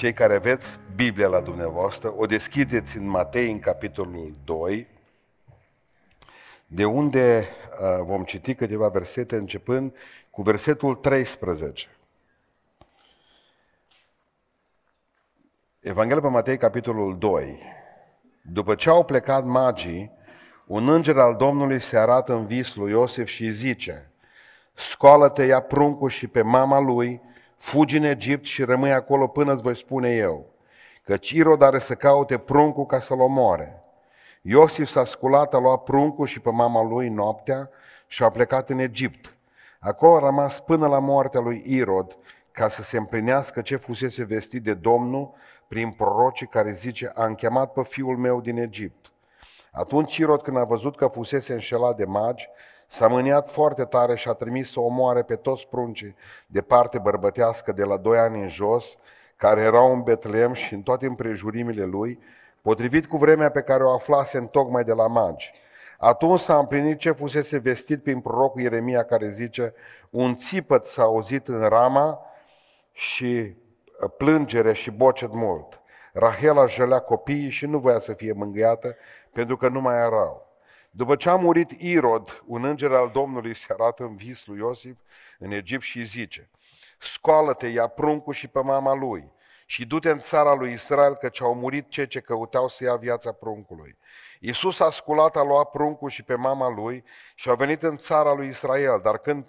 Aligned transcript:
Cei 0.00 0.12
care 0.12 0.34
aveți 0.34 0.78
Biblia 0.94 1.28
la 1.28 1.40
dumneavoastră, 1.40 2.14
o 2.16 2.26
deschideți 2.26 2.96
în 2.96 3.06
Matei, 3.06 3.50
în 3.50 3.58
capitolul 3.58 4.34
2, 4.44 4.86
de 6.66 6.84
unde 6.84 7.48
uh, 7.80 8.02
vom 8.02 8.24
citi 8.24 8.54
câteva 8.54 8.88
versete, 8.88 9.36
începând 9.36 9.94
cu 10.30 10.42
versetul 10.42 10.94
13. 10.94 11.88
Evanghelia 15.80 16.22
pe 16.22 16.28
Matei, 16.28 16.56
capitolul 16.56 17.18
2. 17.18 17.60
După 18.42 18.74
ce 18.74 18.88
au 18.88 19.04
plecat 19.04 19.44
magii, 19.44 20.10
un 20.66 20.88
înger 20.88 21.18
al 21.18 21.36
Domnului 21.36 21.80
se 21.80 21.98
arată 21.98 22.32
în 22.32 22.46
vis 22.46 22.74
lui 22.74 22.90
Iosif 22.90 23.28
și 23.28 23.50
zice, 23.50 24.10
scoală-te, 24.74 25.44
ia 25.44 25.60
pruncul 25.60 26.08
și 26.08 26.26
pe 26.26 26.42
mama 26.42 26.78
lui, 26.78 27.28
fugi 27.60 27.96
în 27.96 28.02
Egipt 28.02 28.44
și 28.44 28.64
rămâi 28.64 28.92
acolo 28.92 29.26
până 29.26 29.52
îți 29.52 29.62
voi 29.62 29.76
spune 29.76 30.10
eu, 30.10 30.46
că 31.02 31.16
Irod 31.20 31.62
are 31.62 31.78
să 31.78 31.94
caute 31.94 32.38
pruncul 32.38 32.86
ca 32.86 33.00
să-l 33.00 33.20
omoare. 33.20 33.82
Iosif 34.42 34.88
s-a 34.88 35.04
sculat, 35.04 35.54
a 35.54 35.58
luat 35.58 35.82
pruncul 35.82 36.26
și 36.26 36.40
pe 36.40 36.50
mama 36.50 36.82
lui 36.82 37.08
noaptea 37.08 37.70
și 38.06 38.22
a 38.22 38.30
plecat 38.30 38.70
în 38.70 38.78
Egipt. 38.78 39.34
Acolo 39.78 40.16
a 40.16 40.18
rămas 40.18 40.60
până 40.60 40.86
la 40.86 40.98
moartea 40.98 41.40
lui 41.40 41.62
Irod, 41.66 42.16
ca 42.52 42.68
să 42.68 42.82
se 42.82 42.96
împlinească 42.96 43.60
ce 43.60 43.76
fusese 43.76 44.24
vestit 44.24 44.62
de 44.62 44.74
Domnul 44.74 45.32
prin 45.68 45.90
prorocii 45.90 46.46
care 46.46 46.72
zice, 46.72 47.10
a 47.14 47.24
închemat 47.24 47.72
pe 47.72 47.82
fiul 47.82 48.16
meu 48.16 48.40
din 48.40 48.56
Egipt. 48.56 49.12
Atunci 49.72 50.16
Irod, 50.16 50.42
când 50.42 50.56
a 50.56 50.64
văzut 50.64 50.96
că 50.96 51.06
fusese 51.06 51.52
înșelat 51.52 51.96
de 51.96 52.04
magi, 52.04 52.48
s-a 52.90 53.06
mâniat 53.06 53.48
foarte 53.50 53.84
tare 53.84 54.14
și 54.14 54.28
a 54.28 54.32
trimis 54.32 54.70
să 54.70 54.80
omoare 54.80 55.22
pe 55.22 55.36
toți 55.36 55.68
pruncii 55.68 56.14
de 56.46 56.60
parte 56.60 56.98
bărbătească 56.98 57.72
de 57.72 57.84
la 57.84 57.96
doi 57.96 58.18
ani 58.18 58.42
în 58.42 58.48
jos, 58.48 58.96
care 59.36 59.60
erau 59.60 59.92
în 59.92 60.02
Betleem 60.02 60.52
și 60.52 60.74
în 60.74 60.82
toate 60.82 61.06
împrejurimile 61.06 61.84
lui, 61.84 62.18
potrivit 62.62 63.06
cu 63.06 63.16
vremea 63.16 63.50
pe 63.50 63.60
care 63.60 63.84
o 63.84 63.90
aflase 63.90 64.38
în 64.38 64.46
tocmai 64.46 64.84
de 64.84 64.92
la 64.92 65.06
magi. 65.06 65.52
Atunci 65.98 66.40
s-a 66.40 66.58
împlinit 66.58 66.98
ce 66.98 67.10
fusese 67.10 67.58
vestit 67.58 68.02
prin 68.02 68.20
prorocul 68.20 68.60
Ieremia 68.60 69.04
care 69.04 69.28
zice, 69.28 69.74
un 70.10 70.36
țipăt 70.36 70.86
s-a 70.86 71.02
auzit 71.02 71.48
în 71.48 71.68
Rama 71.68 72.20
și 72.92 73.56
plângere 74.16 74.72
și 74.72 74.90
bocet 74.90 75.32
mult. 75.32 75.80
Rahela 76.12 76.66
jălea 76.66 76.98
copiii 76.98 77.50
și 77.50 77.66
nu 77.66 77.78
voia 77.78 77.98
să 77.98 78.12
fie 78.12 78.32
mângâiată 78.32 78.96
pentru 79.32 79.56
că 79.56 79.68
nu 79.68 79.80
mai 79.80 79.96
erau. 79.96 80.49
După 80.90 81.16
ce 81.16 81.28
a 81.28 81.36
murit 81.36 81.70
Irod, 81.70 82.42
un 82.46 82.64
înger 82.64 82.92
al 82.92 83.10
Domnului 83.10 83.54
se 83.54 83.66
arată 83.78 84.02
în 84.02 84.16
vis 84.16 84.46
lui 84.46 84.58
Iosif 84.58 84.96
în 85.38 85.50
Egipt 85.50 85.82
și 85.82 86.02
zice, 86.02 86.48
scoală-te, 86.98 87.66
ia 87.66 87.86
pruncul 87.86 88.32
și 88.32 88.48
pe 88.48 88.60
mama 88.60 88.94
lui 88.94 89.32
și 89.66 89.86
du-te 89.86 90.10
în 90.10 90.20
țara 90.20 90.54
lui 90.54 90.72
Israel, 90.72 91.14
căci 91.14 91.40
au 91.40 91.54
murit 91.54 91.88
cei 91.88 92.06
ce 92.06 92.20
căutau 92.20 92.68
să 92.68 92.84
ia 92.84 92.96
viața 92.96 93.32
pruncului. 93.32 93.96
Iisus 94.40 94.80
a 94.80 94.90
sculat, 94.90 95.36
a 95.36 95.42
luat 95.42 95.70
pruncul 95.70 96.10
și 96.10 96.22
pe 96.22 96.34
mama 96.34 96.68
lui 96.68 97.04
și 97.34 97.50
a 97.50 97.54
venit 97.54 97.82
în 97.82 97.96
țara 97.96 98.32
lui 98.32 98.48
Israel, 98.48 99.00
dar 99.02 99.18
când 99.18 99.44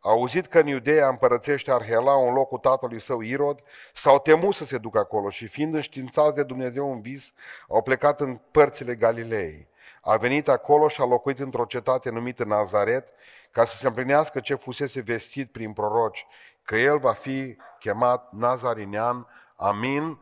a 0.00 0.10
auzit 0.10 0.46
că 0.46 0.58
în 0.58 0.66
Iudeea 0.66 1.08
împărățește 1.08 1.72
Arhela 1.72 2.14
un 2.14 2.34
loc 2.34 2.48
cu 2.48 2.58
tatălui 2.58 3.00
său 3.00 3.20
Irod, 3.20 3.60
s-au 3.92 4.18
temut 4.18 4.54
să 4.54 4.64
se 4.64 4.78
ducă 4.78 4.98
acolo 4.98 5.28
și 5.28 5.46
fiind 5.46 5.74
înștiințați 5.74 6.34
de 6.34 6.42
Dumnezeu 6.42 6.92
în 6.92 7.00
vis, 7.00 7.32
au 7.68 7.82
plecat 7.82 8.20
în 8.20 8.40
părțile 8.50 8.94
Galilei. 8.94 9.68
A 10.08 10.16
venit 10.16 10.48
acolo 10.48 10.88
și 10.88 11.00
a 11.00 11.04
locuit 11.04 11.38
într-o 11.38 11.64
cetate 11.64 12.10
numită 12.10 12.44
Nazaret, 12.44 13.08
ca 13.50 13.64
să 13.64 13.76
se 13.76 13.86
împlinească 13.86 14.40
ce 14.40 14.54
fusese 14.54 15.00
vestit 15.00 15.52
prin 15.52 15.72
proroci, 15.72 16.26
că 16.62 16.76
el 16.76 16.98
va 16.98 17.12
fi 17.12 17.56
chemat 17.78 18.32
Nazarinean. 18.32 19.26
Amin. 19.56 20.18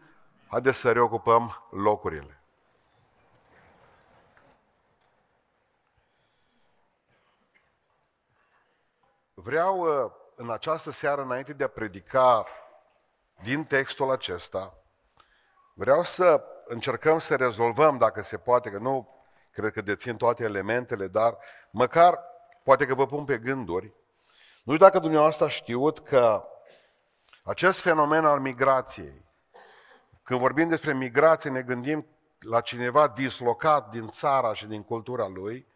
Haideți 0.47 0.79
să 0.79 0.93
reocupăm 0.93 1.69
locurile. 1.71 2.41
Vreau 9.35 9.79
uh, 9.79 10.11
în 10.35 10.51
această 10.51 10.91
seară, 10.91 11.23
înainte 11.23 11.53
de 11.53 11.65
a 11.65 11.69
predica 11.69 12.47
din 13.43 13.65
textul 13.65 14.11
acesta, 14.11 14.75
vreau 15.75 16.03
să 16.03 16.45
încercăm 16.67 17.19
să 17.19 17.37
rezolvăm, 17.37 17.99
dacă 17.99 18.23
se 18.23 18.39
poate, 18.39 18.71
că 18.71 18.79
nu 18.79 19.14
cred 19.55 19.73
că 19.73 19.81
dețin 19.81 20.17
toate 20.17 20.45
elementele, 20.45 21.07
dar 21.07 21.37
măcar 21.71 22.19
poate 22.63 22.87
că 22.87 22.95
vă 22.95 23.07
pun 23.07 23.25
pe 23.25 23.39
gânduri. 23.39 23.93
Nu 24.63 24.73
știu 24.73 24.85
dacă 24.85 24.99
dumneavoastră 24.99 25.45
a 25.45 25.49
știut 25.49 26.01
că 26.01 26.45
acest 27.43 27.81
fenomen 27.81 28.25
al 28.25 28.41
migrației, 28.41 29.25
când 30.23 30.41
vorbim 30.41 30.69
despre 30.69 30.95
migrație, 30.95 31.51
ne 31.51 31.63
gândim 31.63 32.07
la 32.39 32.61
cineva 32.61 33.09
dislocat 33.09 33.91
din 33.91 34.09
țara 34.09 34.55
și 34.55 34.67
din 34.67 34.83
cultura 34.83 35.29
lui, 35.29 35.67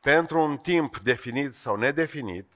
pentru 0.00 0.40
un 0.40 0.56
timp 0.56 0.98
definit 0.98 1.54
sau 1.54 1.76
nedefinit, 1.76 2.52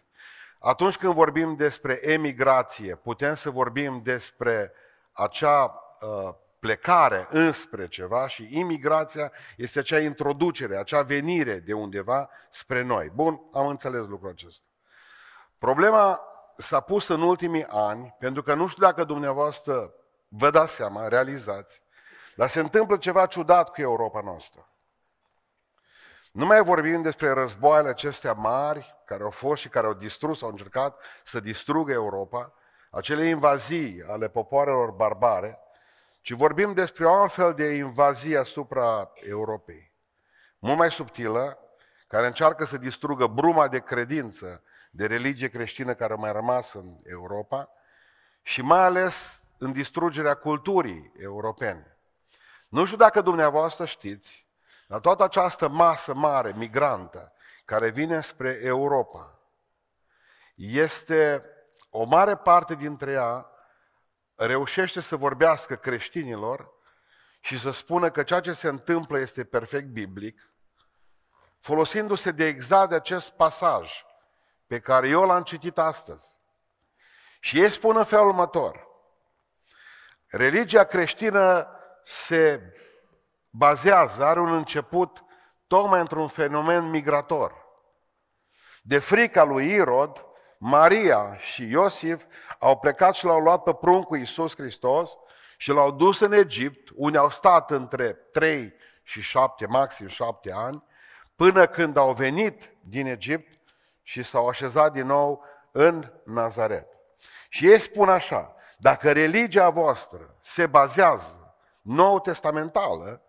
atunci 0.59 0.97
când 0.97 1.15
vorbim 1.15 1.57
despre 1.57 1.99
emigrație, 2.03 2.95
putem 2.95 3.35
să 3.35 3.51
vorbim 3.51 4.03
despre 4.03 4.73
acea 5.13 5.83
uh, 6.01 6.35
plecare 6.65 7.27
înspre 7.31 7.89
ceva 7.89 8.29
și 8.29 8.59
imigrația 8.59 9.33
este 9.57 9.79
acea 9.79 9.99
introducere, 9.99 10.77
acea 10.77 11.03
venire 11.03 11.59
de 11.59 11.73
undeva 11.73 12.31
spre 12.51 12.83
noi. 12.83 13.11
Bun, 13.15 13.41
am 13.53 13.67
înțeles 13.67 14.07
lucrul 14.07 14.31
acesta. 14.31 14.67
Problema 15.59 16.21
s-a 16.57 16.81
pus 16.81 17.09
în 17.09 17.23
ultimii 17.23 17.67
ani, 17.69 18.17
pentru 18.19 18.43
că 18.43 18.55
nu 18.55 18.67
știu 18.67 18.83
dacă 18.87 19.05
dumneavoastră 19.05 19.95
vă 20.29 20.51
dați 20.51 20.75
seama, 20.75 21.09
realizați, 21.09 21.83
dar 22.37 22.49
se 22.49 22.61
întâmplă 22.61 22.97
ceva 22.97 23.27
ciudat 23.27 23.71
cu 23.71 23.81
Europa 23.81 24.21
noastră. 24.21 24.69
Nu 26.33 26.47
mai 26.47 26.63
vorbim 26.63 27.03
despre 27.03 27.33
războaiele 27.33 27.89
acestea 27.89 28.33
mari, 28.33 29.03
care 29.07 29.23
au 29.23 29.31
fost 29.31 29.61
și 29.61 29.69
care 29.69 29.87
au 29.87 29.95
distrus, 29.95 30.43
au 30.43 30.49
încercat 30.49 31.01
să 31.23 31.41
distrugă 31.41 31.93
Europa, 31.93 32.53
acele 32.91 33.25
invazii 33.25 34.05
ale 34.09 34.29
popoarelor 34.29 34.91
barbare, 34.91 35.59
ci 36.25 36.33
vorbim 36.33 36.73
despre 36.73 37.07
o 37.07 37.13
altfel 37.13 37.55
de 37.55 37.75
invazie 37.75 38.39
asupra 38.39 39.13
Europei. 39.15 39.93
Mult 40.59 40.79
mai 40.79 40.91
subtilă, 40.91 41.59
care 42.07 42.27
încearcă 42.27 42.65
să 42.65 42.77
distrugă 42.77 43.27
bruma 43.27 43.69
de 43.69 43.79
credință, 43.79 44.63
de 44.91 45.07
religie 45.07 45.49
creștină 45.49 45.95
care 45.95 46.13
a 46.13 46.17
mai 46.17 46.33
rămas 46.33 46.73
în 46.73 46.97
Europa 47.03 47.69
și 48.43 48.63
mai 48.63 48.79
ales 48.79 49.45
în 49.59 49.73
distrugerea 49.73 50.35
culturii 50.35 51.13
europene. 51.17 51.99
Nu 52.69 52.85
știu 52.85 52.97
dacă 52.97 53.21
dumneavoastră 53.21 53.85
știți, 53.85 54.47
dar 54.87 55.01
toată 55.01 55.23
această 55.23 55.69
masă 55.69 56.15
mare, 56.15 56.53
migrantă, 56.57 57.33
care 57.65 57.89
vine 57.89 58.21
spre 58.21 58.59
Europa, 58.63 59.39
este 60.55 61.45
o 61.91 62.05
mare 62.05 62.37
parte 62.37 62.75
dintre 62.75 63.13
ea 63.13 63.49
reușește 64.35 65.01
să 65.01 65.17
vorbească 65.17 65.77
creștinilor 65.77 66.73
și 67.41 67.59
să 67.59 67.71
spună 67.71 68.11
că 68.11 68.23
ceea 68.23 68.41
ce 68.41 68.53
se 68.53 68.69
întâmplă 68.69 69.19
este 69.19 69.45
perfect 69.45 69.89
biblic, 69.89 70.53
folosindu-se 71.61 72.31
de 72.31 72.47
exact 72.47 72.89
de 72.89 72.95
acest 72.95 73.33
pasaj 73.33 74.05
pe 74.67 74.81
care 74.81 75.09
eu 75.09 75.25
l-am 75.25 75.43
citit 75.43 75.79
astăzi. 75.79 76.39
Și 77.41 77.61
ei 77.61 77.71
spun 77.71 77.97
în 77.97 78.05
felul 78.05 78.29
următor. 78.29 78.87
Religia 80.27 80.85
creștină 80.85 81.69
se 82.05 82.73
bazează, 83.51 84.25
are 84.25 84.41
un 84.41 84.55
început 84.55 85.25
tocmai 85.67 86.01
într-un 86.01 86.29
fenomen 86.29 86.91
migrator. 86.91 87.55
De 88.83 88.99
frica 88.99 89.43
lui 89.43 89.71
Irod, 89.71 90.27
Maria 90.67 91.37
și 91.39 91.69
Iosif 91.69 92.25
au 92.59 92.79
plecat 92.79 93.15
și 93.15 93.25
l-au 93.25 93.41
luat 93.41 93.63
pe 93.63 93.75
pruncul 93.75 94.19
Iisus 94.19 94.57
Hristos 94.57 95.17
și 95.57 95.71
l-au 95.71 95.91
dus 95.91 96.21
în 96.21 96.33
Egipt, 96.33 96.89
unde 96.95 97.19
au 97.19 97.31
stat 97.31 97.71
între 97.71 98.13
3 98.13 98.75
și 99.03 99.21
7, 99.21 99.67
maxim 99.67 100.07
7 100.07 100.53
ani, 100.53 100.85
până 101.37 101.67
când 101.67 101.97
au 101.97 102.13
venit 102.13 102.71
din 102.81 103.07
Egipt 103.07 103.61
și 104.03 104.23
s-au 104.23 104.49
așezat 104.49 104.93
din 104.93 105.07
nou 105.07 105.45
în 105.73 106.13
Nazaret. 106.25 106.89
Și 107.49 107.71
ei 107.71 107.81
spun 107.81 108.09
așa, 108.09 108.55
dacă 108.79 109.13
religia 109.13 109.71
voastră 109.71 110.37
se 110.41 110.67
bazează 110.67 111.55
nou 111.83 112.21
testamentală, 112.21 113.23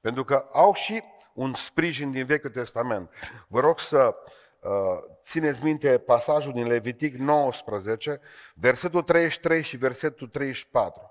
pentru 0.00 0.24
că 0.24 0.46
au 0.52 0.74
și 0.74 1.02
un 1.32 1.54
sprijin 1.54 2.10
din 2.10 2.24
Vechiul 2.24 2.50
Testament. 2.50 3.10
Vă 3.48 3.60
rog 3.60 3.80
să 3.80 3.98
uh, 3.98 4.14
țineți 5.22 5.64
minte 5.64 5.98
pasajul 5.98 6.52
din 6.52 6.66
Levitic 6.66 7.14
19, 7.14 8.20
versetul 8.54 9.02
33 9.02 9.62
și 9.62 9.76
versetul 9.76 10.28
34. 10.28 11.10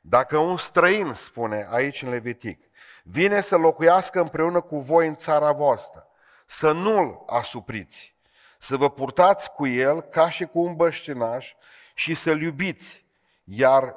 Dacă 0.00 0.38
un 0.38 0.56
străin, 0.56 1.12
spune 1.12 1.66
aici 1.70 2.02
în 2.02 2.08
Levitic, 2.08 2.60
vine 3.02 3.40
să 3.40 3.56
locuiască 3.56 4.20
împreună 4.20 4.60
cu 4.60 4.78
voi 4.78 5.06
în 5.06 5.16
țara 5.16 5.52
voastră, 5.52 6.06
să 6.46 6.72
nu-l 6.72 7.22
asupriți, 7.26 8.16
să 8.58 8.76
vă 8.76 8.90
purtați 8.90 9.50
cu 9.50 9.66
el 9.66 10.00
ca 10.00 10.30
și 10.30 10.44
cu 10.44 10.60
un 10.60 10.76
băștinaș 10.76 11.54
și 11.94 12.14
să-l 12.14 12.42
iubiți, 12.42 13.04
iar 13.44 13.96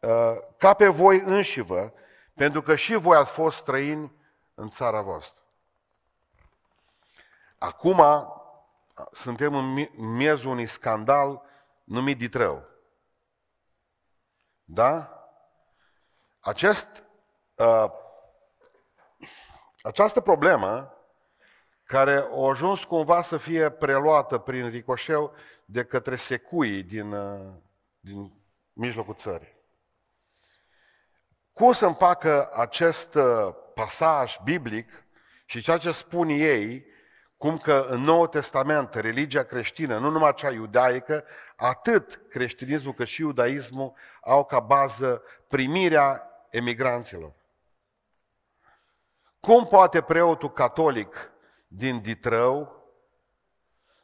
uh, 0.00 0.36
ca 0.56 0.74
pe 0.74 0.86
voi 0.86 1.20
înșivă, 1.20 1.92
pentru 2.34 2.62
că 2.62 2.76
și 2.76 2.94
voi 2.94 3.16
ați 3.16 3.30
fost 3.30 3.56
străini 3.56 4.12
în 4.54 4.70
țara 4.70 5.00
voastră. 5.00 5.41
Acum 7.62 7.98
uh, 7.98 8.26
suntem 9.12 9.54
în 9.54 9.88
miezul 9.96 10.50
unui 10.50 10.66
scandal 10.66 11.42
numit 11.84 12.18
Ditrău. 12.18 12.64
Da? 14.64 15.16
Acest, 16.40 17.08
uh, 17.56 17.90
această 19.82 20.20
problemă 20.20 20.96
care 21.84 22.12
a 22.12 22.48
ajuns 22.48 22.84
cumva 22.84 23.22
să 23.22 23.36
fie 23.36 23.70
preluată 23.70 24.38
prin 24.38 24.68
ricoșeu 24.68 25.34
de 25.64 25.84
către 25.84 26.16
secuii 26.16 26.82
din, 26.82 27.12
uh, 27.12 27.52
din 28.00 28.32
mijlocul 28.72 29.14
țării. 29.14 29.56
Cum 31.52 31.72
să 31.72 31.86
împacă 31.86 32.50
acest 32.52 33.14
uh, 33.14 33.54
pasaj 33.74 34.36
biblic 34.44 35.04
și 35.46 35.60
ceea 35.60 35.78
ce 35.78 35.92
spun 35.92 36.28
ei, 36.28 36.90
cum 37.42 37.58
că 37.58 37.86
în 37.88 38.00
Noul 38.00 38.26
Testament 38.26 38.94
religia 38.94 39.42
creștină, 39.42 39.98
nu 39.98 40.10
numai 40.10 40.34
cea 40.34 40.50
iudaică, 40.50 41.24
atât 41.56 42.20
creștinismul 42.28 42.94
cât 42.94 43.06
și 43.06 43.20
iudaismul 43.20 43.92
au 44.20 44.44
ca 44.44 44.60
bază 44.60 45.22
primirea 45.48 46.30
emigranților. 46.50 47.32
Cum 49.40 49.66
poate 49.66 50.00
preotul 50.00 50.52
catolic 50.52 51.32
din 51.68 52.00
Ditrău 52.00 52.84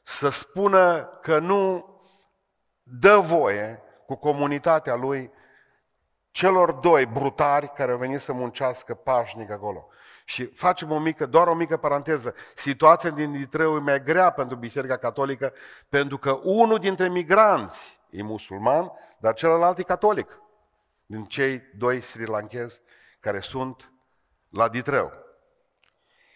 să 0.02 0.28
spună 0.28 1.02
că 1.22 1.38
nu 1.38 1.90
dă 2.82 3.16
voie 3.16 3.82
cu 4.06 4.14
comunitatea 4.14 4.94
lui 4.94 5.30
celor 6.30 6.72
doi 6.72 7.06
brutari 7.06 7.72
care 7.72 7.92
au 7.92 7.98
venit 7.98 8.20
să 8.20 8.32
muncească 8.32 8.94
pașnic 8.94 9.50
acolo. 9.50 9.88
Și 10.28 10.44
facem 10.44 10.90
o 10.90 10.98
mică, 10.98 11.26
doar 11.26 11.46
o 11.46 11.54
mică 11.54 11.76
paranteză. 11.76 12.34
Situația 12.54 13.10
din 13.10 13.32
Ditrău 13.32 13.76
e 13.76 13.78
mai 13.78 14.02
grea 14.02 14.30
pentru 14.30 14.56
Biserica 14.56 14.96
Catolică, 14.96 15.52
pentru 15.88 16.18
că 16.18 16.40
unul 16.42 16.78
dintre 16.78 17.08
migranți 17.08 18.00
e 18.10 18.22
musulman, 18.22 18.92
dar 19.18 19.34
celălalt 19.34 19.78
e 19.78 19.82
catolic. 19.82 20.40
Din 21.06 21.24
cei 21.24 21.62
doi 21.76 22.00
sri 22.00 22.26
lankezi 22.26 22.80
care 23.20 23.40
sunt 23.40 23.92
la 24.48 24.68
Ditrău. 24.68 25.12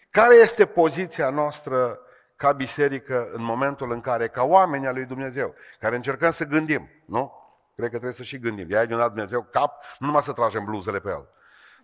Care 0.09 0.35
este 0.35 0.65
poziția 0.65 1.29
noastră 1.29 1.99
ca 2.35 2.51
biserică 2.51 3.29
în 3.33 3.43
momentul 3.43 3.91
în 3.91 4.01
care, 4.01 4.27
ca 4.27 4.43
oameni 4.43 4.87
al 4.87 4.93
lui 4.93 5.05
Dumnezeu, 5.05 5.53
care 5.79 5.95
încercăm 5.95 6.31
să 6.31 6.45
gândim, 6.45 6.89
nu? 7.05 7.33
Cred 7.75 7.85
că 7.85 7.95
trebuie 7.95 8.13
să 8.13 8.23
și 8.23 8.39
gândim. 8.39 8.67
De 8.67 8.77
aia 8.77 8.85
Dumnezeu 8.85 9.41
cap, 9.41 9.83
nu 9.99 10.05
numai 10.05 10.23
să 10.23 10.33
tragem 10.33 10.63
bluzele 10.65 10.99
pe 10.99 11.09
el. 11.09 11.29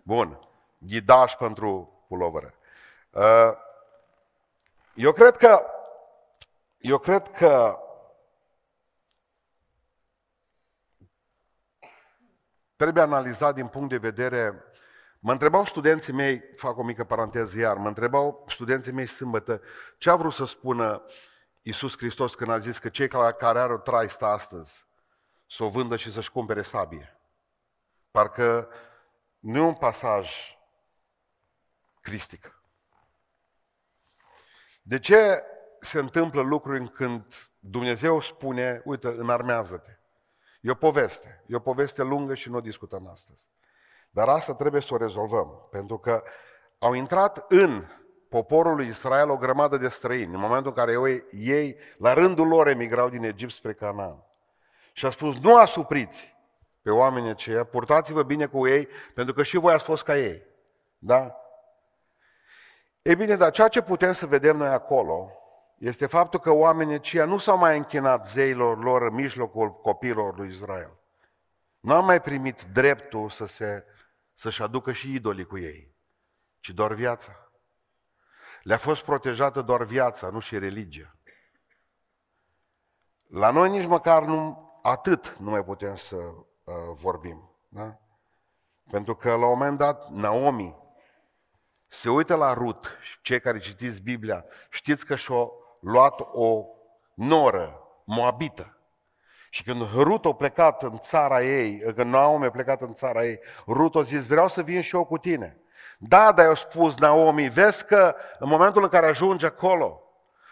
Bun. 0.02 0.38
Ghidaj 0.78 1.34
pentru 1.34 1.94
pulovără. 2.10 2.54
Uh, 3.10 3.52
eu 4.94 5.12
cred 5.12 5.36
că 5.36 5.64
eu 6.78 6.98
cred 6.98 7.30
că 7.30 7.78
trebuie 12.76 13.02
analizat 13.02 13.54
din 13.54 13.66
punct 13.68 13.88
de 13.88 13.96
vedere 13.96 14.64
Mă 15.22 15.32
întrebau 15.32 15.64
studenții 15.64 16.12
mei, 16.12 16.42
fac 16.56 16.76
o 16.76 16.82
mică 16.82 17.04
paranteză 17.04 17.58
iar, 17.58 17.76
mă 17.76 17.88
întrebau 17.88 18.44
studenții 18.48 18.92
mei 18.92 19.06
sâmbătă 19.06 19.60
ce 19.98 20.10
a 20.10 20.16
vrut 20.16 20.32
să 20.32 20.44
spună 20.44 21.02
Iisus 21.62 21.96
Hristos 21.96 22.34
când 22.34 22.50
a 22.50 22.58
zis 22.58 22.78
că 22.78 22.88
cei 22.88 23.08
care 23.08 23.58
are 23.58 23.72
o 23.72 23.76
traistă 23.76 24.24
astăzi 24.24 24.86
să 25.46 25.64
o 25.64 25.68
vândă 25.68 25.96
și 25.96 26.12
să-și 26.12 26.30
cumpere 26.30 26.62
sabie. 26.62 27.20
Parcă 28.10 28.68
nu 29.38 29.58
e 29.58 29.60
un 29.60 29.74
pasaj 29.74 30.58
cristic. 32.00 32.62
De 34.82 34.98
ce 34.98 35.42
se 35.80 35.98
întâmplă 35.98 36.40
lucruri 36.40 36.90
când 36.90 37.50
Dumnezeu 37.58 38.20
spune, 38.20 38.82
uite, 38.84 39.08
înarmează-te? 39.08 39.98
E 40.60 40.70
o 40.70 40.74
poveste. 40.74 41.44
E 41.46 41.56
o 41.56 41.60
poveste 41.60 42.02
lungă 42.02 42.34
și 42.34 42.48
nu 42.48 42.56
o 42.56 42.60
discutăm 42.60 43.08
astăzi. 43.08 43.48
Dar 44.10 44.28
asta 44.28 44.54
trebuie 44.54 44.80
să 44.80 44.94
o 44.94 44.96
rezolvăm, 44.96 45.68
pentru 45.70 45.98
că 45.98 46.22
au 46.78 46.92
intrat 46.92 47.44
în 47.48 47.86
poporul 48.28 48.76
lui 48.76 48.86
Israel 48.86 49.30
o 49.30 49.36
grămadă 49.36 49.76
de 49.76 49.88
străini, 49.88 50.34
în 50.34 50.40
momentul 50.40 50.72
în 50.76 50.84
care 50.84 51.24
ei, 51.32 51.76
la 51.98 52.12
rândul 52.12 52.48
lor, 52.48 52.68
emigrau 52.68 53.08
din 53.08 53.24
Egipt 53.24 53.52
spre 53.52 53.74
Canaan. 53.74 54.24
Și 54.92 55.06
a 55.06 55.10
spus, 55.10 55.38
nu 55.38 55.56
asupriți 55.56 56.36
pe 56.82 56.90
oamenii 56.90 57.30
aceia, 57.30 57.64
purtați-vă 57.64 58.22
bine 58.22 58.46
cu 58.46 58.66
ei, 58.66 58.88
pentru 59.14 59.34
că 59.34 59.42
și 59.42 59.56
voi 59.56 59.72
ați 59.72 59.84
fost 59.84 60.04
ca 60.04 60.18
ei. 60.18 60.42
Da? 60.98 61.39
E 63.02 63.14
bine, 63.14 63.36
dar 63.36 63.50
ceea 63.50 63.68
ce 63.68 63.82
putem 63.82 64.12
să 64.12 64.26
vedem 64.26 64.56
noi 64.56 64.68
acolo 64.68 65.30
este 65.78 66.06
faptul 66.06 66.40
că 66.40 66.50
oamenii 66.50 66.94
aceia 66.94 67.24
nu 67.24 67.38
s-au 67.38 67.58
mai 67.58 67.76
închinat 67.76 68.28
zeilor 68.28 68.82
lor 68.82 69.02
în 69.02 69.14
mijlocul 69.14 69.72
copiilor 69.72 70.36
lui 70.36 70.48
Israel. 70.48 70.98
Nu 71.80 71.94
au 71.94 72.04
mai 72.04 72.20
primit 72.20 72.62
dreptul 72.62 73.30
să 73.30 73.44
se 73.44 73.84
să-și 74.34 74.62
aducă 74.62 74.92
și 74.92 75.14
idolii 75.14 75.44
cu 75.44 75.58
ei, 75.58 75.94
ci 76.60 76.70
doar 76.70 76.92
viața. 76.92 77.32
Le-a 78.62 78.76
fost 78.76 79.04
protejată 79.04 79.62
doar 79.62 79.84
viața, 79.84 80.28
nu 80.28 80.38
și 80.38 80.58
religia. 80.58 81.16
La 83.26 83.50
noi 83.50 83.70
nici 83.70 83.86
măcar 83.86 84.24
nu, 84.24 84.70
atât 84.82 85.36
nu 85.36 85.50
mai 85.50 85.64
putem 85.64 85.96
să 85.96 86.16
uh, 86.16 86.74
vorbim. 86.92 87.50
Da? 87.68 87.98
Pentru 88.90 89.16
că 89.16 89.28
la 89.28 89.46
un 89.46 89.58
moment 89.58 89.78
dat 89.78 90.08
Naomi 90.08 90.79
se 91.92 92.10
uită 92.10 92.34
la 92.34 92.52
Rut, 92.52 92.90
cei 93.22 93.40
care 93.40 93.58
citiți 93.58 94.02
Biblia, 94.02 94.44
știți 94.68 95.06
că 95.06 95.16
și-a 95.16 95.48
luat 95.80 96.20
o 96.32 96.64
noră 97.14 97.82
moabită. 98.04 98.76
Și 99.50 99.62
când 99.62 99.88
Rut 99.92 100.24
a 100.24 100.32
plecat 100.32 100.82
în 100.82 100.98
țara 100.98 101.42
ei, 101.42 101.82
când 101.96 102.12
Naomi 102.12 102.44
a 102.44 102.50
plecat 102.50 102.80
în 102.80 102.94
țara 102.94 103.24
ei, 103.24 103.40
Rut 103.66 103.94
a 103.94 104.02
zis, 104.02 104.26
vreau 104.26 104.48
să 104.48 104.62
vin 104.62 104.80
și 104.80 104.94
eu 104.94 105.04
cu 105.04 105.18
tine. 105.18 105.56
Da, 105.98 106.32
dar 106.32 106.46
i-a 106.46 106.54
spus 106.54 106.98
Naomi, 106.98 107.48
vezi 107.48 107.84
că 107.84 108.14
în 108.38 108.48
momentul 108.48 108.82
în 108.82 108.88
care 108.88 109.06
ajunge 109.06 109.46
acolo, 109.46 110.02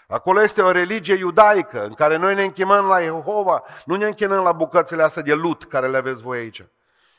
acolo 0.06 0.43
este 0.43 0.62
o 0.62 0.70
religie 0.70 1.14
iudaică 1.14 1.84
în 1.84 1.94
care 1.94 2.17
noi 2.17 2.34
ne 2.34 2.43
închimăm 2.43 2.87
la 2.87 3.00
Jehova, 3.00 3.62
nu 3.84 3.96
ne 3.96 4.06
închinăm 4.06 4.43
la 4.43 4.52
bucățile 4.52 5.03
astea 5.03 5.22
de 5.22 5.34
lut 5.34 5.65
care 5.65 5.89
le 5.89 5.96
aveți 5.96 6.22
voi 6.22 6.39
aici. 6.39 6.65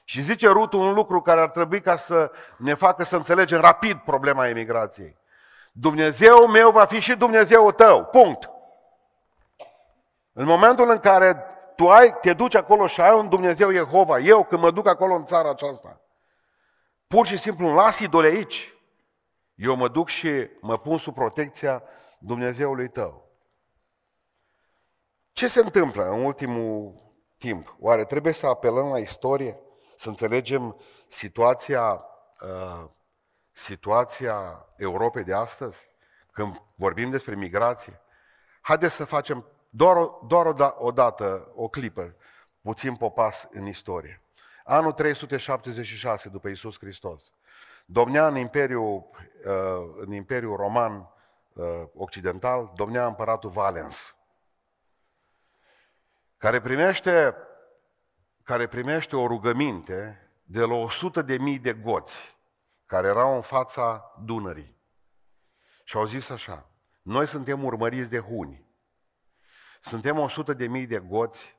Și 0.10 0.22
zice 0.22 0.48
Rut 0.48 0.74
un 0.74 0.94
lucru 0.94 1.22
care 1.22 1.42
ar 1.42 1.50
trebui 1.50 1.82
ca 1.82 1.96
să 1.96 2.32
ne 2.58 2.74
facă 2.74 3.04
să 3.04 3.16
înțelegem 3.16 3.60
rapid 3.60 3.98
problema 3.98 4.48
emigrației. 4.48 5.18
Dumnezeu 5.72 6.48
meu 6.48 6.72
va 6.72 6.86
fi 6.86 7.00
și 7.00 7.16
Dumnezeul 7.16 7.72
tău. 7.72 8.06
Punct. 8.06 8.50
În 10.34 10.46
momentul 10.46 10.90
în 10.90 11.00
care 11.00 11.46
tu 11.76 11.90
ai, 11.90 12.18
te 12.22 12.34
duci 12.34 12.56
acolo 12.56 12.88
și 12.88 13.02
ai 13.02 13.18
un 13.18 13.30
Dumnezeu 13.30 13.72
Jehova. 13.72 14.20
Eu, 14.20 14.44
când 14.44 14.62
mă 14.62 14.72
duc 14.72 14.88
acolo 14.88 15.14
în 15.14 15.26
țara 15.26 15.50
aceasta, 15.50 16.02
pur 17.08 17.26
și 17.26 17.38
simplu 17.38 17.68
îmi 17.68 17.76
las 17.76 18.00
idole 18.00 18.28
aici. 18.28 18.74
Eu 19.56 19.76
mă 19.76 19.88
duc 19.88 20.08
și 20.08 20.50
mă 20.62 20.78
pun 20.78 20.98
sub 20.98 21.14
protecția 21.14 21.84
Dumnezeului 22.20 22.90
tău. 22.90 23.30
Ce 25.32 25.48
se 25.48 25.60
întâmplă 25.60 26.10
în 26.10 26.24
ultimul 26.24 26.94
timp? 27.38 27.76
Oare 27.80 28.06
trebuie 28.06 28.34
să 28.34 28.48
apelăm 28.48 28.88
la 28.88 29.00
istorie? 29.00 29.60
Să 30.00 30.10
înțelegem 30.10 30.82
situația, 31.08 32.06
uh, 32.42 32.90
situația 33.52 34.66
Europei 34.78 35.24
de 35.24 35.34
astăzi? 35.34 35.88
Când 36.32 36.62
vorbim 36.76 37.10
despre 37.10 37.36
migrație? 37.36 38.02
Haideți 38.62 38.96
să 38.96 39.06
facem 39.06 39.46
doar, 39.70 39.96
o, 39.96 40.20
doar 40.28 40.46
o, 40.46 40.54
da, 40.54 40.76
o 40.78 40.92
dată, 40.92 41.52
o 41.56 41.68
clipă, 41.68 42.16
puțin 42.62 42.96
popas 42.96 43.48
în 43.52 43.66
istorie. 43.66 44.22
Anul 44.64 44.92
376 44.92 46.30
după 46.30 46.48
Isus 46.48 46.78
Hristos. 46.80 47.34
Domnea 47.86 48.28
în 48.28 48.38
Imperiul, 48.38 49.10
uh, 49.46 49.96
în 49.98 50.12
Imperiul 50.14 50.56
Roman 50.56 51.10
uh, 51.54 51.66
Occidental, 51.96 52.72
domnea 52.76 53.06
împăratul 53.06 53.50
Valens, 53.50 54.16
care 56.38 56.62
primește, 56.62 57.36
care 58.50 58.68
primește 58.68 59.16
o 59.16 59.28
rugăminte 59.28 60.30
de 60.44 60.60
la 60.62 60.74
100 60.74 61.22
de 61.22 61.38
mii 61.38 61.60
de 61.60 61.74
goți 61.74 62.38
care 62.86 63.08
erau 63.08 63.36
în 63.36 63.42
fața 63.42 64.14
Dunării. 64.26 64.76
Și 65.84 65.98
au 65.98 66.06
zis 66.06 66.30
așa, 66.30 66.70
noi 67.02 67.28
suntem 67.28 67.64
urmăriți 67.64 68.10
de 68.10 68.20
huni. 68.20 68.66
Suntem 69.82 70.18
100 70.18 70.54
de 70.54 70.68
mii 70.68 70.86
de 70.86 71.00
goți 71.00 71.58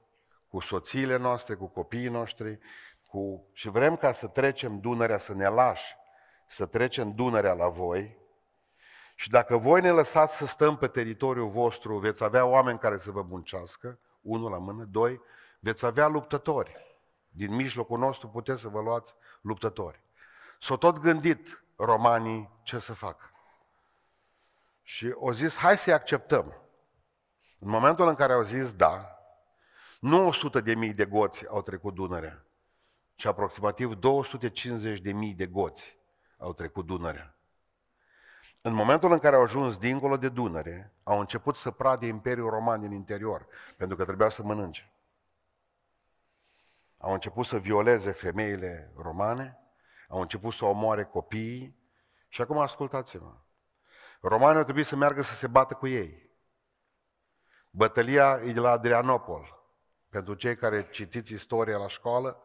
cu 0.48 0.60
soțiile 0.60 1.16
noastre, 1.16 1.54
cu 1.54 1.66
copiii 1.66 2.08
noștri, 2.08 2.58
cu... 3.08 3.46
și 3.52 3.68
vrem 3.68 3.96
ca 3.96 4.12
să 4.12 4.26
trecem 4.26 4.80
Dunărea, 4.80 5.18
să 5.18 5.34
ne 5.34 5.48
lași, 5.48 5.96
să 6.46 6.66
trecem 6.66 7.12
Dunărea 7.14 7.52
la 7.52 7.68
voi. 7.68 8.18
Și 9.14 9.30
dacă 9.30 9.56
voi 9.56 9.80
ne 9.80 9.90
lăsați 9.90 10.36
să 10.36 10.46
stăm 10.46 10.76
pe 10.76 10.86
teritoriul 10.86 11.48
vostru, 11.48 11.98
veți 11.98 12.24
avea 12.24 12.44
oameni 12.44 12.78
care 12.78 12.98
să 12.98 13.10
vă 13.10 13.22
muncească, 13.22 13.98
unul 14.20 14.50
la 14.50 14.58
mână, 14.58 14.84
doi, 14.84 15.20
veți 15.60 15.84
avea 15.84 16.06
luptători. 16.06 16.88
din 17.32 17.54
mijlocul 17.54 17.98
nostru 17.98 18.28
puteți 18.28 18.60
să 18.60 18.68
vă 18.68 18.80
luați 18.80 19.14
luptători. 19.40 20.00
S-au 20.60 20.76
tot 20.76 20.98
gândit 20.98 21.62
romanii 21.76 22.50
ce 22.62 22.78
să 22.78 22.92
facă. 22.92 23.30
Și 24.82 25.14
au 25.20 25.30
zis, 25.30 25.56
hai 25.56 25.78
să-i 25.78 25.92
acceptăm. 25.92 26.54
În 27.58 27.68
momentul 27.68 28.08
în 28.08 28.14
care 28.14 28.32
au 28.32 28.42
zis 28.42 28.72
da, 28.72 29.18
nu 30.00 30.26
100 30.26 30.60
de 30.60 30.74
mii 30.74 30.94
de 30.94 31.04
goți 31.04 31.48
au 31.48 31.62
trecut 31.62 31.94
Dunărea, 31.94 32.44
ci 33.14 33.24
aproximativ 33.24 33.94
250 33.94 35.00
de 35.00 35.12
mii 35.12 35.34
de 35.34 35.46
goți 35.46 35.98
au 36.38 36.52
trecut 36.52 36.86
Dunărea. 36.86 37.34
În 38.60 38.72
momentul 38.72 39.12
în 39.12 39.18
care 39.18 39.36
au 39.36 39.42
ajuns 39.42 39.78
dincolo 39.78 40.16
de 40.16 40.28
Dunăre, 40.28 40.92
au 41.02 41.20
început 41.20 41.56
să 41.56 41.70
prade 41.70 42.06
Imperiul 42.06 42.50
Roman 42.50 42.80
din 42.80 42.92
interior, 42.92 43.46
pentru 43.76 43.96
că 43.96 44.04
trebuia 44.04 44.28
să 44.28 44.42
mănânce. 44.42 44.92
Au 47.00 47.12
început 47.12 47.46
să 47.46 47.58
violeze 47.58 48.10
femeile 48.10 48.92
romane, 48.96 49.58
au 50.08 50.20
început 50.20 50.52
să 50.52 50.64
omoare 50.64 51.04
copiii 51.04 51.76
și 52.28 52.40
acum 52.42 52.58
ascultați-mă. 52.58 53.34
Romanii 54.20 54.56
au 54.56 54.62
trebuit 54.62 54.86
să 54.86 54.96
meargă 54.96 55.22
să 55.22 55.34
se 55.34 55.46
bată 55.46 55.74
cu 55.74 55.86
ei. 55.86 56.30
Bătălia 57.70 58.40
e 58.44 58.52
de 58.52 58.60
la 58.60 58.70
Adrianopol. 58.70 59.58
Pentru 60.08 60.34
cei 60.34 60.56
care 60.56 60.82
citiți 60.82 61.32
istoria 61.32 61.76
la 61.76 61.88
școală, 61.88 62.42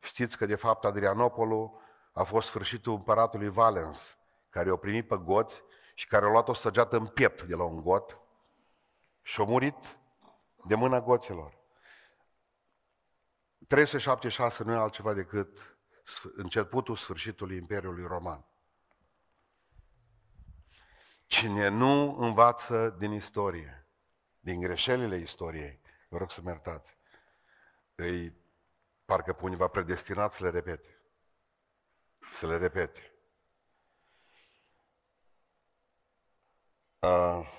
știți 0.00 0.36
că 0.36 0.46
de 0.46 0.54
fapt 0.54 0.84
Adrianopolul 0.84 1.80
a 2.12 2.22
fost 2.22 2.48
sfârșitul 2.48 2.92
împăratului 2.92 3.48
Valens, 3.48 4.16
care 4.50 4.70
o 4.70 4.76
primit 4.76 5.08
pe 5.08 5.16
goți 5.16 5.62
și 5.94 6.06
care 6.06 6.24
a 6.24 6.28
luat 6.28 6.48
o 6.48 6.54
săgeată 6.54 6.96
în 6.96 7.06
piept 7.06 7.42
de 7.42 7.54
la 7.54 7.64
un 7.64 7.82
got 7.82 8.18
și 9.22 9.40
a 9.40 9.44
murit 9.44 9.98
de 10.64 10.74
mâna 10.74 11.00
goților. 11.00 11.63
376 13.66 14.62
nu 14.64 14.72
e 14.72 14.76
altceva 14.76 15.12
decât 15.12 15.76
începutul 16.34 16.96
sfârșitului 16.96 17.56
Imperiului 17.56 18.06
Roman. 18.06 18.46
Cine 21.26 21.68
nu 21.68 22.16
învață 22.18 22.90
din 22.98 23.12
istorie, 23.12 23.86
din 24.40 24.60
greșelile 24.60 25.16
istoriei, 25.16 25.80
vă 26.08 26.18
rog 26.18 26.30
să 26.30 26.40
mă 26.42 26.50
iertați, 26.50 26.96
îi 27.94 28.36
parcă 29.04 29.32
pe 29.32 29.44
univa 29.44 29.68
predestinat 29.68 30.32
să 30.32 30.44
le 30.44 30.50
repete. 30.50 30.98
Să 32.32 32.46
le 32.46 32.56
repete. 32.56 33.12
Uh, 36.98 37.52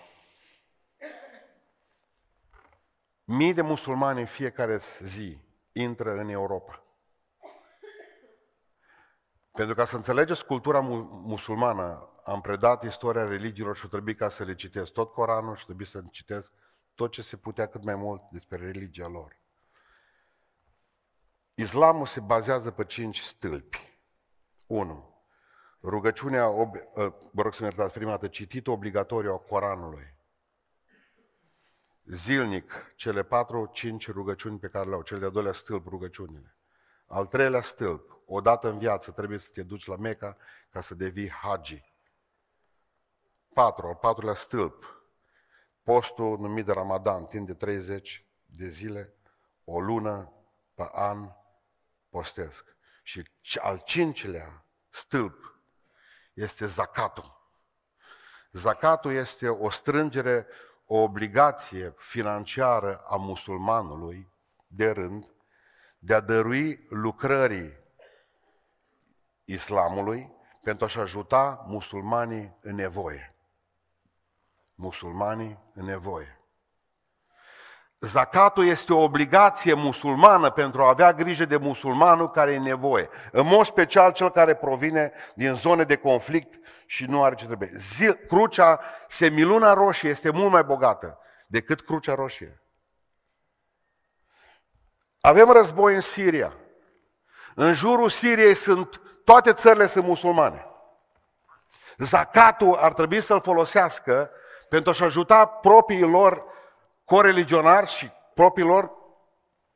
mii 3.23 3.53
de 3.53 3.61
musulmani 3.61 4.19
în 4.19 4.25
fiecare 4.25 4.81
zi 4.99 5.44
intră 5.77 6.11
în 6.11 6.29
Europa. 6.29 6.83
Pentru 9.51 9.75
ca 9.75 9.85
să 9.85 9.95
înțelegeți 9.95 10.45
cultura 10.45 10.79
musulmană, 10.79 12.09
am 12.23 12.41
predat 12.41 12.83
istoria 12.83 13.23
religiilor 13.23 13.75
și 13.75 13.87
trebuie 13.87 14.15
ca 14.15 14.29
să 14.29 14.43
le 14.43 14.55
citesc 14.55 14.91
tot 14.91 15.11
Coranul 15.11 15.55
și 15.55 15.65
trebuie 15.65 15.87
să 15.87 16.03
citesc 16.11 16.53
tot 16.93 17.11
ce 17.11 17.21
se 17.21 17.37
putea 17.37 17.67
cât 17.67 17.83
mai 17.83 17.95
mult 17.95 18.21
despre 18.31 18.57
religia 18.57 19.07
lor. 19.07 19.39
Islamul 21.53 22.05
se 22.05 22.19
bazează 22.19 22.71
pe 22.71 22.85
cinci 22.85 23.19
stâlpi. 23.19 23.99
1. 24.65 25.23
Rugăciunea, 25.81 26.49
ob- 26.49 26.95
ă, 26.95 27.15
vă 27.31 27.41
rog 27.41 27.53
să-mi 27.53 27.69
iertați 27.69 27.93
prima 27.93 28.09
dată, 28.09 28.27
citită 28.27 28.71
obligatoriu 28.71 29.33
a 29.33 29.37
Coranului. 29.37 30.14
Zilnic, 32.05 32.93
cele 32.95 33.23
patru, 33.23 33.69
cinci 33.73 34.11
rugăciuni 34.11 34.59
pe 34.59 34.67
care 34.67 34.89
le 34.89 34.95
au, 34.95 35.01
cel 35.01 35.19
de-al 35.19 35.31
doilea 35.31 35.53
stâlp, 35.53 35.87
rugăciunile. 35.87 36.55
Al 37.05 37.25
treilea 37.25 37.61
stâlp, 37.61 38.19
odată 38.25 38.69
în 38.69 38.77
viață 38.77 39.11
trebuie 39.11 39.37
să 39.39 39.49
te 39.53 39.63
duci 39.63 39.85
la 39.85 39.95
Meca 39.95 40.37
ca 40.69 40.81
să 40.81 40.95
devii 40.95 41.29
hagi. 41.29 41.93
Patru, 43.53 43.87
al 43.87 43.95
patrulea 43.95 44.33
stâlp, 44.33 45.03
postul 45.83 46.39
numit 46.39 46.65
de 46.65 46.71
Ramadan, 46.71 47.25
timp 47.25 47.47
de 47.47 47.53
30 47.53 48.25
de 48.45 48.67
zile, 48.67 49.13
o 49.63 49.79
lună 49.79 50.33
pe 50.73 50.89
an 50.91 51.29
postesc. 52.09 52.75
Și 53.41 53.59
al 53.61 53.81
cincilea 53.85 54.65
stâlp 54.89 55.59
este 56.33 56.65
zacatul. 56.65 57.35
Zacatul 58.51 59.11
este 59.11 59.49
o 59.49 59.69
strângere, 59.69 60.47
o 60.85 60.97
obligație 60.97 61.93
financiară 61.97 63.03
a 63.07 63.15
musulmanului 63.15 64.29
de 64.67 64.89
rând 64.89 65.29
de 65.99 66.13
a 66.13 66.19
dărui 66.19 66.85
lucrării 66.89 67.77
islamului 69.45 70.33
pentru 70.61 70.85
a-și 70.85 70.99
ajuta 70.99 71.65
musulmanii 71.67 72.57
în 72.61 72.75
nevoie. 72.75 73.35
Musulmanii 74.75 75.59
în 75.73 75.85
nevoie. 75.85 76.39
Zacatul 78.05 78.65
este 78.65 78.93
o 78.93 79.03
obligație 79.03 79.73
musulmană 79.73 80.51
pentru 80.51 80.83
a 80.83 80.87
avea 80.87 81.13
grijă 81.13 81.45
de 81.45 81.57
musulmanul 81.57 82.31
care 82.31 82.51
e 82.51 82.57
nevoie. 82.57 83.09
În 83.31 83.47
mod 83.47 83.65
special 83.65 84.11
cel 84.11 84.31
care 84.31 84.55
provine 84.55 85.11
din 85.35 85.53
zone 85.53 85.83
de 85.83 85.95
conflict 85.95 86.59
și 86.85 87.05
nu 87.05 87.23
are 87.23 87.35
ce 87.35 87.45
trebuie. 87.45 87.71
Zil, 87.75 88.13
crucea, 88.13 88.79
semiluna 89.07 89.73
roșie 89.73 90.09
este 90.09 90.29
mult 90.29 90.51
mai 90.51 90.63
bogată 90.63 91.19
decât 91.47 91.81
crucea 91.81 92.15
roșie. 92.15 92.61
Avem 95.21 95.49
război 95.49 95.95
în 95.95 96.01
Siria. 96.01 96.53
În 97.55 97.73
jurul 97.73 98.09
Siriei 98.09 98.55
sunt, 98.55 99.01
toate 99.23 99.53
țările 99.53 99.87
sunt 99.87 100.05
musulmane. 100.05 100.65
Zacatul 101.97 102.75
ar 102.75 102.93
trebui 102.93 103.21
să-l 103.21 103.41
folosească 103.41 104.29
pentru 104.69 104.89
a-și 104.89 105.03
ajuta 105.03 105.45
propriii 105.45 106.01
lor 106.01 106.53
coreligionari 107.05 107.87
și 107.87 108.11
propriilor 108.33 108.91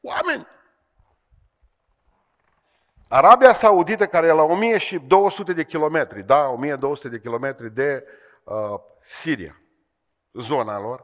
oameni. 0.01 0.47
Arabia 3.07 3.53
Saudită, 3.53 4.07
care 4.07 4.27
e 4.27 4.31
la 4.31 4.43
1200 4.43 5.53
de 5.53 5.65
kilometri, 5.65 6.23
da, 6.23 6.47
1200 6.47 7.09
de 7.09 7.19
kilometri 7.19 7.73
de 7.73 8.05
uh, 8.43 8.55
Siria, 9.03 9.61
zona 10.33 10.79
lor, 10.79 11.03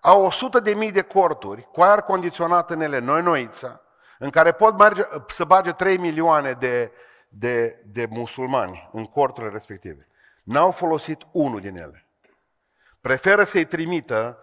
au 0.00 0.24
100 0.24 0.60
de 0.60 0.74
mii 0.74 0.92
de 0.92 1.02
corturi 1.02 1.68
cu 1.72 1.82
aer 1.82 2.00
condiționat 2.00 2.70
în 2.70 2.80
ele, 2.80 2.98
noi 2.98 3.22
noița, 3.22 3.80
în 4.18 4.30
care 4.30 4.52
pot 4.52 4.78
merge, 4.78 5.02
să 5.28 5.44
bage 5.44 5.72
3 5.72 5.98
milioane 5.98 6.52
de, 6.52 6.92
de, 7.28 7.82
de 7.84 8.06
musulmani 8.10 8.90
în 8.92 9.04
corturile 9.04 9.52
respective. 9.52 10.08
N-au 10.42 10.70
folosit 10.70 11.22
unul 11.32 11.60
din 11.60 11.76
ele. 11.76 12.06
Preferă 13.00 13.44
să-i 13.44 13.64
trimită 13.64 14.38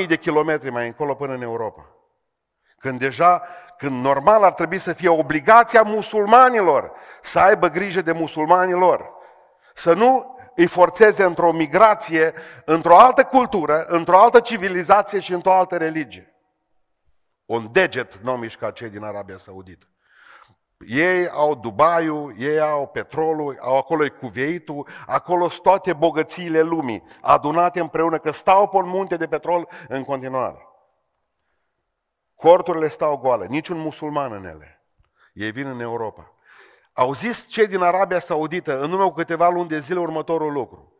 4.000 0.00 0.06
de 0.06 0.16
kilometri 0.16 0.70
mai 0.70 0.86
încolo 0.86 1.14
până 1.14 1.34
în 1.34 1.42
Europa. 1.42 1.86
Când 2.78 2.98
deja, 2.98 3.42
când 3.76 4.04
normal 4.04 4.42
ar 4.42 4.52
trebui 4.52 4.78
să 4.78 4.92
fie 4.92 5.08
obligația 5.08 5.82
musulmanilor 5.82 6.92
să 7.22 7.38
aibă 7.38 7.68
grijă 7.68 8.02
de 8.02 8.12
musulmanilor. 8.12 9.12
Să 9.74 9.92
nu 9.92 10.38
îi 10.54 10.66
forțeze 10.66 11.24
într-o 11.24 11.52
migrație, 11.52 12.34
într-o 12.64 12.96
altă 12.98 13.24
cultură, 13.24 13.84
într-o 13.84 14.18
altă 14.18 14.40
civilizație 14.40 15.20
și 15.20 15.32
într-o 15.32 15.52
altă 15.52 15.76
religie. 15.76 16.34
Un 17.44 17.68
deget 17.72 18.16
nu 18.16 18.36
mișca 18.36 18.70
cei 18.70 18.88
din 18.88 19.02
Arabia 19.04 19.36
Saudită. 19.36 19.86
Ei 20.86 21.28
au 21.28 21.54
Dubaiul, 21.54 22.34
ei 22.38 22.60
au 22.60 22.86
petrolul, 22.86 23.58
au 23.60 23.76
acolo 23.76 24.04
e 24.04 24.08
cuveitul, 24.08 24.88
acolo 25.06 25.48
sunt 25.48 25.62
toate 25.62 25.92
bogățiile 25.92 26.62
lumii, 26.62 27.02
adunate 27.20 27.80
împreună, 27.80 28.18
că 28.18 28.30
stau 28.30 28.68
pe 28.68 28.76
un 28.76 28.88
munte 28.88 29.16
de 29.16 29.26
petrol 29.26 29.68
în 29.88 30.04
continuare. 30.04 30.68
Corturile 32.34 32.88
stau 32.88 33.16
goale, 33.16 33.46
niciun 33.46 33.78
musulman 33.78 34.32
în 34.32 34.44
ele. 34.44 34.82
Ei 35.32 35.50
vin 35.50 35.66
în 35.66 35.80
Europa. 35.80 36.32
Au 36.92 37.12
zis 37.12 37.46
cei 37.46 37.66
din 37.66 37.82
Arabia 37.82 38.18
Saudită, 38.18 38.80
în 38.80 38.92
urmă 38.92 39.04
cu 39.04 39.14
câteva 39.14 39.48
luni 39.48 39.68
de 39.68 39.78
zile, 39.78 39.98
următorul 39.98 40.52
lucru. 40.52 40.92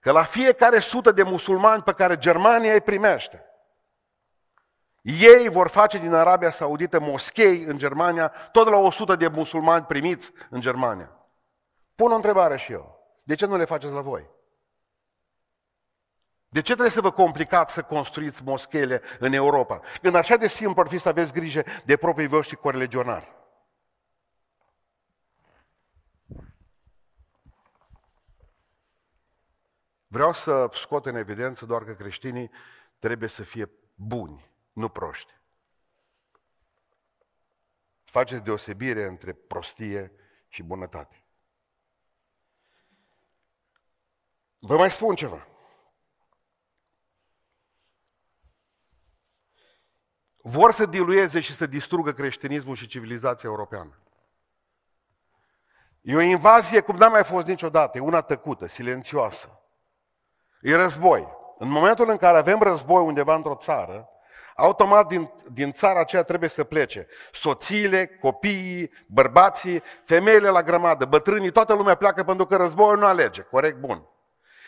Că 0.00 0.12
la 0.12 0.22
fiecare 0.22 0.78
sută 0.78 1.12
de 1.12 1.22
musulmani 1.22 1.82
pe 1.82 1.92
care 1.92 2.16
Germania 2.16 2.72
îi 2.72 2.80
primește, 2.80 3.45
ei 5.06 5.48
vor 5.48 5.68
face 5.68 5.98
din 5.98 6.12
Arabia 6.12 6.50
Saudită 6.50 7.00
moschei 7.00 7.62
în 7.62 7.78
Germania, 7.78 8.28
tot 8.28 8.66
la 8.68 8.76
100 8.76 9.16
de 9.16 9.28
musulmani 9.28 9.84
primiți 9.84 10.32
în 10.50 10.60
Germania. 10.60 11.10
Pun 11.94 12.12
o 12.12 12.14
întrebare 12.14 12.56
și 12.56 12.72
eu. 12.72 12.98
De 13.22 13.34
ce 13.34 13.46
nu 13.46 13.56
le 13.56 13.64
faceți 13.64 13.92
la 13.92 14.00
voi? 14.00 14.30
De 16.48 16.60
ce 16.60 16.72
trebuie 16.72 16.90
să 16.90 17.00
vă 17.00 17.12
complicați 17.12 17.72
să 17.72 17.82
construiți 17.82 18.42
moscheile 18.42 19.02
în 19.18 19.32
Europa? 19.32 19.80
Când 20.02 20.14
așa 20.14 20.36
de 20.36 20.48
simplu 20.48 20.80
ar 20.80 20.88
fi 20.88 20.98
să 20.98 21.08
aveți 21.08 21.32
grijă 21.32 21.62
de 21.84 21.96
proprii 21.96 22.26
voștri 22.26 22.56
coreligionari. 22.56 23.34
Vreau 30.06 30.32
să 30.32 30.68
scot 30.72 31.06
în 31.06 31.16
evidență 31.16 31.66
doar 31.66 31.84
că 31.84 31.92
creștinii 31.92 32.50
trebuie 32.98 33.28
să 33.28 33.42
fie 33.42 33.70
buni 33.94 34.54
nu 34.76 34.88
proști. 34.88 35.32
faceți 38.04 38.42
deosebire 38.42 39.04
între 39.04 39.32
prostie 39.32 40.12
și 40.48 40.62
bunătate. 40.62 41.24
Vă 44.58 44.76
mai 44.76 44.90
spun 44.90 45.14
ceva. 45.14 45.46
Vor 50.36 50.72
să 50.72 50.86
dilueze 50.86 51.40
și 51.40 51.54
să 51.54 51.66
distrugă 51.66 52.12
creștinismul 52.12 52.74
și 52.74 52.86
civilizația 52.86 53.48
europeană. 53.48 53.98
E 56.00 56.14
o 56.14 56.20
invazie 56.20 56.80
cum 56.80 56.96
n-a 56.96 57.08
mai 57.08 57.24
fost 57.24 57.46
niciodată, 57.46 57.98
e 57.98 58.00
una 58.00 58.20
tăcută, 58.20 58.66
silențioasă. 58.66 59.60
E 60.60 60.74
război. 60.74 61.28
În 61.58 61.68
momentul 61.68 62.08
în 62.08 62.16
care 62.16 62.38
avem 62.38 62.60
război 62.60 63.02
undeva 63.02 63.34
într-o 63.34 63.54
țară, 63.54 64.10
automat 64.56 65.06
din, 65.06 65.32
din 65.52 65.72
țara 65.72 66.00
aceea 66.00 66.22
trebuie 66.22 66.48
să 66.48 66.64
plece. 66.64 67.06
Soțiile, 67.32 68.06
copiii, 68.06 68.90
bărbații, 69.06 69.82
femeile 70.04 70.48
la 70.48 70.62
grămadă, 70.62 71.04
bătrânii, 71.04 71.52
toată 71.52 71.74
lumea 71.74 71.94
pleacă 71.94 72.22
pentru 72.22 72.46
că 72.46 72.56
războiul 72.56 72.98
nu 72.98 73.06
alege. 73.06 73.42
Corect, 73.42 73.76
bun. 73.76 74.08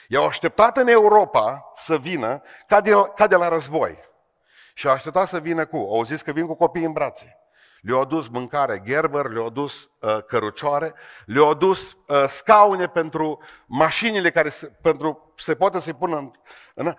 I-au 0.09 0.27
așteptat 0.27 0.77
în 0.77 0.89
Europa 0.89 1.73
să 1.75 1.99
vină 1.99 2.43
ca 2.67 2.81
de, 2.81 2.93
ca 3.15 3.27
de 3.27 3.37
la 3.37 3.49
război. 3.49 3.99
Și 4.75 4.87
au 4.87 4.93
așteptat 4.93 5.29
să 5.29 5.41
vină 5.41 5.67
cu, 5.67 5.77
au 5.77 6.05
zis 6.05 6.23
că 6.23 6.33
vin 6.33 6.47
cu 6.47 6.55
copii 6.55 6.85
în 6.85 6.93
brațe. 6.93 7.39
Le-au 7.81 8.01
adus 8.01 8.29
mâncare 8.29 8.83
Gerber, 8.85 9.27
le-au 9.27 9.47
adus 9.47 9.91
uh, 10.01 10.23
cărucioare, 10.27 10.95
le-au 11.25 11.51
adus 11.51 11.97
uh, 12.07 12.25
scaune 12.27 12.87
pentru 12.87 13.43
mașinile 13.67 14.31
care 14.31 14.49
se, 14.49 14.67
pentru, 14.67 15.33
se 15.37 15.55
poate 15.55 15.81
să-i 15.81 15.93
pună 15.93 16.17
în, 16.17 16.31
în... 16.75 16.97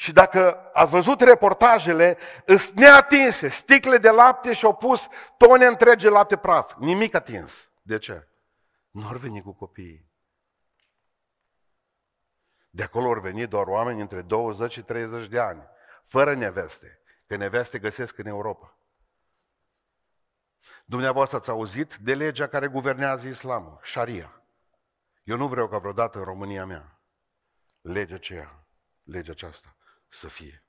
Și 0.00 0.12
dacă 0.12 0.70
ați 0.72 0.90
văzut 0.90 1.20
reportajele, 1.20 2.18
sunt 2.46 2.76
neatinse, 2.76 3.48
sticle 3.48 3.98
de 3.98 4.10
lapte 4.10 4.52
și 4.52 4.64
au 4.64 4.74
pus 4.76 5.08
tone 5.36 5.66
întregi 5.66 6.04
de 6.04 6.10
lapte 6.10 6.36
praf. 6.36 6.74
Nimic 6.78 7.14
atins. 7.14 7.68
De 7.82 7.98
ce? 7.98 8.28
Nu 8.90 9.08
ar 9.08 9.16
veni 9.16 9.42
cu 9.42 9.52
copiii. 9.52 10.10
De 12.70 12.82
acolo 12.82 13.12
au 13.12 13.20
venit 13.20 13.48
doar 13.48 13.66
oameni 13.66 14.00
între 14.00 14.22
20 14.22 14.72
și 14.72 14.82
30 14.82 15.26
de 15.26 15.38
ani, 15.38 15.62
fără 16.04 16.34
neveste, 16.34 17.00
că 17.26 17.36
neveste 17.36 17.78
găsesc 17.78 18.18
în 18.18 18.26
Europa. 18.26 18.76
Dumneavoastră 20.84 21.36
ați 21.36 21.50
auzit 21.50 21.94
de 21.94 22.14
legea 22.14 22.46
care 22.46 22.66
guvernează 22.66 23.28
islamul, 23.28 23.80
Sharia. 23.84 24.42
Eu 25.22 25.36
nu 25.36 25.48
vreau 25.48 25.68
ca 25.68 25.78
vreodată 25.78 26.18
în 26.18 26.24
România 26.24 26.64
mea 26.64 26.98
legea 27.80 28.14
aceea, 28.14 28.64
legea 29.02 29.32
aceasta 29.32 29.74
să 30.10 30.28
fie. 30.28 30.64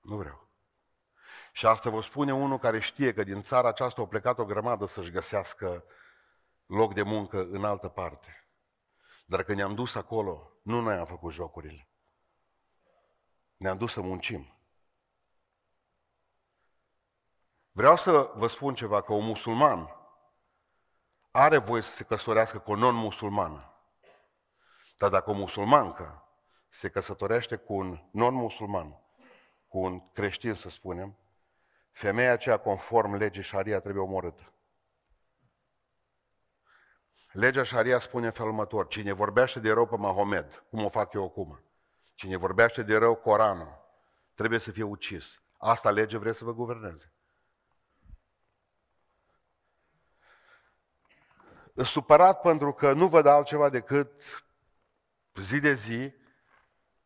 Nu 0.00 0.16
vreau. 0.16 0.48
Și 1.52 1.66
asta 1.66 1.90
vă 1.90 2.00
spune 2.00 2.34
unul 2.34 2.58
care 2.58 2.80
știe 2.80 3.12
că 3.12 3.22
din 3.22 3.42
țara 3.42 3.68
aceasta 3.68 4.02
a 4.02 4.06
plecat 4.06 4.38
o 4.38 4.44
grămadă 4.44 4.86
să-și 4.86 5.10
găsească 5.10 5.84
loc 6.66 6.94
de 6.94 7.02
muncă 7.02 7.40
în 7.40 7.64
altă 7.64 7.88
parte. 7.88 8.48
Dar 9.26 9.42
când 9.42 9.58
ne-am 9.58 9.74
dus 9.74 9.94
acolo, 9.94 10.52
nu 10.62 10.80
noi 10.80 10.94
am 10.94 11.04
făcut 11.04 11.32
jocurile. 11.32 11.88
Ne-am 13.56 13.78
dus 13.78 13.92
să 13.92 14.00
muncim. 14.00 14.52
Vreau 17.70 17.96
să 17.96 18.30
vă 18.34 18.46
spun 18.46 18.74
ceva, 18.74 19.02
că 19.02 19.12
un 19.12 19.24
musulman 19.24 19.96
are 21.30 21.58
voie 21.58 21.82
să 21.82 21.90
se 21.90 22.04
căsătorească 22.04 22.58
cu 22.58 22.70
o 22.70 22.74
non-musulmană. 22.74 23.72
Dar 24.96 25.10
dacă 25.10 25.30
o 25.30 25.32
musulmancă 25.32 26.27
se 26.68 26.88
căsătorește 26.88 27.56
cu 27.56 27.74
un 27.74 28.02
non-musulman, 28.10 29.00
cu 29.68 29.78
un 29.78 30.10
creștin, 30.12 30.54
să 30.54 30.70
spunem, 30.70 31.16
femeia 31.90 32.32
aceea, 32.32 32.56
conform 32.56 33.14
legii 33.14 33.42
șaria, 33.42 33.80
trebuie 33.80 34.02
omorâtă. 34.02 34.52
Legea 37.32 37.62
șaria 37.62 37.98
spune 37.98 38.26
în 38.26 38.32
felul 38.32 38.50
următor, 38.50 38.86
cine 38.86 39.12
vorbește 39.12 39.60
de 39.60 39.72
rău 39.72 39.86
pe 39.86 39.96
Mahomed, 39.96 40.64
cum 40.70 40.84
o 40.84 40.88
fac 40.88 41.12
eu 41.12 41.24
acum, 41.24 41.60
cine 42.14 42.36
vorbește 42.36 42.82
de 42.82 42.96
rău 42.96 43.14
Coranul, 43.14 43.78
trebuie 44.34 44.58
să 44.58 44.70
fie 44.70 44.82
ucis. 44.82 45.42
Asta 45.58 45.90
lege 45.90 46.18
vrea 46.18 46.32
să 46.32 46.44
vă 46.44 46.52
guverneze. 46.52 47.12
supărat 51.84 52.40
pentru 52.40 52.72
că 52.72 52.92
nu 52.92 53.08
văd 53.08 53.26
altceva 53.26 53.68
decât 53.68 54.12
zi 55.34 55.60
de 55.60 55.74
zi, 55.74 56.14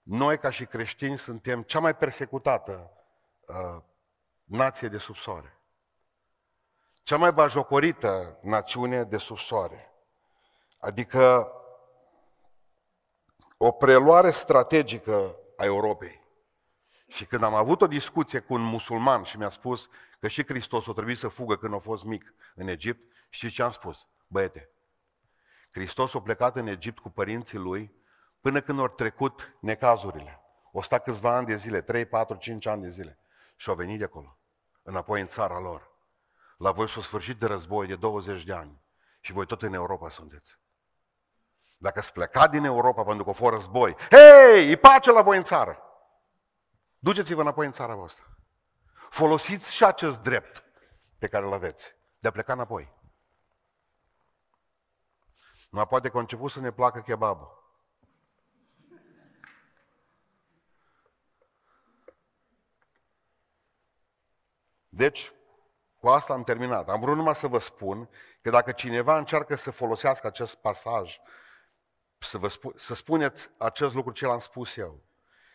noi 0.02 0.38
ca 0.38 0.50
și 0.50 0.66
creștini 0.66 1.18
suntem 1.18 1.62
cea 1.62 1.80
mai 1.80 1.96
persecutată 1.96 2.90
uh, 3.46 3.82
nație 4.44 4.88
de 4.88 4.98
sub 4.98 5.16
soare. 5.16 5.56
Cea 7.02 7.16
mai 7.16 7.32
bajocorită 7.32 8.38
națiune 8.42 9.04
de 9.04 9.16
sub 9.16 9.38
soare. 9.38 9.92
Adică 10.78 11.52
o 13.56 13.70
preluare 13.70 14.30
strategică 14.30 15.36
a 15.56 15.64
Europei. 15.64 16.20
Și 17.06 17.26
când 17.26 17.42
am 17.42 17.54
avut 17.54 17.80
o 17.80 17.86
discuție 17.86 18.38
cu 18.38 18.54
un 18.54 18.62
musulman 18.62 19.22
și 19.22 19.36
mi-a 19.36 19.48
spus 19.48 19.88
că 20.20 20.28
și 20.28 20.44
Hristos 20.46 20.86
o 20.86 20.92
trebuie 20.92 21.16
să 21.16 21.28
fugă 21.28 21.56
când 21.56 21.74
a 21.74 21.78
fost 21.78 22.04
mic 22.04 22.34
în 22.54 22.68
Egipt, 22.68 23.12
știți 23.28 23.54
ce 23.54 23.62
am 23.62 23.70
spus? 23.70 24.06
Băiete, 24.26 24.70
Hristos 25.70 26.14
a 26.14 26.20
plecat 26.20 26.56
în 26.56 26.66
Egipt 26.66 26.98
cu 26.98 27.10
părinții 27.10 27.58
lui 27.58 27.94
până 28.42 28.60
când 28.60 28.78
au 28.78 28.88
trecut 28.88 29.56
necazurile. 29.60 30.40
O 30.72 30.82
sta 30.82 30.98
câțiva 30.98 31.36
ani 31.36 31.46
de 31.46 31.56
zile, 31.56 31.80
3, 31.80 32.06
4, 32.06 32.36
5 32.36 32.66
ani 32.66 32.82
de 32.82 32.88
zile. 32.88 33.18
Și 33.56 33.68
au 33.68 33.74
venit 33.74 33.98
de 33.98 34.04
acolo, 34.04 34.38
înapoi 34.82 35.20
în 35.20 35.26
țara 35.26 35.58
lor. 35.58 35.90
La 36.56 36.70
voi 36.70 36.88
s-a 36.88 37.00
sfârșit 37.00 37.38
de 37.38 37.46
război 37.46 37.86
de 37.86 37.96
20 37.96 38.44
de 38.44 38.52
ani 38.52 38.82
și 39.20 39.32
voi 39.32 39.46
tot 39.46 39.62
în 39.62 39.72
Europa 39.72 40.08
sunteți. 40.08 40.58
Dacă 41.76 41.98
ați 41.98 42.12
plecat 42.12 42.50
din 42.50 42.64
Europa 42.64 43.02
pentru 43.02 43.24
că 43.24 43.30
a 43.30 43.32
fost 43.32 43.52
război, 43.52 43.96
hei, 44.10 44.70
e 44.70 44.76
pace 44.76 45.12
la 45.12 45.22
voi 45.22 45.36
în 45.36 45.44
țară. 45.44 45.82
Duceți-vă 46.98 47.40
înapoi 47.40 47.66
în 47.66 47.72
țara 47.72 47.94
voastră. 47.94 48.24
Folosiți 49.10 49.74
și 49.74 49.84
acest 49.84 50.20
drept 50.20 50.64
pe 51.18 51.28
care 51.28 51.46
îl 51.46 51.52
aveți 51.52 51.94
de 52.18 52.28
a 52.28 52.30
pleca 52.30 52.52
înapoi. 52.52 52.92
Nu 55.70 55.86
poate 55.86 56.08
conceput 56.08 56.50
să 56.50 56.60
ne 56.60 56.70
placă 56.70 57.00
kebabul. 57.00 57.61
Deci, 64.94 65.32
cu 65.98 66.08
asta 66.08 66.32
am 66.32 66.42
terminat. 66.42 66.88
Am 66.88 67.00
vrut 67.00 67.16
numai 67.16 67.34
să 67.34 67.46
vă 67.46 67.58
spun 67.58 68.08
că 68.40 68.50
dacă 68.50 68.72
cineva 68.72 69.18
încearcă 69.18 69.54
să 69.54 69.70
folosească 69.70 70.26
acest 70.26 70.54
pasaj, 70.54 71.18
să, 72.18 72.38
vă 72.38 72.48
spu- 72.48 72.72
să 72.76 72.94
spuneți 72.94 73.50
acest 73.58 73.94
lucru 73.94 74.12
ce 74.12 74.26
l-am 74.26 74.38
spus 74.38 74.76
eu. 74.76 75.02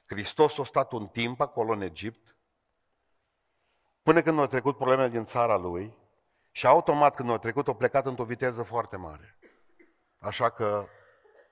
Hristos 0.06 0.58
a 0.58 0.64
stat 0.64 0.92
un 0.92 1.08
timp 1.08 1.40
acolo 1.40 1.74
în 1.74 1.82
Egipt, 1.82 2.36
până 4.02 4.22
când 4.22 4.40
au 4.40 4.48
trecut 4.48 4.78
problemele 4.78 5.10
din 5.10 5.26
țara 5.26 5.58
lui 5.58 5.98
și 6.52 6.68
automat 6.68 7.16
când 7.16 7.30
au 7.30 7.38
trecut, 7.38 7.68
au 7.68 7.76
plecat 7.76 8.06
într-o 8.06 8.26
viteză 8.26 8.64
foarte 8.64 8.96
mare. 8.96 9.38
Așa 10.20 10.50
că 10.50 10.88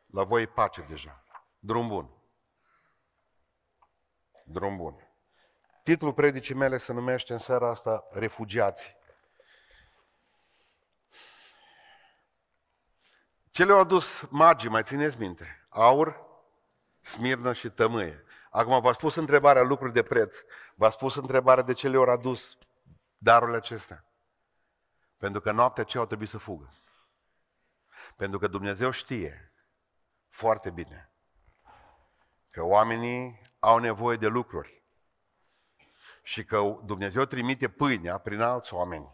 la 0.05 0.23
voi 0.23 0.41
e 0.41 0.45
pace 0.45 0.81
deja. 0.81 1.23
Drum 1.59 1.87
bun. 1.87 2.09
Drum 4.45 4.77
bun. 4.77 5.04
Titlul 5.85 6.13
predicii 6.13 6.55
mele 6.55 6.77
se 6.77 6.93
numește 6.93 7.33
în 7.33 7.39
seara 7.39 7.69
asta 7.69 8.07
Refugiați. 8.11 8.95
Ce 13.49 13.65
le-au 13.65 13.79
adus 13.79 14.27
magii, 14.29 14.69
mai 14.69 14.83
țineți 14.83 15.19
minte? 15.19 15.67
Aur, 15.69 16.21
smirnă 17.01 17.53
și 17.53 17.69
tămâie. 17.69 18.23
Acum 18.49 18.81
v-a 18.81 18.93
spus 18.93 19.15
întrebarea 19.15 19.61
lucruri 19.61 19.93
de 19.93 20.03
preț. 20.03 20.43
V-a 20.75 20.89
spus 20.89 21.15
întrebarea 21.15 21.63
de 21.63 21.73
ce 21.73 21.89
le-au 21.89 22.03
adus 22.03 22.57
darurile 23.17 23.57
acestea. 23.57 24.05
Pentru 25.17 25.41
că 25.41 25.51
noaptea 25.51 25.83
ce 25.83 25.97
au 25.97 26.05
trebuit 26.05 26.29
să 26.29 26.37
fugă. 26.37 26.73
Pentru 28.15 28.39
că 28.39 28.47
Dumnezeu 28.47 28.91
știe 28.91 29.53
foarte 30.27 30.69
bine 30.69 31.11
că 32.49 32.61
oamenii 32.61 33.41
au 33.59 33.77
nevoie 33.77 34.17
de 34.17 34.27
lucruri 34.27 34.84
și 36.27 36.43
că 36.43 36.79
Dumnezeu 36.85 37.25
trimite 37.25 37.67
pâinea 37.67 38.17
prin 38.17 38.41
alți 38.41 38.73
oameni. 38.73 39.09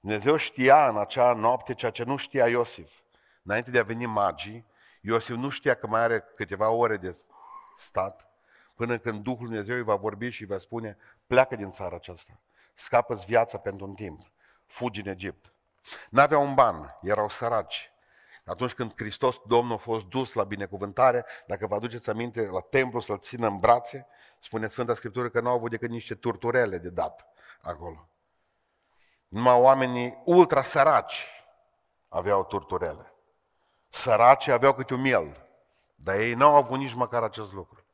Dumnezeu 0.00 0.36
știa 0.36 0.88
în 0.88 0.98
acea 0.98 1.32
noapte 1.32 1.74
ceea 1.74 1.90
ce 1.90 2.04
nu 2.04 2.16
știa 2.16 2.48
Iosif. 2.48 2.92
Înainte 3.42 3.70
de 3.70 3.78
a 3.78 3.82
veni 3.82 4.06
magii, 4.06 4.66
Iosif 5.00 5.36
nu 5.36 5.48
știa 5.48 5.74
că 5.74 5.86
mai 5.86 6.00
are 6.00 6.20
câteva 6.20 6.68
ore 6.68 6.96
de 6.96 7.16
stat 7.76 8.28
până 8.74 8.98
când 8.98 9.22
Duhul 9.22 9.46
Dumnezeu 9.46 9.76
îi 9.76 9.82
va 9.82 9.94
vorbi 9.94 10.28
și 10.28 10.40
îi 10.40 10.48
va 10.48 10.58
spune 10.58 10.96
pleacă 11.26 11.56
din 11.56 11.70
țara 11.70 11.96
aceasta, 11.96 12.40
scapă-ți 12.74 13.26
viața 13.26 13.58
pentru 13.58 13.86
un 13.86 13.94
timp, 13.94 14.30
fugi 14.66 15.00
în 15.00 15.06
Egipt. 15.06 15.52
N-aveau 16.10 16.42
un 16.42 16.54
ban, 16.54 16.98
erau 17.02 17.28
săraci, 17.28 17.92
atunci 18.50 18.74
când 18.74 18.92
Hristos, 18.96 19.40
Domnul, 19.46 19.74
a 19.74 19.78
fost 19.78 20.04
dus 20.04 20.32
la 20.32 20.44
binecuvântare, 20.44 21.26
dacă 21.46 21.66
vă 21.66 21.74
aduceți 21.74 22.10
aminte, 22.10 22.46
la 22.46 22.60
templu 22.60 23.00
să-L 23.00 23.18
țină 23.18 23.46
în 23.46 23.58
brațe, 23.58 24.06
spune 24.38 24.68
Sfânta 24.68 24.94
Scriptură 24.94 25.28
că 25.28 25.40
nu 25.40 25.48
au 25.48 25.54
avut 25.54 25.70
decât 25.70 25.90
niște 25.90 26.14
turturele 26.14 26.78
de 26.78 26.90
dat 26.90 27.26
acolo. 27.62 28.08
Numai 29.28 29.54
oamenii 29.54 30.22
ultra 30.24 30.62
săraci 30.62 31.44
aveau 32.08 32.44
turturele. 32.44 33.14
Săraci 33.88 34.48
aveau 34.48 34.74
câte 34.74 34.94
un 34.94 35.00
miel, 35.00 35.46
dar 35.94 36.18
ei 36.18 36.34
n-au 36.34 36.54
avut 36.54 36.78
nici 36.78 36.94
măcar 36.94 37.22
acest 37.22 37.52
lucru. 37.52 37.84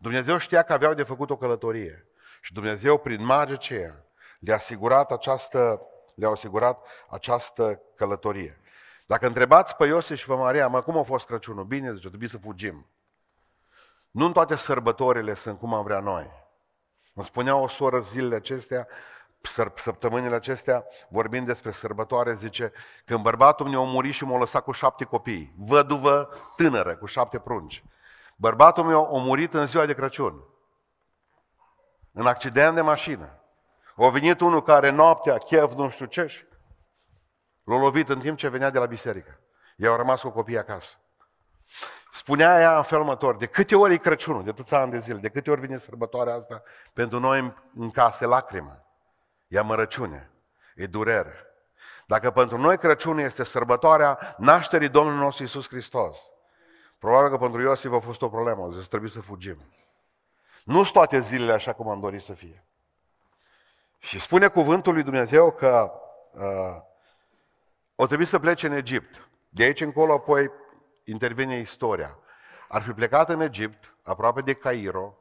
Dumnezeu 0.00 0.38
știa 0.38 0.62
că 0.62 0.72
aveau 0.72 0.94
de 0.94 1.02
făcut 1.02 1.30
o 1.30 1.36
călătorie 1.36 2.08
și 2.40 2.52
Dumnezeu, 2.52 2.98
prin 2.98 3.24
magia 3.24 3.52
aceea, 3.52 4.04
le-a 4.38 4.54
asigurat 4.54 5.12
această, 5.12 5.80
le-a 6.14 6.28
asigurat 6.28 6.86
această 7.08 7.80
călătorie. 7.94 8.58
Dacă 9.06 9.26
întrebați 9.26 9.76
pe 9.76 9.86
Iosif 9.86 10.18
și 10.18 10.26
pe 10.26 10.34
Maria, 10.34 10.68
mă, 10.68 10.82
cum 10.82 10.98
a 10.98 11.02
fost 11.02 11.26
Crăciunul? 11.26 11.64
Bine, 11.64 11.94
zice, 11.94 12.08
trebuie 12.08 12.28
să 12.28 12.38
fugim. 12.38 12.86
Nu 14.10 14.24
în 14.24 14.32
toate 14.32 14.56
sărbătorile 14.56 15.34
sunt 15.34 15.58
cum 15.58 15.74
am 15.74 15.84
vrea 15.84 16.00
noi. 16.00 16.30
Îmi 17.14 17.24
spunea 17.24 17.56
o 17.56 17.68
soră 17.68 18.00
zilele 18.00 18.34
acestea, 18.34 18.86
săptămânile 19.74 20.34
acestea, 20.34 20.84
vorbind 21.08 21.46
despre 21.46 21.70
sărbătoare, 21.70 22.34
zice, 22.34 22.72
când 23.04 23.22
bărbatul 23.22 23.68
meu 23.68 23.82
a 23.82 23.84
murit 23.84 24.14
și 24.14 24.24
m-a 24.24 24.38
lăsat 24.38 24.64
cu 24.64 24.72
șapte 24.72 25.04
copii, 25.04 25.54
văduvă 25.58 26.28
tânără, 26.56 26.96
cu 26.96 27.06
șapte 27.06 27.38
prunci. 27.38 27.84
Bărbatul 28.36 28.84
meu 28.84 29.16
a 29.16 29.18
murit 29.18 29.54
în 29.54 29.66
ziua 29.66 29.86
de 29.86 29.94
Crăciun, 29.94 30.44
în 32.12 32.26
accident 32.26 32.74
de 32.74 32.80
mașină. 32.80 33.38
A 33.96 34.08
venit 34.08 34.40
unul 34.40 34.62
care 34.62 34.90
noaptea, 34.90 35.38
chef, 35.38 35.72
nu 35.74 35.88
știu 35.88 36.06
ce, 36.06 36.48
l-a 37.64 37.78
lovit 37.78 38.08
în 38.08 38.20
timp 38.20 38.38
ce 38.38 38.48
venea 38.48 38.70
de 38.70 38.78
la 38.78 38.86
biserică. 38.86 39.40
i 39.76 39.86
au 39.86 39.96
rămas 39.96 40.20
cu 40.20 40.30
copiii 40.30 40.58
acasă. 40.58 40.94
Spunea 42.12 42.60
ea 42.60 42.76
în 42.76 42.82
felul 42.82 43.04
următor, 43.04 43.36
de 43.36 43.46
câte 43.46 43.76
ori 43.76 43.92
e 43.92 43.96
Crăciunul, 43.96 44.44
de 44.44 44.50
atâția 44.50 44.80
ani 44.80 44.90
de 44.90 44.98
zile, 44.98 45.18
de 45.18 45.28
câte 45.28 45.50
ori 45.50 45.60
vine 45.60 45.76
sărbătoarea 45.76 46.34
asta, 46.34 46.62
pentru 46.92 47.18
noi 47.18 47.38
în, 47.38 47.54
în 47.76 47.90
case 47.90 48.26
lacrimă, 48.26 48.86
e 49.48 49.58
amărăciune, 49.58 50.30
e 50.74 50.86
durere. 50.86 51.46
Dacă 52.06 52.30
pentru 52.30 52.58
noi 52.58 52.78
Crăciunul 52.78 53.20
este 53.20 53.44
sărbătoarea 53.44 54.34
nașterii 54.38 54.88
Domnului 54.88 55.20
nostru 55.20 55.42
Iisus 55.42 55.68
Hristos, 55.68 56.30
probabil 56.98 57.30
că 57.30 57.36
pentru 57.36 57.60
Iosif 57.60 57.92
a 57.92 57.98
fost 57.98 58.22
o 58.22 58.28
problemă, 58.28 58.68
zis, 58.70 58.86
trebuie 58.86 59.10
să 59.10 59.20
fugim. 59.20 59.58
Nu 60.64 60.82
sunt 60.82 60.92
toate 60.92 61.20
zilele 61.20 61.52
așa 61.52 61.72
cum 61.72 61.88
am 61.88 62.00
dorit 62.00 62.22
să 62.22 62.32
fie. 62.32 62.64
Și 63.98 64.20
spune 64.20 64.48
cuvântul 64.48 64.92
lui 64.92 65.02
Dumnezeu 65.02 65.52
că 65.52 65.92
uh, 66.32 66.42
o 67.94 68.06
trebuie 68.06 68.26
să 68.26 68.38
plece 68.38 68.66
în 68.66 68.72
Egipt. 68.72 69.28
De 69.48 69.62
aici 69.62 69.80
încolo 69.80 70.12
apoi 70.12 70.50
intervine 71.04 71.58
istoria. 71.58 72.18
Ar 72.68 72.82
fi 72.82 72.90
plecat 72.90 73.28
în 73.28 73.40
Egipt, 73.40 73.96
aproape 74.02 74.40
de 74.40 74.52
Cairo, 74.52 75.18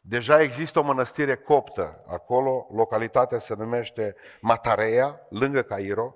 deja 0.00 0.40
există 0.40 0.78
o 0.78 0.82
mănăstire 0.82 1.36
coptă 1.36 2.04
acolo, 2.08 2.66
localitatea 2.74 3.38
se 3.38 3.54
numește 3.54 4.16
Matarea, 4.40 5.20
lângă 5.28 5.62
Cairo, 5.62 6.14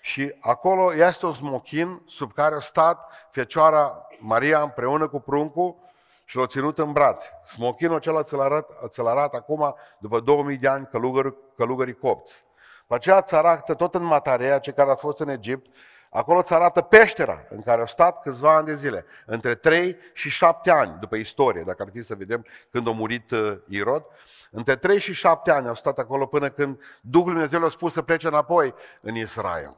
și 0.00 0.34
acolo 0.40 0.94
este 0.94 1.26
un 1.26 1.32
smochin 1.32 2.02
sub 2.06 2.32
care 2.32 2.54
a 2.54 2.60
stat 2.60 3.28
Fecioara 3.30 4.06
Maria 4.18 4.62
împreună 4.62 5.08
cu 5.08 5.20
pruncul 5.20 5.76
și 6.24 6.36
l-a 6.36 6.46
ținut 6.46 6.78
în 6.78 6.92
brațe. 6.92 7.28
Smochinul 7.44 7.96
acela 7.96 8.22
ți-l 8.22 8.40
arată, 8.40 8.86
ți 8.88 9.00
arată 9.00 9.36
acum, 9.36 9.74
după 9.98 10.20
2000 10.20 10.56
de 10.56 10.68
ani, 10.68 10.88
călugări, 10.90 11.34
călugării 11.56 11.94
copți. 11.94 12.44
Pe 12.90 12.96
aceea 12.96 13.22
ți 13.22 13.34
arată 13.34 13.74
tot 13.74 13.94
în 13.94 14.02
Matarea, 14.02 14.58
cei 14.58 14.72
care 14.72 14.90
ați 14.90 15.00
fost 15.00 15.18
în 15.18 15.28
Egipt, 15.28 15.66
Acolo 16.10 16.38
îți 16.38 16.54
arată 16.54 16.80
peștera 16.80 17.46
în 17.50 17.62
care 17.62 17.80
au 17.80 17.86
stat 17.86 18.22
câțiva 18.22 18.54
ani 18.54 18.66
de 18.66 18.74
zile, 18.74 19.04
între 19.26 19.54
3 19.54 19.96
și 20.12 20.30
7 20.30 20.70
ani, 20.70 20.98
după 21.00 21.16
istorie, 21.16 21.62
dacă 21.62 21.82
ar 21.82 21.90
fi 21.90 22.02
să 22.02 22.14
vedem 22.14 22.46
când 22.70 22.88
a 22.88 22.90
murit 22.90 23.30
uh, 23.30 23.58
Irod. 23.68 24.04
Între 24.50 24.76
3 24.76 24.98
și 24.98 25.12
7 25.12 25.50
ani 25.50 25.68
au 25.68 25.74
stat 25.74 25.98
acolo 25.98 26.26
până 26.26 26.50
când 26.50 26.80
Duhul 27.00 27.32
Dumnezeu 27.32 27.60
le-a 27.60 27.68
spus 27.68 27.92
să 27.92 28.02
plece 28.02 28.26
înapoi 28.26 28.74
în 29.00 29.14
Israel. 29.14 29.76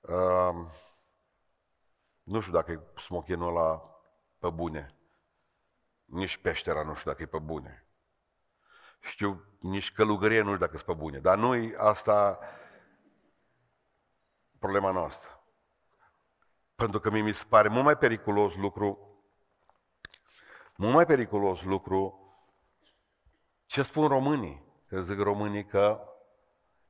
Uh, 0.00 0.66
nu 2.22 2.40
știu 2.40 2.52
dacă 2.52 2.72
e 2.72 3.00
smochinul 3.00 3.56
ăla 3.56 3.82
pe 4.38 4.48
bune. 4.48 4.94
Nici 6.04 6.36
peștera 6.36 6.82
nu 6.82 6.94
știu 6.94 7.10
dacă 7.10 7.22
e 7.22 7.26
pe 7.26 7.38
bune. 7.38 7.86
Știu, 9.02 9.44
nici 9.58 9.92
călugărie 9.92 10.40
nu 10.40 10.54
știu 10.54 10.66
dacă 10.66 10.76
e 10.76 10.82
pe 10.86 10.92
bune. 10.92 11.18
Dar 11.18 11.38
nu 11.38 11.74
asta 11.76 12.38
problema 14.58 14.90
noastră. 14.90 15.44
Pentru 16.74 17.00
că 17.00 17.10
mi 17.10 17.32
se 17.32 17.44
pare 17.48 17.68
mult 17.68 17.84
mai 17.84 17.96
periculos 17.96 18.56
lucru, 18.56 19.16
mult 20.76 20.94
mai 20.94 21.06
periculos 21.06 21.62
lucru 21.62 22.16
ce 23.66 23.82
spun 23.82 24.08
românii. 24.08 24.64
Că 24.86 25.00
zic 25.00 25.18
românii 25.18 25.64
că 25.66 26.00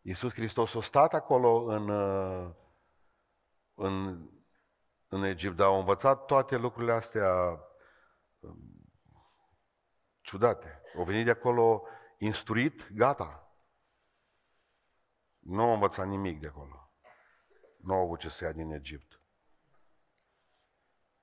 Iisus 0.02 0.32
Hristos 0.32 0.74
a 0.74 0.80
stat 0.80 1.14
acolo 1.14 1.64
în, 1.64 1.88
în, 3.74 4.26
în 5.08 5.24
Egipt, 5.24 5.56
dar 5.56 5.68
a 5.68 5.76
învățat 5.76 6.24
toate 6.24 6.56
lucrurile 6.56 6.92
astea 6.92 7.60
um, 8.40 8.56
ciudate. 10.20 10.82
Au 10.96 11.04
venit 11.04 11.24
de 11.24 11.30
acolo 11.30 11.82
instruit, 12.24 12.92
gata. 12.92 13.56
Nu 15.38 15.62
a 15.62 15.72
învățat 15.72 16.06
nimic 16.06 16.40
de 16.40 16.46
acolo. 16.46 16.90
Nu 17.76 17.94
au 17.94 18.02
avut 18.02 18.18
ce 18.18 18.28
să 18.28 18.44
ia 18.44 18.52
din 18.52 18.70
Egipt. 18.72 19.20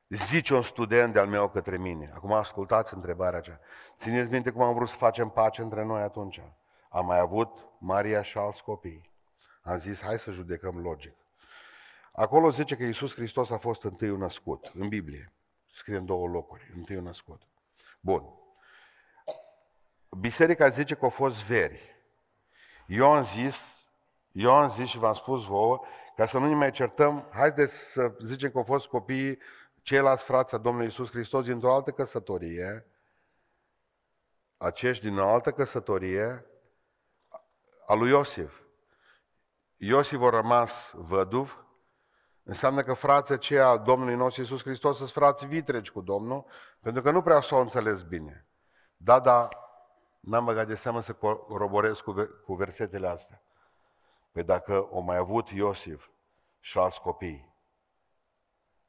Zice 0.07 0.53
un 0.53 0.63
student 0.63 1.13
de-al 1.13 1.27
meu 1.27 1.49
către 1.49 1.77
mine. 1.77 2.12
Acum 2.13 2.33
ascultați 2.33 2.93
întrebarea 2.93 3.39
aceea. 3.39 3.59
Țineți 3.97 4.29
minte 4.29 4.51
cum 4.51 4.62
am 4.62 4.73
vrut 4.73 4.89
să 4.89 4.95
facem 4.95 5.29
pace 5.29 5.62
între 5.62 5.83
noi 5.83 6.01
atunci. 6.01 6.41
Am 6.89 7.05
mai 7.05 7.19
avut 7.19 7.67
Maria 7.79 8.21
și 8.21 8.38
alți 8.38 8.63
copii. 8.63 9.12
Am 9.62 9.77
zis, 9.77 10.01
hai 10.01 10.19
să 10.19 10.31
judecăm 10.31 10.79
logic. 10.81 11.15
Acolo 12.12 12.49
zice 12.49 12.75
că 12.75 12.83
Iisus 12.83 13.13
Hristos 13.13 13.49
a 13.49 13.57
fost 13.57 13.83
întâiul 13.83 14.17
născut, 14.17 14.71
în 14.73 14.88
Biblie. 14.88 15.33
Scrie 15.71 15.97
în 15.97 16.05
două 16.05 16.27
locuri, 16.27 16.71
întâiul 16.75 17.03
născut. 17.03 17.41
Bun. 17.99 18.38
Biserica 20.09 20.67
zice 20.67 20.95
că 20.95 21.03
au 21.03 21.09
fost 21.09 21.43
veri. 21.45 21.89
Eu 22.87 23.11
am 23.11 23.23
zis, 23.23 23.87
eu 24.31 24.53
am 24.53 24.69
zis 24.69 24.87
și 24.87 24.97
v-am 24.97 25.13
spus 25.13 25.45
vouă 25.45 25.79
ca 26.15 26.25
să 26.25 26.37
nu 26.37 26.47
ne 26.47 26.55
mai 26.55 26.71
certăm, 26.71 27.29
haideți 27.31 27.91
să 27.91 28.11
zicem 28.23 28.51
că 28.51 28.57
au 28.57 28.63
fost 28.63 28.87
copiii 28.87 29.39
ceilalți 29.81 30.23
frați 30.23 30.55
a 30.55 30.57
Domnului 30.57 30.87
Iisus 30.87 31.09
Hristos 31.09 31.45
dintr-o 31.45 31.73
altă 31.73 31.91
căsătorie, 31.91 32.85
acești 34.57 35.03
din 35.03 35.17
o 35.17 35.27
altă 35.27 35.51
căsătorie, 35.51 36.45
a 37.85 37.93
lui 37.93 38.09
Iosif. 38.09 38.59
Iosif 39.77 40.21
a 40.21 40.29
rămas 40.29 40.91
văduv, 40.93 41.65
înseamnă 42.43 42.83
că 42.83 42.93
frații 42.93 43.33
aceia 43.33 43.67
al 43.67 43.79
Domnului 43.79 44.15
nostru 44.15 44.41
Iisus 44.41 44.61
Hristos 44.63 44.97
sunt 44.97 45.09
frați 45.09 45.45
vitregi 45.45 45.91
cu 45.91 46.01
Domnul, 46.01 46.45
pentru 46.79 47.01
că 47.01 47.11
nu 47.11 47.21
prea 47.21 47.41
s-au 47.41 47.61
înțeles 47.61 48.01
bine. 48.01 48.47
Da, 48.97 49.19
da, 49.19 49.47
n-am 50.19 50.45
băgat 50.45 50.67
de 50.67 50.75
seamă 50.75 51.01
să 51.01 51.13
coroborez 51.13 51.99
cu, 51.99 52.13
cu 52.45 52.53
versetele 52.53 53.08
astea. 53.08 53.41
Păi 54.32 54.43
dacă 54.43 54.88
o 54.89 54.99
mai 54.99 55.17
avut 55.17 55.49
Iosif 55.49 56.10
și 56.60 56.77
alți 56.77 57.01
copii, 57.01 57.53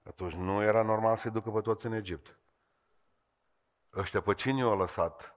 atunci 0.03 0.33
nu 0.33 0.63
era 0.63 0.83
normal 0.83 1.17
să-i 1.17 1.31
ducă 1.31 1.51
pe 1.51 1.61
toți 1.61 1.87
în 1.87 1.93
Egipt. 1.93 2.39
Ăștia 3.95 4.21
pe 4.21 4.35
cine 4.35 4.59
i-au 4.59 4.77
lăsat 4.77 5.35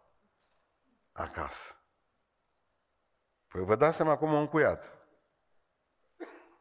acasă? 1.11 1.75
Păi 3.47 3.63
vă 3.63 3.75
dați 3.75 3.95
seama 3.95 4.17
cum 4.17 4.29
am 4.29 4.39
încuiat. 4.41 4.97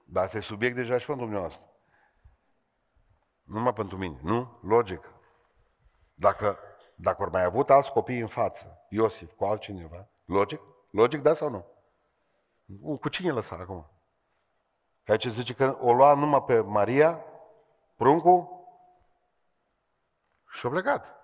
Dar 0.05 0.25
asta 0.25 0.37
e 0.37 0.41
subiect 0.41 0.75
deja 0.75 0.99
și 0.99 1.07
pentru 1.07 1.25
dumneavoastră. 1.25 1.67
Nu 3.43 3.55
numai 3.55 3.73
pentru 3.73 3.97
mine, 3.97 4.21
nu? 4.23 4.59
Logic. 4.63 5.13
Dacă, 6.15 6.59
dacă 7.03 7.23
ori 7.23 7.31
mai 7.31 7.45
avut 7.45 7.71
alți 7.71 7.93
copii 7.93 8.21
în 8.21 8.27
față, 8.27 8.87
Iosif 8.89 9.33
cu 9.33 9.45
altcineva, 9.45 10.09
logic? 10.25 10.61
Logic, 10.91 11.21
da 11.21 11.35
sau 11.35 11.49
nu? 11.49 11.67
Cu 12.97 13.09
cine 13.09 13.31
lăsa 13.31 13.57
acum? 13.57 13.87
Ca 15.05 15.17
ce 15.17 15.29
zice 15.29 15.55
că 15.55 15.79
o 15.81 15.93
lua 15.93 16.15
numai 16.15 16.43
pe 16.43 16.61
Maria, 16.61 17.25
pruncul, 17.97 18.49
și-a 20.49 20.69
plecat. 20.71 21.17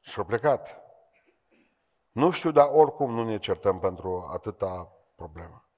Și-a 0.00 0.24
plecat. 0.24 0.80
Nu 2.12 2.30
știu, 2.30 2.50
dar 2.50 2.68
oricum 2.72 3.14
nu 3.14 3.24
ne 3.24 3.38
certăm 3.38 3.78
pentru 3.78 4.28
atâta 4.32 4.92
problemă. 5.14 5.69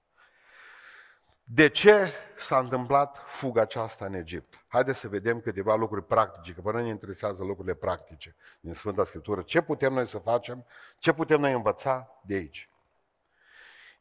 De 1.45 1.69
ce 1.69 2.13
s-a 2.39 2.59
întâmplat 2.59 3.19
fuga 3.27 3.61
aceasta 3.61 4.05
în 4.05 4.15
Egipt? 4.15 4.65
Haideți 4.69 4.99
să 4.99 5.09
vedem 5.09 5.41
câteva 5.41 5.75
lucruri 5.75 6.07
practice, 6.07 6.53
că 6.53 6.61
până 6.61 6.83
ne 6.83 6.89
interesează 6.89 7.45
lucrurile 7.45 7.75
practice 7.75 8.37
din 8.61 8.75
Sfânta 8.75 9.05
Scriptură. 9.05 9.43
Ce 9.43 9.61
putem 9.61 9.93
noi 9.93 10.07
să 10.07 10.19
facem? 10.19 10.67
Ce 10.99 11.13
putem 11.13 11.41
noi 11.41 11.53
învăța 11.53 12.21
de 12.23 12.35
aici? 12.35 12.71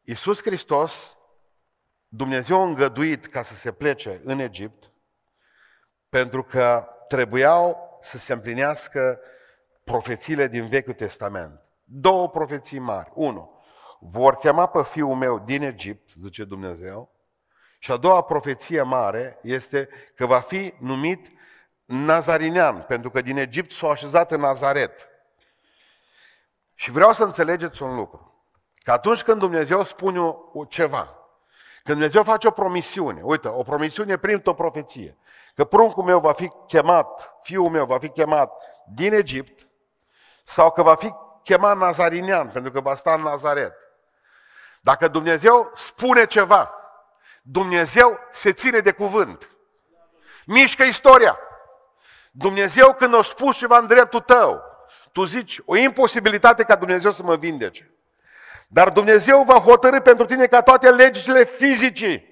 Iisus 0.04 0.42
Hristos, 0.42 1.18
Dumnezeu 2.08 2.62
a 2.62 2.64
îngăduit 2.66 3.26
ca 3.26 3.44
să 3.44 3.54
se 3.54 3.72
plece 3.72 4.22
în 4.24 4.40
Egipt, 4.40 4.92
pentru 6.10 6.44
că 6.44 6.88
trebuiau 7.08 8.00
să 8.02 8.18
se 8.18 8.34
împlinească 8.34 9.20
profețiile 9.84 10.48
din 10.48 10.68
Vechiul 10.68 10.94
Testament. 10.94 11.62
Două 11.84 12.30
profeții 12.30 12.80
mari. 12.80 13.12
Unu, 13.14 13.62
vor 14.00 14.36
chema 14.36 14.66
pe 14.66 14.84
fiul 14.84 15.16
meu 15.16 15.40
din 15.40 15.62
Egipt, 15.62 16.12
zice 16.20 16.44
Dumnezeu, 16.44 17.12
și 17.84 17.92
a 17.92 17.98
doua 17.98 18.22
profeție 18.22 18.82
mare 18.82 19.40
este 19.42 19.90
că 20.16 20.26
va 20.26 20.40
fi 20.40 20.74
numit 20.78 21.32
Nazarinean, 21.86 22.82
pentru 22.82 23.10
că 23.10 23.22
din 23.22 23.38
Egipt 23.38 23.72
s-a 23.72 23.90
așezat 23.90 24.32
în 24.32 24.40
Nazaret. 24.40 25.10
Și 26.76 26.92
vreau 26.92 27.14
să 27.14 27.24
înțelegeți 27.24 27.84
un 27.84 27.96
lucru. 27.96 28.46
Că 28.84 28.92
atunci 28.92 29.24
când 29.24 29.40
Dumnezeu 29.40 29.84
spune 29.84 30.36
ceva, 30.68 31.04
când 31.84 31.98
Dumnezeu 31.98 32.24
face 32.24 32.48
o 32.48 32.52
promisiune, 32.52 33.22
uite, 33.24 33.48
o 33.48 33.64
promisiune 33.64 34.18
prin 34.18 34.42
o 34.46 34.54
profeție, 34.54 35.18
că 35.56 35.64
pruncul 35.64 36.04
meu 36.04 36.20
va 36.20 36.34
fi 36.34 36.52
chemat, 36.68 37.38
fiul 37.42 37.70
meu 37.70 37.86
va 37.86 37.98
fi 37.98 38.10
chemat 38.10 38.54
din 38.88 39.14
Egipt, 39.14 39.68
sau 40.44 40.72
că 40.72 40.82
va 40.82 40.96
fi 40.96 41.14
chemat 41.44 41.78
Nazarinean, 41.78 42.50
pentru 42.50 42.72
că 42.72 42.80
va 42.80 42.96
sta 42.96 43.14
în 43.14 43.22
Nazaret. 43.22 43.74
Dacă 44.82 45.08
Dumnezeu 45.08 45.72
spune 45.76 46.26
ceva, 46.26 46.76
Dumnezeu 47.42 48.20
se 48.32 48.52
ține 48.52 48.80
de 48.80 48.92
cuvânt. 48.92 49.50
Mișcă 50.46 50.84
istoria. 50.84 51.38
Dumnezeu 52.32 52.94
când 52.94 53.16
a 53.16 53.22
spus 53.22 53.58
ceva 53.58 53.78
în 53.78 53.88
dreptul 53.88 54.20
tău, 54.20 54.62
tu 55.12 55.24
zici, 55.24 55.60
o 55.66 55.76
imposibilitate 55.76 56.64
ca 56.64 56.76
Dumnezeu 56.76 57.12
să 57.12 57.24
mă 57.24 57.36
vindece. 57.36 57.92
Dar 58.68 58.90
Dumnezeu 58.90 59.44
va 59.44 59.60
hotărâ 59.60 60.00
pentru 60.00 60.26
tine 60.26 60.46
ca 60.46 60.62
toate 60.62 60.90
legile 60.90 61.44
fizicii, 61.44 62.30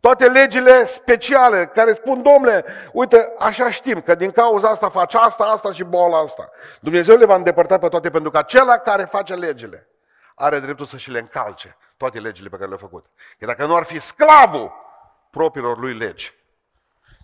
toate 0.00 0.28
legile 0.28 0.84
speciale 0.84 1.66
care 1.66 1.92
spun, 1.92 2.22
domnule, 2.22 2.64
uite, 2.92 3.32
așa 3.38 3.70
știm 3.70 4.00
că 4.00 4.14
din 4.14 4.30
cauza 4.30 4.68
asta 4.68 4.88
faci 4.88 5.14
asta, 5.14 5.44
asta 5.44 5.72
și 5.72 5.84
boala 5.84 6.18
asta. 6.18 6.50
Dumnezeu 6.80 7.16
le 7.16 7.24
va 7.24 7.34
îndepărta 7.34 7.78
pe 7.78 7.88
toate 7.88 8.10
pentru 8.10 8.30
că 8.30 8.38
acela 8.38 8.78
care 8.78 9.04
face 9.04 9.34
legile 9.34 9.88
are 10.34 10.60
dreptul 10.60 10.86
să 10.86 10.96
și 10.96 11.10
le 11.10 11.18
încalce 11.18 11.76
toate 11.96 12.20
legile 12.20 12.48
pe 12.48 12.56
care 12.56 12.68
le-a 12.68 12.78
făcut. 12.78 13.06
Că 13.38 13.46
dacă 13.46 13.66
nu 13.66 13.76
ar 13.76 13.82
fi 13.82 13.98
sclavul 13.98 14.72
propriilor 15.30 15.78
lui 15.78 15.94
legi, 15.94 16.34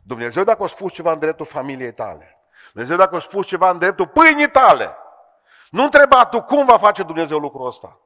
Dumnezeu 0.02 0.44
dacă 0.44 0.62
a 0.62 0.66
spus 0.66 0.92
ceva 0.92 1.12
în 1.12 1.18
dreptul 1.18 1.46
familiei 1.46 1.92
tale, 1.92 2.38
Dumnezeu 2.72 2.96
dacă 2.96 3.16
a 3.16 3.20
spus 3.20 3.46
ceva 3.46 3.70
în 3.70 3.78
dreptul 3.78 4.06
pâinii 4.06 4.50
tale, 4.50 4.96
nu 5.70 5.82
întreba 5.82 6.24
tu 6.26 6.42
cum 6.42 6.64
va 6.64 6.76
face 6.76 7.02
Dumnezeu 7.02 7.38
lucrul 7.38 7.66
ăsta. 7.66 8.00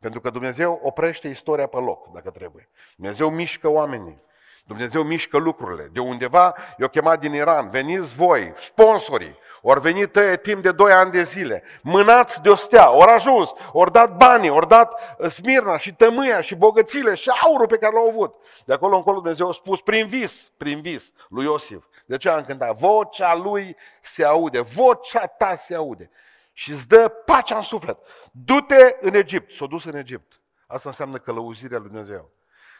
Pentru 0.00 0.20
că 0.20 0.30
Dumnezeu 0.30 0.80
oprește 0.82 1.28
istoria 1.28 1.66
pe 1.66 1.76
loc, 1.76 2.12
dacă 2.12 2.30
trebuie. 2.30 2.68
Dumnezeu 2.96 3.30
mișcă 3.30 3.68
oamenii. 3.68 4.24
Dumnezeu 4.64 5.02
mișcă 5.02 5.36
lucrurile. 5.36 5.88
De 5.92 6.00
undeva 6.00 6.54
i-o 6.78 6.88
chemat 6.88 7.20
din 7.20 7.34
Iran, 7.34 7.70
veniți 7.70 8.14
voi, 8.14 8.54
sponsorii, 8.58 9.38
ori 9.68 9.80
venit 9.80 10.12
tăie 10.12 10.36
timp 10.36 10.62
de 10.62 10.72
2 10.72 10.92
ani 10.92 11.10
de 11.10 11.22
zile, 11.22 11.62
mânați 11.82 12.42
de 12.42 12.48
o 12.48 12.54
stea, 12.54 12.90
ori 12.90 13.10
ajuns, 13.10 13.52
ori 13.72 13.92
dat 13.92 14.16
banii, 14.16 14.50
ori 14.50 14.68
dat 14.68 15.16
uh, 15.18 15.30
smirna 15.30 15.76
și 15.76 15.94
tămâia 15.94 16.40
și 16.40 16.54
bogățile 16.54 17.14
și 17.14 17.30
aurul 17.44 17.66
pe 17.66 17.78
care 17.78 17.94
l-au 17.94 18.08
avut. 18.08 18.34
De 18.64 18.72
acolo 18.72 18.96
încolo 18.96 19.16
Dumnezeu 19.16 19.48
a 19.48 19.52
spus 19.52 19.80
prin 19.80 20.06
vis, 20.06 20.52
prin 20.56 20.80
vis 20.80 21.12
lui 21.28 21.44
Iosif. 21.44 21.84
De 22.04 22.16
ce 22.16 22.28
am 22.28 22.44
cântat? 22.44 22.76
Vocea 22.76 23.34
lui 23.34 23.76
se 24.00 24.24
aude, 24.24 24.60
vocea 24.60 25.26
ta 25.26 25.56
se 25.56 25.74
aude. 25.74 26.10
Și 26.52 26.70
îți 26.70 26.88
dă 26.88 27.08
pacea 27.08 27.56
în 27.56 27.62
suflet. 27.62 27.98
Du-te 28.30 28.96
în 29.00 29.14
Egipt. 29.14 29.52
S-a 29.52 29.66
dus 29.66 29.84
în 29.84 29.96
Egipt. 29.96 30.40
Asta 30.66 30.88
înseamnă 30.88 31.18
călăuzirea 31.18 31.78
lui 31.78 31.88
Dumnezeu. 31.88 32.30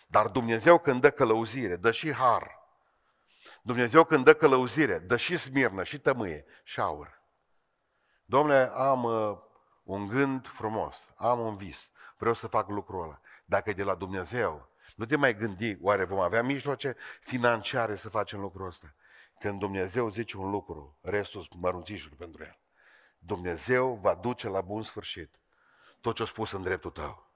Dar 0.07 0.27
Dumnezeu 0.27 0.79
când 0.79 1.01
dă 1.01 1.11
călăuzire, 1.11 1.77
dă 1.77 1.91
și 1.91 2.13
har. 2.13 2.66
Dumnezeu 3.63 4.05
când 4.05 4.25
dă 4.25 4.35
călăuzire, 4.35 4.99
dă 4.99 5.17
și 5.17 5.37
smirnă, 5.37 5.83
și 5.83 6.01
tămâie, 6.01 6.45
și 6.65 6.81
aur. 6.81 7.23
Domnule, 8.25 8.71
am 8.75 9.05
uh, 9.05 9.39
un 9.83 10.07
gând 10.07 10.47
frumos, 10.47 11.11
am 11.17 11.41
un 11.41 11.57
vis, 11.57 11.91
vreau 12.17 12.35
să 12.35 12.47
fac 12.47 12.69
lucrul 12.69 13.03
ăla. 13.03 13.21
Dacă 13.45 13.71
e 13.71 13.73
de 13.73 13.83
la 13.83 13.95
Dumnezeu, 13.95 14.69
nu 14.97 15.05
te 15.05 15.17
mai 15.17 15.37
gândi, 15.37 15.77
oare 15.81 16.05
vom 16.05 16.19
avea 16.19 16.43
mijloace 16.43 16.97
financiare 17.21 17.97
să 17.97 18.09
facem 18.09 18.41
lucrul 18.41 18.67
ăsta? 18.67 18.95
Când 19.39 19.59
Dumnezeu 19.59 20.09
zice 20.09 20.37
un 20.37 20.51
lucru, 20.51 20.99
restul 21.01 21.47
mărunțișuri 21.57 22.17
pentru 22.17 22.43
el. 22.43 22.59
Dumnezeu 23.19 23.99
va 24.03 24.15
duce 24.15 24.49
la 24.49 24.61
bun 24.61 24.83
sfârșit 24.83 25.39
tot 26.01 26.15
ce 26.15 26.23
a 26.23 26.27
spus 26.27 26.53
în 26.53 26.63
dreptul 26.63 26.91
tău. 26.91 27.27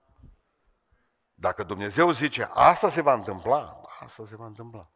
Dacă 1.35 1.63
Dumnezeu 1.63 2.11
zice, 2.11 2.51
asta 2.53 2.89
se 2.89 3.01
va 3.01 3.13
întâmpla, 3.13 3.81
asta 4.01 4.25
se 4.25 4.37
va 4.37 4.47
întâmpla. 4.47 4.91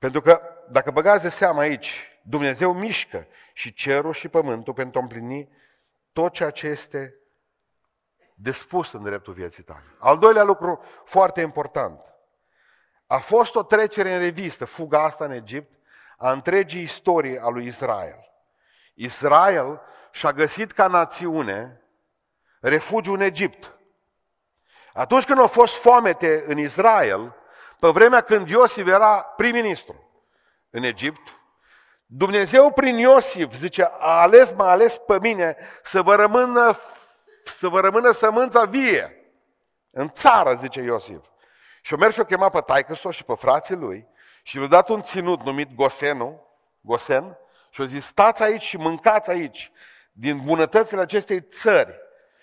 Pentru 0.00 0.20
că, 0.20 0.40
dacă 0.68 0.90
băgați 0.90 1.22
de 1.22 1.28
seamă 1.28 1.60
aici, 1.60 2.18
Dumnezeu 2.22 2.72
mișcă 2.72 3.26
și 3.52 3.72
cerul 3.72 4.12
și 4.12 4.28
pământul 4.28 4.74
pentru 4.74 4.98
a 4.98 5.02
împlini 5.02 5.48
tot 6.12 6.32
ceea 6.32 6.50
ce 6.50 6.66
este 6.66 7.14
de 8.34 8.50
spus 8.52 8.92
în 8.92 9.02
dreptul 9.02 9.32
vieții 9.32 9.62
tale. 9.62 9.84
Al 9.98 10.18
doilea 10.18 10.42
lucru 10.42 10.84
foarte 11.04 11.40
important. 11.40 12.00
A 13.06 13.18
fost 13.18 13.54
o 13.54 13.62
trecere 13.62 14.14
în 14.14 14.20
revistă, 14.20 14.64
fuga 14.64 15.02
asta 15.02 15.24
în 15.24 15.30
Egipt, 15.30 15.78
a 16.16 16.32
întregii 16.32 16.82
istorii 16.82 17.38
a 17.38 17.48
lui 17.48 17.66
Israel. 17.66 18.32
Israel 18.94 19.80
și-a 20.10 20.32
găsit 20.32 20.72
ca 20.72 20.86
națiune 20.86 21.80
refugiu 22.60 23.12
în 23.12 23.20
Egipt. 23.20 23.74
Atunci 24.92 25.24
când 25.24 25.40
a 25.40 25.46
fost 25.46 25.74
foamete 25.74 26.44
în 26.46 26.58
Israel, 26.58 27.34
pe 27.80 27.88
vremea 27.88 28.20
când 28.20 28.48
Iosif 28.48 28.86
era 28.86 29.22
prim-ministru 29.22 30.10
în 30.70 30.82
Egipt, 30.82 31.40
Dumnezeu 32.06 32.70
prin 32.72 32.98
Iosif, 32.98 33.54
zice, 33.54 33.82
a 33.82 34.20
ales, 34.20 34.52
m-a 34.52 34.70
ales 34.70 34.98
pe 34.98 35.18
mine 35.20 35.56
să 35.82 36.02
vă 36.02 36.14
rămână, 36.14 36.78
să 37.44 37.68
vă 37.68 37.80
rămână 37.80 38.10
sămânța 38.10 38.64
vie 38.64 39.32
în 39.90 40.10
țară, 40.10 40.54
zice 40.54 40.80
Iosif. 40.80 41.24
Și 41.82 41.94
o 41.94 41.96
merg 41.96 42.12
și 42.12 42.20
o 42.20 42.24
chema 42.24 42.48
pe 42.48 42.60
taică 42.60 42.94
și 43.10 43.24
pe 43.24 43.34
frații 43.34 43.74
lui 43.74 44.08
și 44.42 44.58
le-a 44.58 44.66
dat 44.66 44.88
un 44.88 45.02
ținut 45.02 45.42
numit 45.42 45.74
Gosenu, 45.74 46.46
Gosen, 46.80 47.38
și 47.70 47.80
a 47.80 47.84
zis, 47.84 48.04
stați 48.04 48.42
aici 48.42 48.62
și 48.62 48.76
mâncați 48.76 49.30
aici 49.30 49.72
din 50.12 50.44
bunătățile 50.44 51.00
acestei 51.00 51.40
țări 51.40 51.94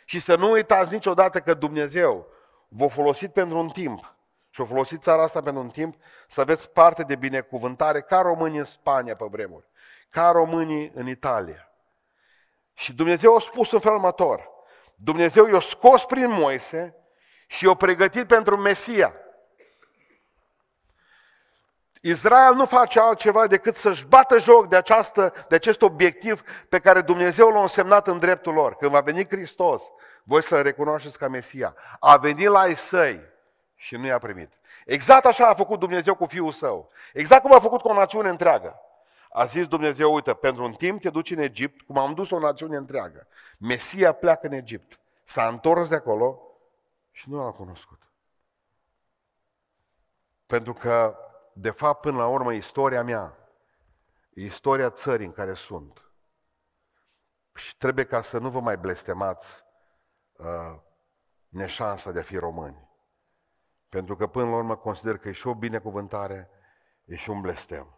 și 0.06 0.20
să 0.20 0.36
nu 0.36 0.52
uitați 0.52 0.94
niciodată 0.94 1.40
că 1.40 1.54
Dumnezeu 1.54 2.28
v-a 2.68 2.88
folosit 2.88 3.34
pentru 3.34 3.58
un 3.58 3.70
timp 3.70 4.16
și-a 4.58 4.66
folosit 4.66 5.02
țara 5.02 5.24
asta 5.24 5.42
pentru 5.42 5.62
un 5.62 5.70
timp 5.70 5.96
să 6.28 6.42
aveți 6.42 6.72
parte 6.72 7.04
de 7.04 7.16
binecuvântare 7.16 8.02
ca 8.02 8.22
românii 8.22 8.58
în 8.58 8.64
Spania 8.64 9.16
pe 9.16 9.26
vremuri, 9.30 9.66
ca 10.10 10.32
românii 10.32 10.92
în 10.96 11.08
Italia. 11.08 11.72
Și 12.74 12.94
Dumnezeu 12.94 13.36
a 13.36 13.40
spus 13.40 13.72
în 13.72 13.80
felul 13.80 13.98
următor, 13.98 14.50
Dumnezeu 14.96 15.48
i-a 15.48 15.60
scos 15.60 16.06
prin 16.06 16.30
Moise 16.30 16.96
și 17.48 17.66
i-a 17.66 17.74
pregătit 17.74 18.28
pentru 18.28 18.58
Mesia. 18.58 19.14
Israel 22.02 22.54
nu 22.54 22.66
face 22.66 23.00
altceva 23.00 23.48
decât 23.48 23.76
să-și 23.76 24.06
bată 24.06 24.40
joc 24.40 24.68
de, 24.68 24.76
această, 24.76 25.34
de 25.48 25.56
acest 25.56 25.82
obiectiv 25.82 26.42
pe 26.70 26.80
care 26.80 27.02
Dumnezeu 27.02 27.50
l-a 27.50 27.62
însemnat 27.62 28.08
în 28.08 28.20
dreptul 28.20 28.54
lor. 28.54 28.76
Când 28.76 28.92
va 28.92 29.02
veni 29.02 29.28
Hristos, 29.28 29.92
voi 30.24 30.44
să-L 30.44 30.62
recunoașteți 30.62 31.18
ca 31.18 31.28
Mesia. 31.28 31.76
A 32.00 32.18
venit 32.18 32.48
la 32.48 32.68
ei 32.68 32.76
săi 32.76 33.36
și 33.78 33.96
nu 33.96 34.06
i-a 34.06 34.18
primit. 34.18 34.52
Exact 34.86 35.26
așa 35.26 35.48
a 35.48 35.54
făcut 35.54 35.80
Dumnezeu 35.80 36.16
cu 36.16 36.26
Fiul 36.26 36.52
Său. 36.52 36.90
Exact 37.14 37.42
cum 37.42 37.54
a 37.54 37.60
făcut 37.60 37.82
cu 37.82 37.88
o 37.88 37.94
națiune 37.94 38.30
întreagă. 38.30 38.82
A 39.30 39.46
zis 39.46 39.68
Dumnezeu, 39.68 40.14
uite, 40.14 40.34
pentru 40.34 40.64
un 40.64 40.74
timp 40.74 41.02
te 41.02 41.10
duci 41.10 41.32
în 41.32 41.38
Egipt, 41.38 41.82
cum 41.82 41.98
am 41.98 42.14
dus 42.14 42.32
o 42.32 42.40
națiune 42.40 42.78
întreagă. 42.78 43.28
Mesia 43.58 44.12
pleacă 44.12 44.46
în 44.46 44.54
Egipt. 44.54 45.00
S-a 45.24 45.48
întors 45.48 45.90
de 45.90 45.96
acolo 45.96 46.42
și 47.12 47.30
nu 47.30 47.44
l-a 47.44 47.52
cunoscut. 47.52 48.02
Pentru 50.46 50.74
că, 50.74 51.18
de 51.54 51.70
fapt, 51.70 52.02
până 52.02 52.18
la 52.18 52.28
urmă, 52.28 52.54
istoria 52.54 53.04
mea 53.04 53.38
e 54.34 54.44
istoria 54.44 54.90
țării 54.90 55.26
în 55.26 55.32
care 55.32 55.54
sunt. 55.54 56.02
Și 57.54 57.78
trebuie 57.78 58.06
ca 58.06 58.22
să 58.22 58.38
nu 58.38 58.50
vă 58.50 58.60
mai 58.60 58.78
blestemați 58.78 59.64
uh, 60.32 60.76
neșansa 61.50 62.12
de 62.12 62.20
a 62.20 62.24
fi 62.24 62.38
români. 62.38 62.87
Pentru 63.90 64.16
că 64.16 64.28
până 64.28 64.50
la 64.50 64.56
urmă 64.56 64.76
consider 64.76 65.18
că 65.18 65.28
e 65.28 65.32
și 65.32 65.48
o 65.48 65.56
binecuvântare, 65.56 66.50
e 67.06 67.16
și 67.16 67.30
un 67.30 67.42
blestem. 67.42 67.98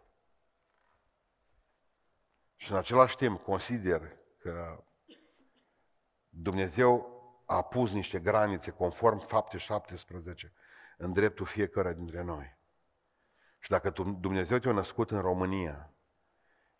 Și 2.56 2.70
în 2.70 2.76
același 2.76 3.16
timp 3.16 3.42
consider 3.42 4.16
că 4.38 4.84
Dumnezeu 6.28 7.18
a 7.46 7.62
pus 7.62 7.92
niște 7.92 8.18
granițe 8.18 8.70
conform 8.70 9.18
fapte 9.18 9.56
17 9.56 10.52
în 10.96 11.12
dreptul 11.12 11.46
fiecare 11.46 11.94
dintre 11.94 12.22
noi. 12.22 12.58
Și 13.58 13.70
dacă 13.70 13.90
Dumnezeu 14.20 14.58
te-a 14.58 14.72
născut 14.72 15.10
în 15.10 15.20
România, 15.20 15.92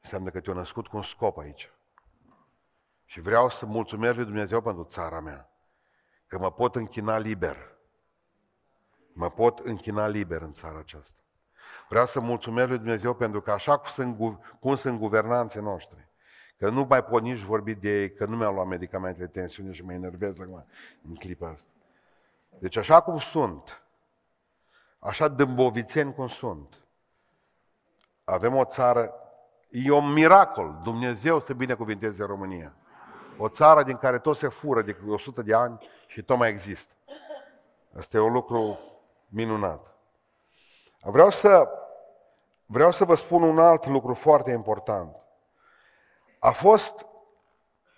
înseamnă 0.00 0.30
că 0.30 0.40
te-a 0.40 0.52
născut 0.52 0.86
cu 0.86 0.96
un 0.96 1.02
scop 1.02 1.38
aici. 1.38 1.72
Și 3.04 3.20
vreau 3.20 3.48
să 3.48 3.66
mulțumesc 3.66 4.16
lui 4.16 4.24
Dumnezeu 4.24 4.60
pentru 4.60 4.84
țara 4.84 5.20
mea, 5.20 5.50
că 6.26 6.38
mă 6.38 6.52
pot 6.52 6.76
închina 6.76 7.18
liber 7.18 7.78
Mă 9.12 9.30
pot 9.30 9.58
închina 9.58 10.06
liber 10.06 10.42
în 10.42 10.52
țara 10.52 10.78
aceasta. 10.78 11.20
Vreau 11.88 12.06
să 12.06 12.20
mulțumesc 12.20 12.68
lui 12.68 12.78
Dumnezeu 12.78 13.14
pentru 13.14 13.40
că 13.40 13.50
așa 13.50 13.76
cum 13.76 13.88
sunt, 13.88 14.38
cum 14.60 14.74
sunt 14.74 14.98
guvernanții 14.98 15.60
noștri, 15.60 16.08
Că 16.60 16.70
nu 16.70 16.86
mai 16.88 17.04
pot 17.04 17.22
nici 17.22 17.38
vorbi 17.38 17.74
de 17.74 18.00
ei, 18.00 18.14
că 18.14 18.24
nu 18.24 18.36
mi-au 18.36 18.54
luat 18.54 18.66
medicamentele 18.66 19.26
de 19.26 19.40
tensiune 19.40 19.72
și 19.72 19.84
mă 19.84 19.92
enervez 19.92 20.40
acum 20.40 20.64
în 21.08 21.14
clipa 21.14 21.48
asta. 21.48 21.70
Deci 22.58 22.76
așa 22.76 23.00
cum 23.00 23.18
sunt, 23.18 23.82
așa 24.98 25.28
dâmbovițeni 25.28 26.14
cum 26.14 26.28
sunt, 26.28 26.74
avem 28.24 28.56
o 28.56 28.64
țară, 28.64 29.12
e 29.70 29.90
un 29.90 30.12
miracol, 30.12 30.80
Dumnezeu 30.82 31.40
să 31.40 31.54
binecuvinteze 31.54 32.24
România. 32.24 32.72
O 33.38 33.48
țară 33.48 33.82
din 33.82 33.96
care 33.96 34.18
tot 34.18 34.36
se 34.36 34.48
fură 34.48 34.82
de 34.82 34.96
100 35.08 35.42
de 35.42 35.54
ani 35.54 35.78
și 36.06 36.22
tot 36.22 36.38
mai 36.38 36.48
există. 36.48 36.94
Asta 37.96 38.16
e 38.16 38.20
un 38.20 38.32
lucru 38.32 38.78
minunat. 39.30 39.94
Vreau 41.02 41.30
să, 41.30 41.68
vreau 42.66 42.92
să 42.92 43.04
vă 43.04 43.14
spun 43.14 43.42
un 43.42 43.58
alt 43.58 43.86
lucru 43.86 44.14
foarte 44.14 44.50
important. 44.50 45.16
A 46.38 46.50
fost 46.50 47.06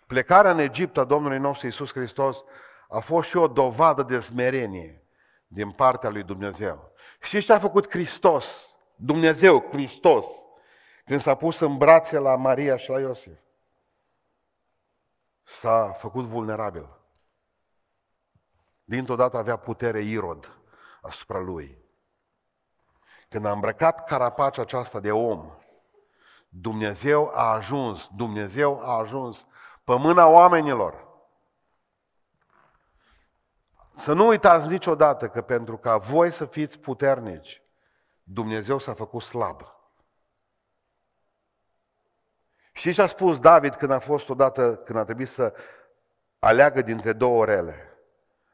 plecarea 0.06 0.50
în 0.50 0.58
Egipt 0.58 0.96
a 0.96 1.04
Domnului 1.04 1.38
nostru 1.38 1.66
Isus 1.66 1.92
Hristos, 1.92 2.44
a 2.88 2.98
fost 2.98 3.28
și 3.28 3.36
o 3.36 3.48
dovadă 3.48 4.02
de 4.02 4.18
smerenie 4.18 5.04
din 5.46 5.70
partea 5.70 6.10
lui 6.10 6.22
Dumnezeu. 6.22 6.92
Știți 7.20 7.44
ce 7.44 7.52
a 7.52 7.58
făcut 7.58 7.90
Hristos? 7.90 8.74
Dumnezeu, 8.94 9.68
Hristos, 9.70 10.26
când 11.04 11.20
s-a 11.20 11.34
pus 11.34 11.58
în 11.58 11.76
brațe 11.76 12.18
la 12.18 12.36
Maria 12.36 12.76
și 12.76 12.90
la 12.90 13.00
Iosif. 13.00 13.38
S-a 15.42 15.92
făcut 15.98 16.24
vulnerabil. 16.24 16.88
Dintr-o 18.84 19.16
dată 19.16 19.36
avea 19.36 19.56
putere 19.56 20.00
Irod 20.00 20.61
asupra 21.02 21.38
lui. 21.38 21.78
Când 23.28 23.44
a 23.44 23.50
îmbrăcat 23.50 24.04
carapacea 24.04 24.62
aceasta 24.62 25.00
de 25.00 25.12
om, 25.12 25.52
Dumnezeu 26.48 27.30
a 27.34 27.52
ajuns, 27.52 28.08
Dumnezeu 28.16 28.80
a 28.84 28.98
ajuns 28.98 29.46
pe 29.84 29.96
mâna 29.96 30.26
oamenilor. 30.26 31.10
Să 33.96 34.12
nu 34.12 34.26
uitați 34.26 34.68
niciodată 34.68 35.28
că 35.28 35.42
pentru 35.42 35.76
ca 35.76 35.96
voi 35.96 36.30
să 36.30 36.44
fiți 36.44 36.78
puternici, 36.78 37.62
Dumnezeu 38.22 38.78
s-a 38.78 38.94
făcut 38.94 39.22
slab. 39.22 39.62
Știți 42.72 42.94
ce 42.94 43.02
a 43.02 43.06
spus 43.06 43.40
David 43.40 43.74
când 43.74 43.90
a 43.90 43.98
fost 43.98 44.28
odată, 44.28 44.76
când 44.76 44.98
a 44.98 45.04
trebuit 45.04 45.28
să 45.28 45.54
aleagă 46.38 46.82
dintre 46.82 47.12
două 47.12 47.40
orele? 47.40 47.98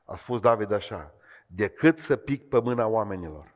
A 0.05 0.17
spus 0.17 0.41
David 0.41 0.73
așa, 0.73 1.13
decât 1.51 1.99
să 1.99 2.17
pic 2.17 2.49
pe 2.49 2.61
mâna 2.61 2.87
oamenilor, 2.87 3.55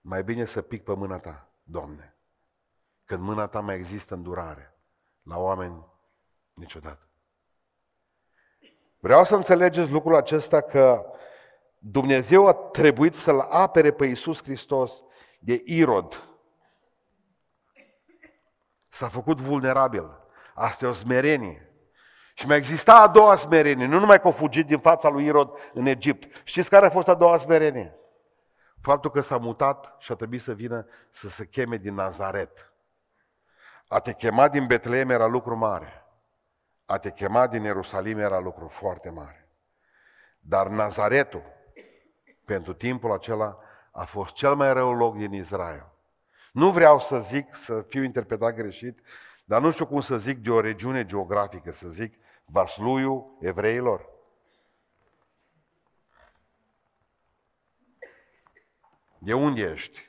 mai 0.00 0.24
bine 0.24 0.44
să 0.44 0.62
pic 0.62 0.84
pe 0.84 0.94
mâna 0.94 1.18
ta, 1.18 1.50
Doamne. 1.62 2.14
Când 3.04 3.22
mâna 3.22 3.46
ta 3.46 3.60
mai 3.60 3.74
există 3.74 4.14
îndurare. 4.14 4.74
La 5.22 5.38
oameni, 5.38 5.84
niciodată. 6.52 7.08
Vreau 8.98 9.24
să 9.24 9.34
înțelegeți 9.34 9.90
lucrul 9.90 10.14
acesta 10.14 10.60
că 10.60 11.04
Dumnezeu 11.78 12.46
a 12.46 12.52
trebuit 12.52 13.14
să-L 13.14 13.40
apere 13.40 13.92
pe 13.92 14.06
Iisus 14.06 14.42
Hristos 14.42 15.02
de 15.38 15.62
Irod. 15.64 16.28
S-a 18.88 19.08
făcut 19.08 19.40
vulnerabil. 19.40 20.10
Asta 20.54 20.84
e 20.84 20.88
o 20.88 20.92
smerenie. 20.92 21.69
Și 22.40 22.46
mai 22.46 22.56
exista 22.56 22.94
a 22.94 23.08
doua 23.08 23.36
smerenie, 23.36 23.86
nu 23.86 23.98
numai 23.98 24.20
că 24.20 24.28
a 24.28 24.30
fugit 24.30 24.66
din 24.66 24.78
fața 24.78 25.08
lui 25.08 25.24
Irod 25.24 25.50
în 25.72 25.86
Egipt. 25.86 26.40
Știți 26.44 26.70
care 26.70 26.86
a 26.86 26.90
fost 26.90 27.08
a 27.08 27.14
doua 27.14 27.38
smerenie? 27.38 27.94
Faptul 28.80 29.10
că 29.10 29.20
s-a 29.20 29.36
mutat 29.36 29.94
și 29.98 30.12
a 30.12 30.14
trebuit 30.14 30.40
să 30.40 30.52
vină 30.52 30.86
să 31.10 31.28
se 31.28 31.46
cheme 31.46 31.76
din 31.76 31.94
Nazaret. 31.94 32.72
A 33.88 33.98
te 33.98 34.12
chema 34.12 34.48
din 34.48 34.66
Betleem 34.66 35.10
era 35.10 35.26
lucru 35.26 35.56
mare. 35.56 36.06
A 36.86 36.98
te 36.98 37.10
chema 37.10 37.46
din 37.46 37.62
Ierusalim 37.62 38.18
era 38.18 38.38
lucru 38.38 38.68
foarte 38.68 39.10
mare. 39.10 39.48
Dar 40.38 40.66
Nazaretul, 40.66 41.42
pentru 42.44 42.72
timpul 42.72 43.12
acela, 43.12 43.58
a 43.90 44.04
fost 44.04 44.34
cel 44.34 44.54
mai 44.54 44.72
rău 44.72 44.94
loc 44.94 45.16
din 45.16 45.32
Israel. 45.32 45.86
Nu 46.52 46.70
vreau 46.70 47.00
să 47.00 47.18
zic, 47.18 47.54
să 47.54 47.84
fiu 47.88 48.02
interpretat 48.02 48.54
greșit, 48.54 49.00
dar 49.44 49.60
nu 49.60 49.70
știu 49.70 49.86
cum 49.86 50.00
să 50.00 50.18
zic 50.18 50.38
de 50.38 50.50
o 50.50 50.60
regiune 50.60 51.04
geografică, 51.04 51.72
să 51.72 51.88
zic 51.88 52.18
vasluiul 52.50 53.36
evreilor. 53.40 54.08
De 59.18 59.34
unde 59.34 59.60
ești? 59.60 60.08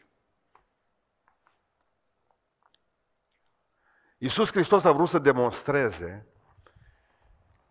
Iisus 4.17 4.51
Hristos 4.51 4.83
a 4.83 4.91
vrut 4.91 5.09
să 5.09 5.19
demonstreze 5.19 6.27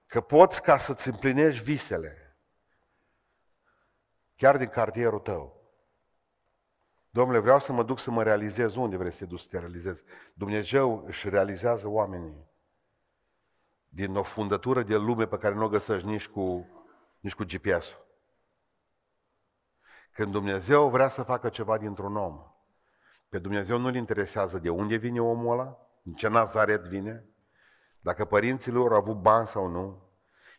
că 0.07 0.21
poți 0.21 0.63
ca 0.63 0.79
să-ți 0.79 1.09
împlinești 1.09 1.65
visele, 1.65 2.37
chiar 4.37 4.57
din 4.57 4.69
cartierul 4.69 5.19
tău. 5.19 5.61
Domnule, 7.11 7.39
vreau 7.39 7.61
să 7.61 7.73
mă 7.73 7.83
duc 7.83 7.99
să 7.99 8.11
mă 8.11 8.23
realizez 8.23 8.75
unde 8.75 8.97
vrei 8.97 9.13
să 9.13 9.19
te 9.19 9.25
duci 9.25 9.41
să 9.41 9.49
te 9.51 9.59
realizezi. 9.59 10.03
Dumnezeu 10.35 11.05
își 11.07 11.29
realizează 11.29 11.89
oamenii 11.89 12.50
din 13.93 14.17
o 14.17 14.23
fundătură 14.23 14.83
de 14.83 14.97
lume 14.97 15.27
pe 15.27 15.39
care 15.39 15.55
nu 15.55 15.65
o 15.65 15.69
găsești 15.69 16.07
nici 16.07 16.29
cu, 16.29 16.67
nici 17.21 17.35
cu 17.35 17.45
GPS-ul. 17.45 18.07
Când 20.13 20.33
Dumnezeu 20.33 20.89
vrea 20.89 21.09
să 21.09 21.23
facă 21.23 21.49
ceva 21.49 21.79
dintr-un 21.79 22.17
om, 22.17 22.43
pe 23.29 23.39
Dumnezeu 23.39 23.79
nu-L 23.79 23.95
interesează 23.95 24.59
de 24.59 24.71
unde 24.71 24.97
vine 24.97 25.21
omul 25.21 25.53
ăla, 25.53 25.79
în 26.05 26.13
ce 26.13 26.29
Nazaret 26.29 26.89
vine, 26.89 27.25
dacă 28.01 28.25
părinții 28.25 28.73
lor 28.73 28.93
au 28.93 28.99
avut 28.99 29.17
bani 29.17 29.47
sau 29.47 29.67
nu, 29.67 30.03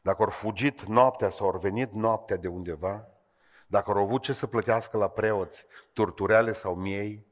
dacă 0.01 0.23
au 0.23 0.29
fugit 0.29 0.81
noaptea 0.81 1.29
sau 1.29 1.49
au 1.49 1.59
venit 1.59 1.91
noaptea 1.93 2.37
de 2.37 2.47
undeva, 2.47 3.07
dacă 3.67 3.91
au 3.91 3.97
avut 3.97 4.21
ce 4.21 4.33
să 4.33 4.47
plătească 4.47 4.97
la 4.97 5.07
preoți, 5.07 5.65
turtureale 5.93 6.53
sau 6.53 6.75
miei, 6.75 7.25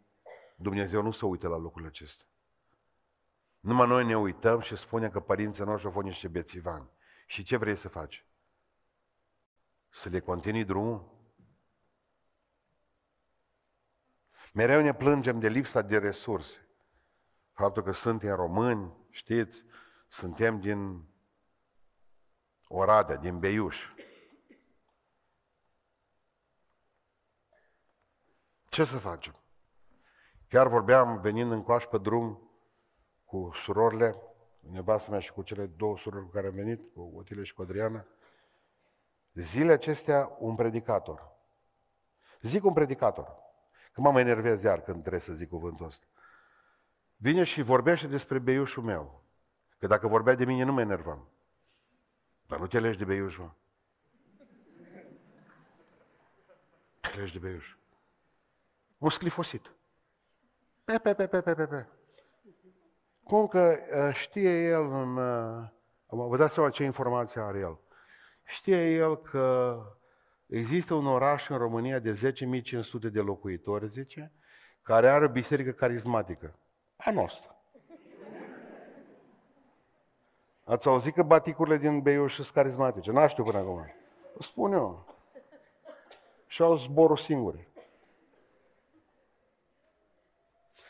Dumnezeu 0.55 1.01
nu 1.01 1.11
se 1.11 1.25
uită 1.25 1.47
la 1.47 1.57
lucrurile 1.57 1.89
acestea. 1.89 2.25
Numai 3.59 3.87
noi 3.87 4.05
ne 4.05 4.17
uităm 4.17 4.59
și 4.59 4.75
spunem 4.75 5.09
că 5.09 5.19
părinții 5.19 5.63
noștri 5.63 5.85
au 5.87 5.93
fost 5.93 6.05
niște 6.05 6.27
bețivani. 6.27 6.89
Și 7.25 7.43
ce 7.43 7.57
vrei 7.57 7.75
să 7.75 7.87
faci? 7.87 8.25
Să 9.89 10.09
le 10.09 10.19
continui 10.19 10.63
drumul? 10.63 11.17
Mereu 14.53 14.81
ne 14.81 14.93
plângem 14.93 15.39
de 15.39 15.47
lipsa 15.47 15.81
de 15.81 15.97
resurse. 15.97 16.67
Faptul 17.53 17.83
că 17.83 17.91
suntem 17.91 18.35
români, 18.35 18.93
știți, 19.09 19.65
suntem 20.07 20.59
din 20.59 21.07
Oradea, 22.67 23.15
din 23.15 23.39
Beiuș. 23.39 23.87
Ce 28.69 28.85
să 28.85 28.97
facem? 28.97 29.35
Chiar 30.47 30.67
vorbeam, 30.67 31.21
venind 31.21 31.51
în 31.51 31.63
coaș 31.63 31.85
pe 31.85 31.97
drum, 31.97 32.48
cu 33.29 33.51
surorile, 33.53 34.15
nevastă 34.59 35.11
mea 35.11 35.19
și 35.19 35.33
cu 35.33 35.41
cele 35.41 35.65
două 35.65 35.97
surori 35.97 36.25
cu 36.25 36.31
care 36.31 36.47
am 36.47 36.53
venit, 36.53 36.93
cu 36.93 37.13
Otile 37.15 37.43
și 37.43 37.53
cu 37.53 37.61
Adriana, 37.61 38.05
zile 39.33 39.71
acestea 39.71 40.35
un 40.39 40.55
predicator. 40.55 41.31
Zic 42.41 42.63
un 42.65 42.73
predicator, 42.73 43.35
că 43.91 44.01
mă 44.01 44.11
mai 44.11 44.21
enervez 44.21 44.61
iar 44.61 44.81
când 44.81 44.99
trebuie 44.99 45.21
să 45.21 45.33
zic 45.33 45.49
cuvântul 45.49 45.85
ăsta. 45.85 46.05
Vine 47.15 47.43
și 47.43 47.61
vorbește 47.61 48.07
despre 48.07 48.39
beiușul 48.39 48.83
meu. 48.83 49.23
Că 49.77 49.87
dacă 49.87 50.07
vorbea 50.07 50.35
de 50.35 50.45
mine 50.45 50.63
nu 50.63 50.71
mă 50.71 50.81
enervam. 50.81 51.27
Dar 52.47 52.59
nu 52.59 52.67
te 52.67 52.79
legi 52.79 52.97
de 52.97 53.05
beiuș, 53.05 53.37
mă. 53.37 53.51
Te 56.99 57.17
legi 57.17 57.33
de 57.33 57.39
beiuș. 57.39 57.75
Un 58.97 59.09
sclifosit. 59.09 59.71
Pe, 60.83 60.97
pe, 60.97 61.13
pe, 61.13 61.27
pe, 61.27 61.41
pe, 61.41 61.53
pe, 61.53 61.65
pe. 61.65 61.87
Cum 63.29 63.47
că 63.47 63.77
uh, 64.07 64.13
știe 64.13 64.63
el, 64.63 64.81
în, 64.81 65.17
uh, 65.17 65.67
vă 66.07 66.37
dați 66.37 66.53
seama 66.53 66.69
ce 66.69 66.83
informație 66.83 67.41
are 67.41 67.59
el. 67.59 67.79
Știe 68.43 68.93
el 68.93 69.17
că 69.17 69.77
există 70.45 70.93
un 70.93 71.07
oraș 71.07 71.49
în 71.49 71.57
România 71.57 71.99
de 71.99 72.11
10.500 72.11 73.11
de 73.11 73.19
locuitori, 73.19 73.87
zice, 73.87 74.31
care 74.81 75.09
are 75.09 75.25
o 75.25 75.29
biserică 75.29 75.71
carismatică. 75.71 76.55
A 76.95 77.11
noastră. 77.11 77.55
Ați 80.63 80.87
auzit 80.87 81.13
că 81.13 81.23
baticurile 81.23 81.77
din 81.77 82.01
Beiuș 82.01 82.33
sunt 82.33 82.47
carismatice? 82.47 83.11
N-aș 83.11 83.31
știu 83.31 83.43
până 83.43 83.57
acum. 83.57 83.93
O 84.37 84.41
spun 84.41 84.71
eu. 84.71 85.15
Și 86.47 86.61
au 86.61 86.75
zborul 86.75 87.17
singure. 87.17 87.67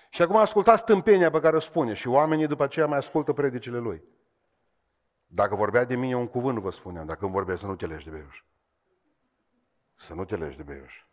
Și 0.10 0.22
acum 0.22 0.36
ascultați 0.36 0.84
tâmpenia 0.84 1.30
pe 1.30 1.40
care 1.40 1.56
o 1.56 1.60
spune 1.60 1.94
și 1.94 2.08
oamenii 2.08 2.48
după 2.48 2.64
aceea 2.64 2.86
mai 2.86 2.98
ascultă 2.98 3.34
predicile 3.34 3.78
lui. 3.78 4.04
Dacă 5.28 5.56
vorbea 5.56 5.86
de 5.86 5.96
mine 5.96 6.16
un 6.16 6.28
cuvânt, 6.28 6.58
vă 6.58 6.72
spuneam. 6.72 7.06
Dacă 7.06 7.24
îmi 7.24 7.34
vorbea 7.34 7.56
să 7.56 7.66
nu 7.66 7.76
te 7.76 7.86
legi 7.86 8.04
de 8.04 8.10
Beiuș. 8.10 8.44
Să 9.96 10.14
nu 10.14 10.26
te 10.26 10.36
legi 10.36 10.58
de 10.58 10.64
Beiuș. 10.64 11.04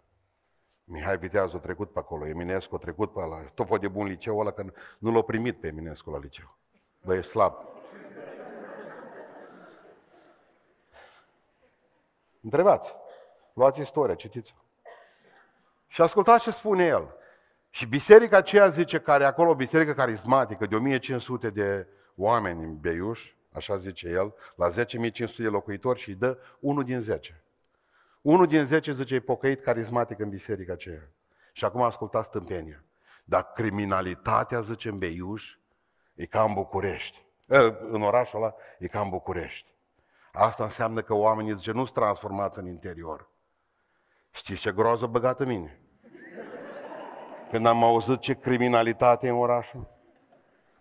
Mihai 0.84 1.18
Viteazul 1.18 1.58
a 1.58 1.62
trecut 1.62 1.92
pe 1.92 1.98
acolo, 1.98 2.26
Eminescu 2.26 2.74
a 2.74 2.78
trecut 2.78 3.12
pe 3.12 3.20
ăla, 3.20 3.42
tot 3.54 3.80
de 3.80 3.88
bun 3.88 4.06
liceu 4.06 4.38
ăla, 4.38 4.50
că 4.50 4.64
nu 4.98 5.12
l-a 5.12 5.22
primit 5.22 5.60
pe 5.60 5.66
Eminescu 5.66 6.10
la 6.10 6.18
liceu. 6.18 6.56
Bă, 7.04 7.14
e 7.14 7.20
slab. 7.20 7.54
Întrebați. 12.40 12.94
Luați 13.52 13.80
istoria, 13.80 14.14
citiți 14.14 14.54
Și 15.86 16.02
ascultați 16.02 16.42
ce 16.42 16.50
spune 16.50 16.84
el. 16.84 17.15
Și 17.76 17.86
biserica 17.86 18.36
aceea 18.36 18.66
zice, 18.66 19.00
care 19.00 19.24
acolo, 19.24 19.54
biserică 19.54 19.92
carismatică 19.92 20.66
de 20.66 20.74
1500 20.74 21.50
de 21.50 21.86
oameni 22.14 22.64
în 22.64 22.78
Beiuș, 22.78 23.32
așa 23.52 23.76
zice 23.76 24.08
el, 24.08 24.34
la 24.54 24.68
10.500 24.68 25.36
de 25.36 25.48
locuitori 25.48 26.00
și 26.00 26.08
îi 26.08 26.14
dă 26.14 26.38
unul 26.60 26.84
din 26.84 27.00
10. 27.00 27.42
Unul 28.20 28.46
din 28.46 28.64
10 28.64 28.92
zice 28.92 29.14
e 29.14 29.20
pocăit 29.20 29.62
carismatic 29.62 30.18
în 30.18 30.28
biserica 30.28 30.72
aceea. 30.72 31.08
Și 31.52 31.64
acum 31.64 31.82
ascultați 31.82 32.30
tâmpenia. 32.30 32.84
Dar 33.24 33.52
criminalitatea, 33.52 34.60
zice 34.60 34.88
în 34.88 34.98
Beiuș, 34.98 35.56
e 36.14 36.26
ca 36.26 36.42
în 36.42 36.52
București. 36.52 37.24
În 37.90 38.02
orașul 38.02 38.42
ăla 38.42 38.54
e 38.78 38.86
ca 38.86 39.00
în 39.00 39.08
București. 39.08 39.74
Asta 40.32 40.64
înseamnă 40.64 41.02
că 41.02 41.14
oamenii, 41.14 41.56
zice, 41.56 41.72
nu 41.72 41.84
sunt 41.84 41.96
transformați 41.96 42.58
în 42.58 42.66
interior. 42.66 43.28
Știți 44.30 44.60
ce 44.60 44.72
groază 44.72 45.06
băgată 45.06 45.44
mine? 45.44 45.80
Când 47.50 47.66
am 47.66 47.84
auzit 47.84 48.20
ce 48.20 48.34
criminalitate 48.34 49.26
e 49.26 49.30
în 49.30 49.36
orașul. 49.36 49.86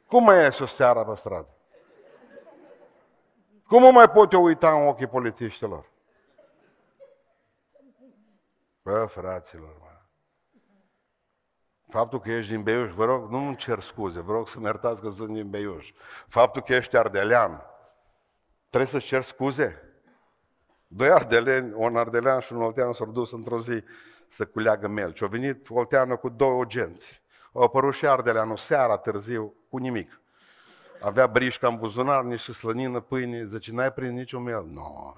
Cum 0.07 0.24
mai 0.24 0.43
ies 0.43 0.59
o 0.59 0.66
seara 0.66 1.05
pe 1.05 1.16
stradă? 1.16 1.49
Cum 3.68 3.82
mă 3.82 3.91
mai 3.91 4.09
pot 4.09 4.32
eu 4.32 4.43
uita 4.43 4.82
în 4.82 4.88
ochii 4.88 5.07
polițiștilor? 5.07 5.91
Bă, 8.82 9.05
fraților, 9.05 9.76
mă. 9.80 9.86
Faptul 11.89 12.20
că 12.20 12.32
ești 12.32 12.51
din 12.51 12.63
Beiuș, 12.63 12.91
vă 12.91 13.05
rog, 13.05 13.30
nu 13.30 13.38
îmi 13.38 13.55
cer 13.55 13.80
scuze, 13.80 14.20
vă 14.20 14.32
rog 14.32 14.47
să-mi 14.47 14.66
iertați 14.66 15.01
că 15.01 15.09
sunt 15.09 15.34
din 15.34 15.49
Beiuș. 15.49 15.93
Faptul 16.28 16.61
că 16.61 16.74
ești 16.74 16.97
ardelean, 16.97 17.66
trebuie 18.70 18.89
să-ți 18.89 19.05
cer 19.05 19.22
scuze? 19.22 19.82
Doi 20.88 21.09
ardeleni, 21.09 21.74
un 21.76 21.97
ardelean 21.97 22.39
și 22.39 22.53
un 22.53 22.61
oltean 22.61 22.93
s-au 22.93 23.11
dus 23.11 23.32
într-o 23.32 23.59
zi 23.59 23.84
să 24.28 24.45
culeagă 24.45 24.88
melci. 24.88 25.21
Au 25.21 25.28
venit 25.28 25.69
olteanul 25.69 26.17
cu 26.17 26.30
două 26.30 26.65
genți. 26.65 27.21
Au 27.53 27.61
apărut 27.61 27.93
și 27.93 28.07
ardeleanul 28.07 28.57
seara 28.57 28.97
târziu 28.97 29.53
cu 29.69 29.78
nimic. 29.78 30.19
Avea 31.01 31.28
brișca 31.28 31.67
în 31.67 31.78
buzunar, 31.78 32.23
niște 32.23 32.51
slănină, 32.51 32.99
pâine, 32.99 33.45
zice, 33.45 33.71
n-ai 33.71 33.93
prins 33.93 34.11
niciun 34.11 34.43
mel? 34.43 34.65
Nu. 34.65 35.17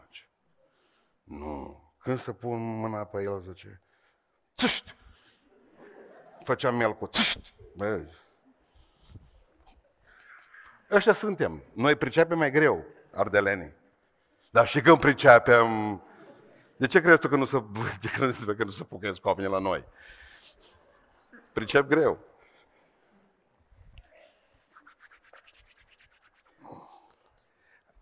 Nu. 1.24 1.82
Când 1.98 2.20
să 2.20 2.32
pun 2.32 2.80
mâna 2.80 3.04
pe 3.04 3.24
el, 3.24 3.40
zice, 3.40 3.82
țâști! 4.58 4.96
Făceam 6.44 6.76
mel 6.76 6.94
cu 6.94 7.08
țâști! 7.08 7.54
Bă. 7.76 8.02
Ăștia 10.92 11.14
suntem. 11.14 11.64
Noi 11.74 11.96
pricepem 11.96 12.38
mai 12.38 12.52
greu, 12.52 12.86
ardelenii. 13.14 13.74
Dar 14.52 14.68
și 14.68 14.82
când 14.82 15.00
pricepem, 15.00 16.02
de 16.78 16.88
ce 16.88 17.02
crezi 17.02 17.20
tu 17.20 17.28
că 17.28 17.36
nu 17.36 17.46
se, 17.46 17.64
de 18.02 18.08
ce 18.08 18.10
crezi 18.10 18.46
că 18.46 18.64
nu 18.64 18.70
se 18.70 18.84
pucnesc 18.84 19.26
oamenii 19.26 19.52
la 19.52 19.60
noi? 19.60 19.86
Pricep 21.54 21.88
greu. 21.88 22.20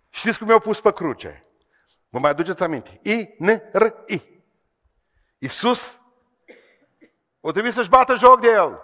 Știți 0.09 0.37
cum 0.37 0.47
mi-au 0.47 0.59
pus 0.59 0.81
pe 0.81 0.93
cruce? 0.93 1.45
Vă 2.09 2.19
mai 2.19 2.29
aduceți 2.29 2.63
aminte? 2.63 2.99
I-N-R-I. 3.03 4.43
Iisus 5.37 5.99
o 7.47 7.51
trebuie 7.51 7.71
să-și 7.71 7.89
bată 7.89 8.15
joc 8.15 8.39
de 8.39 8.47
el. 8.47 8.81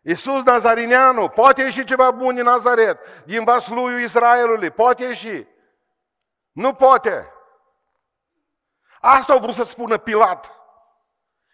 Iisus 0.00 0.42
Nazarineanu, 0.42 1.28
poate 1.28 1.62
ieși 1.62 1.84
ceva 1.84 2.10
bun 2.10 2.34
din 2.34 2.44
Nazaret, 2.44 2.98
din 3.24 3.44
vasluiul 3.44 4.00
Israelului, 4.00 4.70
poate 4.70 5.04
ieși. 5.04 5.46
Nu 6.52 6.72
poate. 6.72 7.32
Asta 9.08 9.32
au 9.32 9.38
vrut 9.38 9.54
să 9.54 9.64
spună 9.64 9.98
Pilat. 9.98 10.50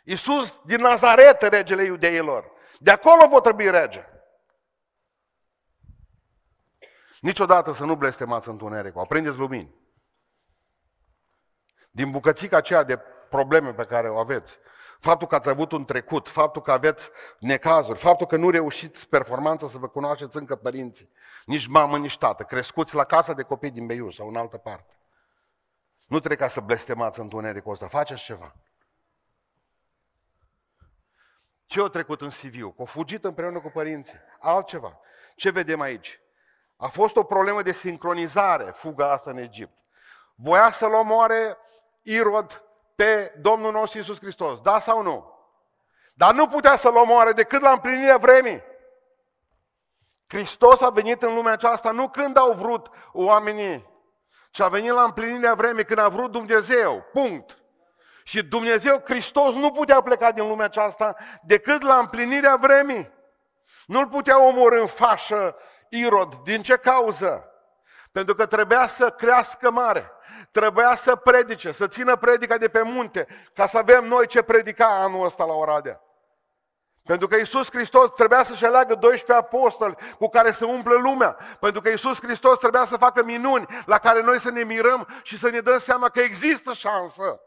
Iisus 0.04 0.60
din 0.64 0.80
Nazaret, 0.80 1.42
regele 1.42 1.82
iudeilor. 1.82 2.50
De 2.78 2.90
acolo 2.90 3.28
vă 3.28 3.40
trebui 3.40 3.70
rege. 3.70 4.06
Niciodată 7.20 7.72
să 7.72 7.84
nu 7.84 7.96
blestemați 7.96 8.48
întunericul. 8.48 9.00
Aprindeți 9.00 9.38
lumini. 9.38 9.74
Din 11.90 12.10
bucățica 12.10 12.56
aceea 12.56 12.82
de 12.82 13.00
probleme 13.28 13.72
pe 13.72 13.84
care 13.84 14.08
o 14.08 14.18
aveți, 14.18 14.58
faptul 15.00 15.28
că 15.28 15.34
ați 15.34 15.48
avut 15.48 15.72
un 15.72 15.84
trecut, 15.84 16.28
faptul 16.28 16.62
că 16.62 16.72
aveți 16.72 17.10
necazuri, 17.38 17.98
faptul 17.98 18.26
că 18.26 18.36
nu 18.36 18.50
reușiți 18.50 19.08
performanța 19.08 19.66
să 19.66 19.78
vă 19.78 19.88
cunoașteți 19.88 20.36
încă 20.36 20.56
părinții, 20.56 21.10
nici 21.44 21.66
mamă, 21.66 21.98
nici 21.98 22.18
tată, 22.18 22.42
crescuți 22.42 22.94
la 22.94 23.04
casa 23.04 23.32
de 23.32 23.42
copii 23.42 23.70
din 23.70 23.86
Beiuș 23.86 24.14
sau 24.14 24.28
în 24.28 24.36
altă 24.36 24.56
parte. 24.56 24.96
Nu 26.12 26.18
trebuie 26.18 26.38
ca 26.38 26.48
să 26.48 26.60
blestemați 26.60 27.20
întunericul 27.20 27.72
ăsta, 27.72 27.88
faceți 27.88 28.22
ceva. 28.22 28.54
Ce 31.66 31.80
a 31.80 31.86
trecut 31.86 32.20
în 32.20 32.30
Siviu? 32.30 32.74
O 32.76 32.84
fugit 32.84 33.24
împreună 33.24 33.60
cu 33.60 33.68
părinții. 33.68 34.18
Altceva. 34.40 35.00
Ce 35.36 35.50
vedem 35.50 35.80
aici? 35.80 36.20
A 36.76 36.86
fost 36.86 37.16
o 37.16 37.22
problemă 37.22 37.62
de 37.62 37.72
sincronizare, 37.72 38.64
fuga 38.64 39.12
asta 39.12 39.30
în 39.30 39.36
Egipt. 39.36 39.72
Voia 40.34 40.70
să-l 40.70 40.92
omoare 40.92 41.56
Irod 42.02 42.62
pe 42.94 43.34
Domnul 43.40 43.72
nostru 43.72 43.98
Iisus 43.98 44.18
Hristos. 44.18 44.60
Da 44.60 44.80
sau 44.80 45.02
nu? 45.02 45.38
Dar 46.14 46.34
nu 46.34 46.46
putea 46.46 46.76
să-l 46.76 46.96
omoare 46.96 47.32
decât 47.32 47.60
la 47.60 47.70
împlinirea 47.70 48.16
vremii. 48.16 48.62
Hristos 50.26 50.80
a 50.80 50.90
venit 50.90 51.22
în 51.22 51.34
lumea 51.34 51.52
aceasta 51.52 51.90
nu 51.90 52.08
când 52.08 52.36
au 52.36 52.52
vrut 52.52 52.90
oamenii, 53.12 53.91
ci 54.52 54.60
a 54.60 54.68
venit 54.68 54.90
la 54.90 55.02
împlinirea 55.02 55.54
vremii 55.54 55.84
când 55.84 55.98
a 55.98 56.08
vrut 56.08 56.30
Dumnezeu. 56.30 57.04
Punct. 57.12 57.58
Și 58.24 58.42
Dumnezeu, 58.42 59.02
Hristos, 59.04 59.54
nu 59.54 59.70
putea 59.70 60.00
pleca 60.00 60.32
din 60.32 60.48
lumea 60.48 60.64
aceasta 60.64 61.16
decât 61.42 61.82
la 61.82 61.98
împlinirea 61.98 62.56
vremii. 62.56 63.10
Nu-l 63.86 64.08
putea 64.08 64.46
omorâ 64.46 64.80
în 64.80 64.86
fașă 64.86 65.56
Irod. 65.88 66.34
Din 66.34 66.62
ce 66.62 66.76
cauză? 66.76 67.46
Pentru 68.12 68.34
că 68.34 68.46
trebuia 68.46 68.86
să 68.86 69.10
crească 69.10 69.70
mare. 69.70 70.10
Trebuia 70.50 70.94
să 70.94 71.16
predice, 71.16 71.72
să 71.72 71.86
țină 71.86 72.16
predica 72.16 72.56
de 72.56 72.68
pe 72.68 72.82
munte, 72.82 73.26
ca 73.54 73.66
să 73.66 73.78
avem 73.78 74.04
noi 74.04 74.26
ce 74.26 74.42
predica 74.42 74.86
anul 74.86 75.24
ăsta 75.24 75.44
la 75.44 75.52
Oradea. 75.52 76.00
Pentru 77.04 77.26
că 77.26 77.36
Isus 77.36 77.70
Hristos 77.70 78.10
trebuia 78.10 78.42
să-și 78.42 78.64
aleagă 78.64 78.94
12 78.94 79.32
apostoli 79.32 79.96
cu 80.18 80.28
care 80.28 80.52
să 80.52 80.66
umple 80.66 80.94
lumea. 80.94 81.36
Pentru 81.60 81.80
că 81.80 81.88
Isus 81.88 82.20
Hristos 82.22 82.58
trebuia 82.58 82.84
să 82.84 82.96
facă 82.96 83.24
minuni 83.24 83.66
la 83.86 83.98
care 83.98 84.22
noi 84.22 84.40
să 84.40 84.50
ne 84.50 84.64
mirăm 84.64 85.08
și 85.22 85.38
să 85.38 85.50
ne 85.50 85.60
dăm 85.60 85.78
seama 85.78 86.08
că 86.08 86.20
există 86.20 86.72
șansă. 86.72 87.40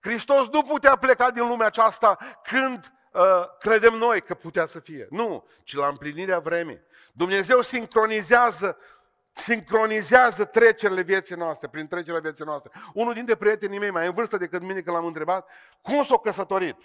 Hristos 0.00 0.48
nu 0.48 0.62
putea 0.62 0.96
pleca 0.96 1.30
din 1.30 1.48
lumea 1.48 1.66
aceasta 1.66 2.18
când 2.42 2.92
uh, 3.12 3.22
credem 3.58 3.94
noi 3.94 4.20
că 4.20 4.34
putea 4.34 4.66
să 4.66 4.78
fie. 4.78 5.06
Nu, 5.10 5.46
ci 5.62 5.74
la 5.74 5.86
împlinirea 5.86 6.38
vremii. 6.38 6.80
Dumnezeu 7.12 7.60
sincronizează 7.60 8.78
sincronizează 9.32 10.44
trecerile 10.44 11.02
vieții 11.02 11.34
noastre, 11.34 11.68
prin 11.68 11.86
trecerile 11.86 12.20
vieții 12.20 12.44
noastre. 12.44 12.70
Unul 12.92 13.14
dintre 13.14 13.34
prietenii 13.34 13.78
mei, 13.78 13.90
mai 13.90 14.06
în 14.06 14.12
vârstă 14.12 14.36
decât 14.36 14.62
mine, 14.62 14.80
că 14.80 14.90
l-am 14.90 15.04
întrebat, 15.04 15.48
cum 15.82 16.02
s-a 16.02 16.18
căsătorit? 16.18 16.76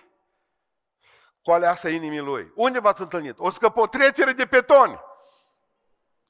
Cu 1.44 1.52
aleasa 1.52 1.90
inimii 1.90 2.20
lui. 2.20 2.52
Unde 2.56 2.80
v-ați 2.80 3.02
întâlnit? 3.02 3.40
O 3.40 3.50
scăpă 3.50 3.80
o 3.80 3.88
trecere 3.88 4.32
de 4.32 4.46
petoni. 4.46 5.00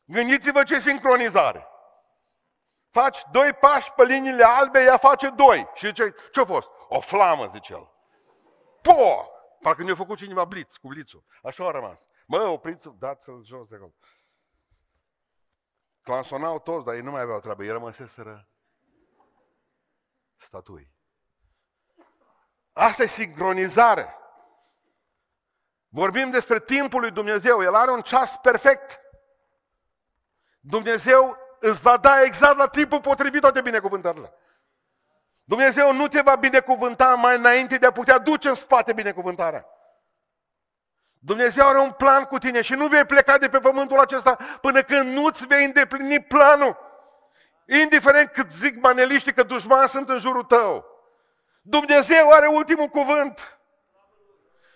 Gândiți-vă 0.05 0.63
ce 0.63 0.79
sincronizare. 0.79 1.67
Faci 2.89 3.21
doi 3.31 3.53
pași 3.53 3.93
pe 3.93 4.03
liniile 4.03 4.43
albe, 4.43 4.79
ea 4.79 4.97
face 4.97 5.29
doi. 5.29 5.69
Și 5.73 5.85
zice, 5.85 6.15
ce-a 6.31 6.45
fost? 6.45 6.69
O 6.87 6.99
flamă, 6.99 7.45
zice 7.45 7.73
el. 7.73 7.91
Po! 8.81 9.25
Parcă 9.61 9.83
ne-a 9.83 9.95
făcut 9.95 10.17
cineva 10.17 10.45
blitz, 10.45 10.77
cu 10.77 10.87
blițul. 10.87 11.25
Așa 11.43 11.67
a 11.67 11.71
rămas. 11.71 12.07
Mă, 12.27 12.41
opriți 12.41 12.89
dați-l 12.97 13.43
jos 13.43 13.67
de 13.67 13.75
acolo. 13.75 13.93
Clansonau 16.01 16.59
toți, 16.59 16.85
dar 16.85 16.95
ei 16.95 17.01
nu 17.01 17.11
mai 17.11 17.21
aveau 17.21 17.39
treabă. 17.39 17.63
Ei 17.63 17.71
rămăseseră 17.71 18.47
statui. 20.37 20.91
Asta 22.73 23.03
e 23.03 23.05
sincronizare. 23.05 24.15
Vorbim 25.93 26.29
despre 26.29 26.59
timpul 26.59 27.01
lui 27.01 27.11
Dumnezeu. 27.11 27.61
El 27.61 27.75
are 27.75 27.91
un 27.91 28.01
ceas 28.01 28.37
perfect. 28.37 28.99
Dumnezeu 30.59 31.37
îți 31.59 31.81
va 31.81 31.97
da 31.97 32.21
exact 32.21 32.57
la 32.57 32.67
timpul 32.67 33.01
potrivit 33.01 33.41
toate 33.41 33.61
binecuvântările. 33.61 34.33
Dumnezeu 35.43 35.93
nu 35.93 36.07
te 36.07 36.21
va 36.21 36.35
binecuvânta 36.35 37.15
mai 37.15 37.35
înainte 37.35 37.77
de 37.77 37.85
a 37.85 37.91
putea 37.91 38.17
duce 38.17 38.47
în 38.47 38.55
spate 38.55 38.93
binecuvântarea. 38.93 39.65
Dumnezeu 41.19 41.67
are 41.67 41.77
un 41.77 41.91
plan 41.91 42.23
cu 42.23 42.37
tine 42.37 42.61
și 42.61 42.73
nu 42.73 42.87
vei 42.87 43.05
pleca 43.05 43.37
de 43.37 43.49
pe 43.49 43.59
pământul 43.59 43.99
acesta 43.99 44.37
până 44.61 44.81
când 44.81 45.13
nu-ți 45.13 45.47
vei 45.47 45.65
îndeplini 45.65 46.23
planul. 46.23 46.77
Indiferent 47.65 48.31
cât 48.31 48.51
zic 48.51 48.81
maneliștii 48.81 49.33
că 49.33 49.43
dușmani 49.43 49.89
sunt 49.89 50.09
în 50.09 50.17
jurul 50.17 50.43
tău. 50.43 50.85
Dumnezeu 51.61 52.29
are 52.29 52.47
ultimul 52.47 52.87
cuvânt. 52.87 53.60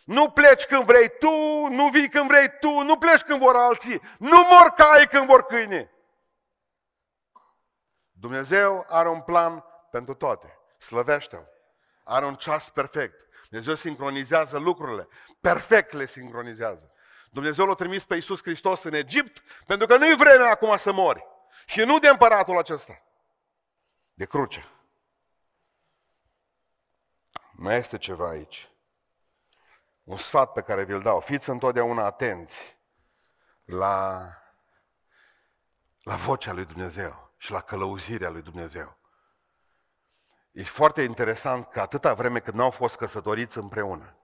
Nu 0.06 0.30
pleci 0.30 0.66
când 0.66 0.84
vrei 0.84 1.18
tu, 1.20 1.68
nu 1.70 1.90
vii 1.90 2.10
când 2.10 2.28
vrei 2.28 2.58
tu, 2.60 2.80
nu 2.82 2.98
pleci 2.98 3.22
când 3.22 3.40
vor 3.40 3.56
alții, 3.56 4.02
nu 4.18 4.44
mor 4.44 4.70
cai 4.76 5.08
când 5.08 5.26
vor 5.26 5.46
câine. 5.46 5.92
Dumnezeu 8.12 8.86
are 8.90 9.10
un 9.10 9.22
plan 9.22 9.64
pentru 9.92 10.14
toate. 10.14 10.60
Slăvește-L. 10.78 11.48
Are 12.04 12.26
un 12.26 12.36
ceas 12.36 12.70
perfect. 12.70 13.28
Dumnezeu 13.50 13.76
sincronizează 13.76 14.58
lucrurile. 14.58 15.08
Perfect 15.42 15.92
le 15.92 16.06
sincronizează. 16.06 16.94
Dumnezeu 17.30 17.66
l-a 17.66 17.74
trimis 17.74 18.06
pe 18.06 18.16
Iisus 18.16 18.42
Hristos 18.42 18.84
în 18.84 18.94
Egipt 18.94 19.44
pentru 19.66 19.88
că 19.88 19.98
nu-i 19.98 20.16
vremea 20.16 20.50
acum 20.50 20.78
să 20.78 20.92
mori. 20.92 21.26
Și 21.66 21.80
nu 21.80 22.00
de 22.00 22.08
împăratul 22.08 22.58
acesta. 22.58 23.02
De 24.14 24.26
cruce. 24.26 24.70
Mai 27.52 27.78
este 27.78 27.98
ceva 27.98 28.30
aici. 28.30 28.70
Un 30.06 30.18
sfat 30.18 30.52
pe 30.52 30.62
care 30.62 30.84
vi-l 30.84 31.02
dau. 31.02 31.20
Fiți 31.20 31.50
întotdeauna 31.50 32.06
atenți 32.06 32.78
la, 33.64 34.28
la 36.04 36.16
vocea 36.16 36.54
lui 36.54 36.66
Dumnezeu 36.66 37.34
și 37.38 37.52
la 37.52 37.62
călăuzirea 37.62 38.30
lui 38.30 38.42
Dumnezeu. 38.42 38.98
E 40.52 40.64
foarte 40.64 41.02
interesant 41.02 41.68
că 41.68 41.82
atâta 41.82 42.14
vreme 42.14 42.40
când 42.40 42.58
n-au 42.58 42.72
fost 42.72 42.96
căsătoriți 42.96 43.58
împreună, 43.58 44.18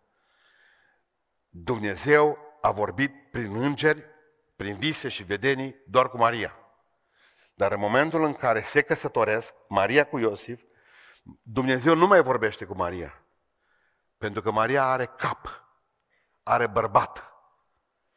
Dumnezeu 1.49 2.37
a 2.61 2.71
vorbit 2.71 3.31
prin 3.31 3.55
îngeri, 3.55 4.05
prin 4.55 4.77
vise 4.77 5.09
și 5.09 5.23
vedenii, 5.23 5.75
doar 5.87 6.09
cu 6.09 6.17
Maria. 6.17 6.55
Dar 7.53 7.71
în 7.71 7.79
momentul 7.79 8.23
în 8.23 8.33
care 8.33 8.61
se 8.61 8.81
căsătoresc, 8.81 9.53
Maria 9.67 10.05
cu 10.05 10.17
Iosif, 10.17 10.61
Dumnezeu 11.41 11.95
nu 11.95 12.07
mai 12.07 12.21
vorbește 12.21 12.65
cu 12.65 12.75
Maria. 12.75 13.23
Pentru 14.17 14.41
că 14.41 14.51
Maria 14.51 14.83
are 14.83 15.05
cap, 15.05 15.61
are 16.51 16.67
bărbat. 16.67 17.33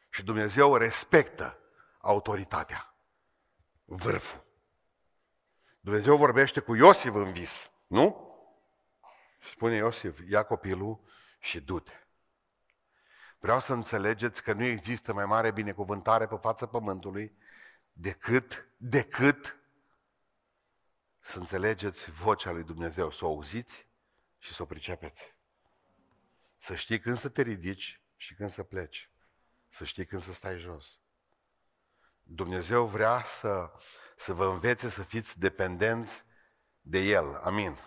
Și 0.09 0.23
Dumnezeu 0.23 0.75
respectă 0.75 1.59
autoritatea, 1.97 2.95
vârful. 3.85 4.45
Dumnezeu 5.79 6.17
vorbește 6.17 6.59
cu 6.59 6.75
Iosif 6.75 7.13
în 7.13 7.31
vis, 7.31 7.71
nu? 7.87 8.33
Spune 9.41 9.75
Iosif, 9.75 10.19
ia 10.29 10.43
copilul 10.43 10.99
și 11.39 11.61
du-te. 11.61 11.91
Vreau 13.39 13.59
să 13.59 13.73
înțelegeți 13.73 14.43
că 14.43 14.53
nu 14.53 14.63
există 14.63 15.13
mai 15.13 15.25
mare 15.25 15.51
binecuvântare 15.51 16.27
pe 16.27 16.35
fața 16.35 16.67
pământului 16.67 17.37
decât, 17.93 18.67
decât 18.77 19.59
să 21.19 21.39
înțelegeți 21.39 22.11
vocea 22.11 22.51
lui 22.51 22.63
Dumnezeu, 22.63 23.11
să 23.11 23.25
o 23.25 23.27
auziți 23.27 23.87
și 24.37 24.53
să 24.53 24.61
o 24.61 24.65
pricepeți. 24.65 25.35
Să 26.57 26.75
știi 26.75 26.99
când 26.99 27.17
să 27.17 27.29
te 27.29 27.41
ridici 27.41 27.99
și 28.15 28.35
când 28.35 28.49
să 28.49 28.63
pleci. 28.63 29.09
Să 29.69 29.83
știi 29.83 30.05
când 30.05 30.21
să 30.21 30.33
stai 30.33 30.57
jos. 30.57 30.99
Dumnezeu 32.23 32.85
vrea 32.85 33.21
să, 33.21 33.71
să 34.15 34.33
vă 34.33 34.45
învețe 34.45 34.89
să 34.89 35.03
fiți 35.03 35.39
dependenți 35.39 36.23
de 36.81 36.99
El. 36.99 37.35
Amin. 37.35 37.77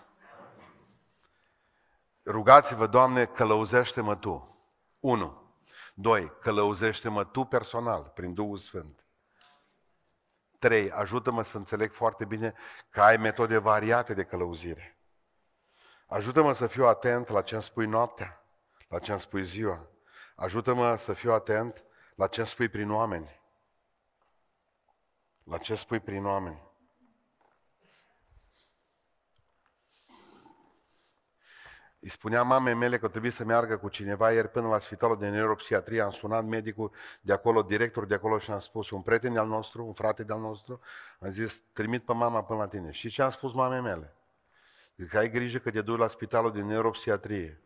Rugați-vă, 2.24 2.86
Doamne, 2.86 3.26
călăuzește-mă 3.26 4.16
Tu. 4.16 4.56
1. 5.00 5.52
2. 5.94 6.32
Călăuzește-mă 6.40 7.24
Tu 7.24 7.44
personal, 7.44 8.12
prin 8.14 8.34
Duhul 8.34 8.56
Sfânt. 8.56 9.04
3. 10.58 10.90
Ajută-mă 10.90 11.42
să 11.42 11.56
înțeleg 11.56 11.92
foarte 11.92 12.24
bine 12.24 12.54
că 12.88 13.02
ai 13.02 13.16
metode 13.16 13.58
variate 13.58 14.14
de 14.14 14.24
călăuzire. 14.24 14.98
Ajută-mă 16.06 16.52
să 16.52 16.66
fiu 16.66 16.86
atent 16.86 17.28
la 17.28 17.42
ce 17.42 17.54
îmi 17.54 17.62
spui 17.62 17.86
noaptea, 17.86 18.44
la 18.88 18.98
ce 18.98 19.10
îmi 19.10 19.20
spui 19.20 19.44
ziua. 19.44 19.88
Ajută-mă 20.40 20.96
să 20.96 21.12
fiu 21.12 21.32
atent 21.32 21.84
la 22.14 22.26
ce 22.26 22.40
îmi 22.40 22.48
spui 22.48 22.68
prin 22.68 22.90
oameni. 22.90 23.40
La 25.44 25.58
ce 25.58 25.74
spui 25.74 26.00
prin 26.00 26.24
oameni. 26.24 26.62
Îi 32.00 32.08
spunea 32.08 32.42
mamei 32.42 32.74
mele 32.74 32.98
că 32.98 33.08
trebuie 33.08 33.30
să 33.30 33.44
meargă 33.44 33.76
cu 33.76 33.88
cineva 33.88 34.32
ieri 34.32 34.48
până 34.48 34.68
la 34.68 34.78
spitalul 34.78 35.18
de 35.18 35.28
neuropsiatrie. 35.28 36.00
Am 36.00 36.10
sunat 36.10 36.44
medicul 36.44 36.92
de 37.20 37.32
acolo, 37.32 37.62
director 37.62 38.06
de 38.06 38.14
acolo 38.14 38.38
și 38.38 38.50
am 38.50 38.60
spus, 38.60 38.90
un 38.90 39.02
prieten 39.02 39.36
al 39.36 39.46
nostru, 39.46 39.86
un 39.86 39.92
frate 39.92 40.24
de-al 40.24 40.40
nostru, 40.40 40.80
am 41.20 41.30
zis, 41.30 41.62
trimit 41.72 42.04
pe 42.04 42.12
mama 42.12 42.44
până 42.44 42.58
la 42.58 42.68
tine. 42.68 42.90
Și 42.90 43.08
ce 43.08 43.22
am 43.22 43.30
spus 43.30 43.52
mamei 43.52 43.80
mele? 43.80 44.14
Zic, 44.96 45.14
ai 45.14 45.30
grijă 45.30 45.58
că 45.58 45.70
te 45.70 45.80
duci 45.80 45.98
la 45.98 46.08
spitalul 46.08 46.52
de 46.52 46.62
neuropsiatrie. 46.62 47.62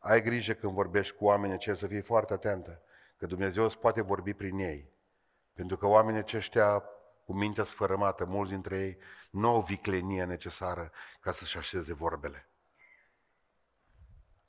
Ai 0.00 0.22
grijă 0.22 0.52
când 0.52 0.72
vorbești 0.72 1.16
cu 1.16 1.24
oamenii 1.24 1.58
ce 1.58 1.74
să 1.74 1.86
fii 1.86 2.00
foarte 2.00 2.32
atentă, 2.32 2.82
că 3.16 3.26
Dumnezeu 3.26 3.64
îți 3.64 3.78
poate 3.78 4.00
vorbi 4.00 4.34
prin 4.34 4.58
ei. 4.58 4.92
Pentru 5.54 5.76
că 5.76 5.86
oamenii 5.86 6.20
aceștia 6.20 6.84
cu 7.24 7.32
mintea 7.32 7.64
sfărămată, 7.64 8.24
mulți 8.24 8.52
dintre 8.52 8.78
ei, 8.78 8.98
nu 9.30 9.48
au 9.48 9.60
viclenie 9.60 10.24
necesară 10.24 10.90
ca 11.20 11.30
să-și 11.30 11.58
așeze 11.58 11.94
vorbele. 11.94 12.48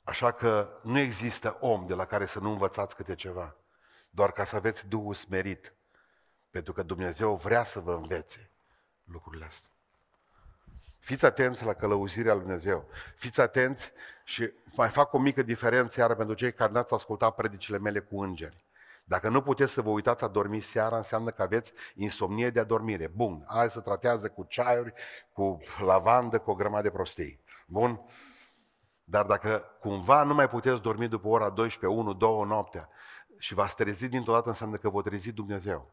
Așa 0.04 0.32
că 0.32 0.80
nu 0.82 0.98
există 0.98 1.56
om 1.60 1.86
de 1.86 1.94
la 1.94 2.04
care 2.04 2.26
să 2.26 2.38
nu 2.38 2.50
învățați 2.50 2.96
câte 2.96 3.14
ceva, 3.14 3.56
doar 4.10 4.32
ca 4.32 4.44
să 4.44 4.56
aveți 4.56 4.88
Duhul 4.88 5.14
smerit, 5.14 5.74
pentru 6.50 6.72
că 6.72 6.82
Dumnezeu 6.82 7.36
vrea 7.36 7.64
să 7.64 7.80
vă 7.80 7.94
învețe 7.94 8.50
lucrurile 9.04 9.44
astea. 9.44 9.71
Fiți 11.02 11.24
atenți 11.24 11.64
la 11.64 11.72
călăuzirea 11.72 12.32
lui 12.32 12.42
Dumnezeu. 12.42 12.88
Fiți 13.14 13.40
atenți 13.40 13.92
și 14.24 14.52
mai 14.76 14.88
fac 14.88 15.12
o 15.12 15.18
mică 15.18 15.42
diferență 15.42 16.00
iară 16.00 16.14
pentru 16.14 16.34
cei 16.34 16.52
care 16.52 16.72
n-ați 16.72 16.94
ascultat 16.94 17.34
predicile 17.34 17.78
mele 17.78 18.00
cu 18.00 18.20
îngeri. 18.20 18.64
Dacă 19.04 19.28
nu 19.28 19.42
puteți 19.42 19.72
să 19.72 19.82
vă 19.82 19.90
uitați 19.90 20.24
a 20.24 20.28
dormi 20.28 20.60
seara, 20.60 20.96
înseamnă 20.96 21.30
că 21.30 21.42
aveți 21.42 21.72
insomnie 21.94 22.50
de 22.50 22.60
adormire. 22.60 23.06
Bun, 23.06 23.44
aia 23.46 23.68
se 23.68 23.80
tratează 23.80 24.28
cu 24.28 24.44
ceaiuri, 24.48 24.92
cu 25.32 25.60
lavandă, 25.84 26.38
cu 26.38 26.50
o 26.50 26.54
grămadă 26.54 26.82
de 26.82 26.90
prostii. 26.90 27.40
Bun? 27.66 28.00
Dar 29.04 29.24
dacă 29.24 29.64
cumva 29.80 30.22
nu 30.22 30.34
mai 30.34 30.48
puteți 30.48 30.82
dormi 30.82 31.08
după 31.08 31.28
ora 31.28 31.50
12, 31.50 32.00
1, 32.00 32.12
2 32.12 32.44
noaptea 32.46 32.88
și 33.38 33.54
v-ați 33.54 33.76
trezit 33.76 34.10
dintr-o 34.10 34.32
dată, 34.32 34.48
înseamnă 34.48 34.76
că 34.76 34.88
vă 34.88 35.02
trezi 35.02 35.32
Dumnezeu. 35.32 35.90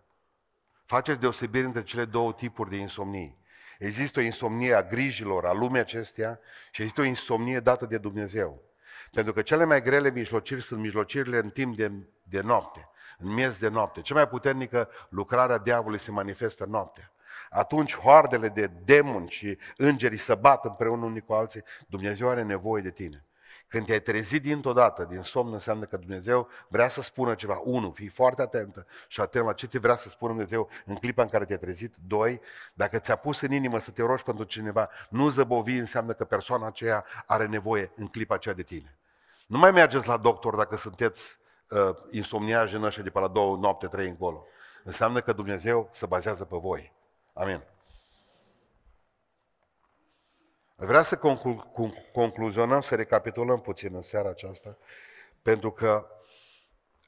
Faceți 0.85 1.19
deosebire 1.19 1.65
între 1.65 1.83
cele 1.83 2.05
două 2.05 2.33
tipuri 2.33 2.69
de 2.69 2.75
insomnie. 2.75 3.37
Există 3.79 4.19
o 4.19 4.23
insomnie 4.23 4.73
a 4.73 4.83
grijilor, 4.83 5.45
a 5.45 5.53
lumii 5.53 5.79
acesteia 5.79 6.39
și 6.71 6.81
există 6.81 7.01
o 7.01 7.03
insomnie 7.03 7.59
dată 7.59 7.85
de 7.85 7.97
Dumnezeu. 7.97 8.63
Pentru 9.11 9.33
că 9.33 9.41
cele 9.41 9.63
mai 9.63 9.81
grele 9.81 10.11
mijlociri 10.11 10.61
sunt 10.61 10.79
mijlocirile 10.79 11.37
în 11.37 11.49
timp 11.49 11.75
de, 11.75 11.91
de 12.23 12.41
noapte, 12.41 12.89
în 13.17 13.33
miez 13.33 13.57
de 13.57 13.67
noapte. 13.67 14.01
Cea 14.01 14.13
mai 14.13 14.27
puternică 14.27 14.89
lucrare 15.09 15.53
a 15.53 15.57
diavolului 15.57 15.99
se 15.99 16.11
manifestă 16.11 16.65
noaptea 16.65 17.13
atunci 17.49 17.97
hoardele 17.97 18.49
de 18.49 18.71
demoni 18.85 19.29
și 19.29 19.57
îngerii 19.77 20.17
să 20.17 20.35
bat 20.35 20.65
împreună 20.65 21.05
unii 21.05 21.21
cu 21.21 21.33
alții, 21.33 21.63
Dumnezeu 21.87 22.29
are 22.29 22.43
nevoie 22.43 22.81
de 22.81 22.91
tine. 22.91 23.23
Când 23.69 23.85
te-ai 23.85 23.99
trezit 24.01 24.41
dintr-o 24.41 24.73
dată 24.73 25.03
din 25.03 25.21
somn, 25.21 25.53
înseamnă 25.53 25.85
că 25.85 25.97
Dumnezeu 25.97 26.47
vrea 26.67 26.87
să 26.87 27.01
spună 27.01 27.35
ceva. 27.35 27.61
Unu, 27.63 27.91
fii 27.91 28.07
foarte 28.07 28.41
atentă 28.41 28.85
și 29.07 29.21
atent 29.21 29.45
la 29.45 29.53
ce 29.53 29.67
te 29.67 29.79
vrea 29.79 29.95
să 29.95 30.09
spună 30.09 30.31
Dumnezeu 30.31 30.69
în 30.85 30.95
clipa 30.95 31.21
în 31.21 31.29
care 31.29 31.45
te-ai 31.45 31.59
trezit. 31.59 31.93
Doi, 32.07 32.41
dacă 32.73 32.97
ți-a 32.97 33.15
pus 33.15 33.41
în 33.41 33.51
inimă 33.51 33.79
să 33.79 33.91
te 33.91 34.01
rogi 34.01 34.23
pentru 34.23 34.43
cineva, 34.43 34.89
nu 35.09 35.29
zăbovi 35.29 35.77
înseamnă 35.77 36.13
că 36.13 36.25
persoana 36.25 36.67
aceea 36.67 37.05
are 37.25 37.45
nevoie 37.45 37.91
în 37.95 38.07
clipa 38.07 38.35
aceea 38.35 38.55
de 38.55 38.63
tine. 38.63 38.97
Nu 39.47 39.57
mai 39.57 39.71
mergeți 39.71 40.07
la 40.07 40.17
doctor 40.17 40.55
dacă 40.55 40.77
sunteți 40.77 41.37
uh, 41.69 41.79
insomniași 42.09 42.75
în 42.75 42.83
ăștia 42.83 43.03
de 43.03 43.09
pe 43.09 43.19
la 43.19 43.27
două 43.27 43.57
noapte, 43.57 43.87
trei 43.87 44.07
încolo. 44.07 44.45
Înseamnă 44.83 45.21
că 45.21 45.33
Dumnezeu 45.33 45.89
se 45.91 46.05
bazează 46.05 46.45
pe 46.45 46.57
voi. 46.57 46.93
Amin. 47.33 47.63
Vreau 50.79 51.03
să 51.03 51.17
conclu- 51.17 51.71
concluzionăm, 52.13 52.81
să 52.81 52.95
recapitulăm 52.95 53.61
puțin 53.61 53.95
în 53.95 54.01
seara 54.01 54.29
aceasta, 54.29 54.77
pentru 55.41 55.71
că 55.71 56.07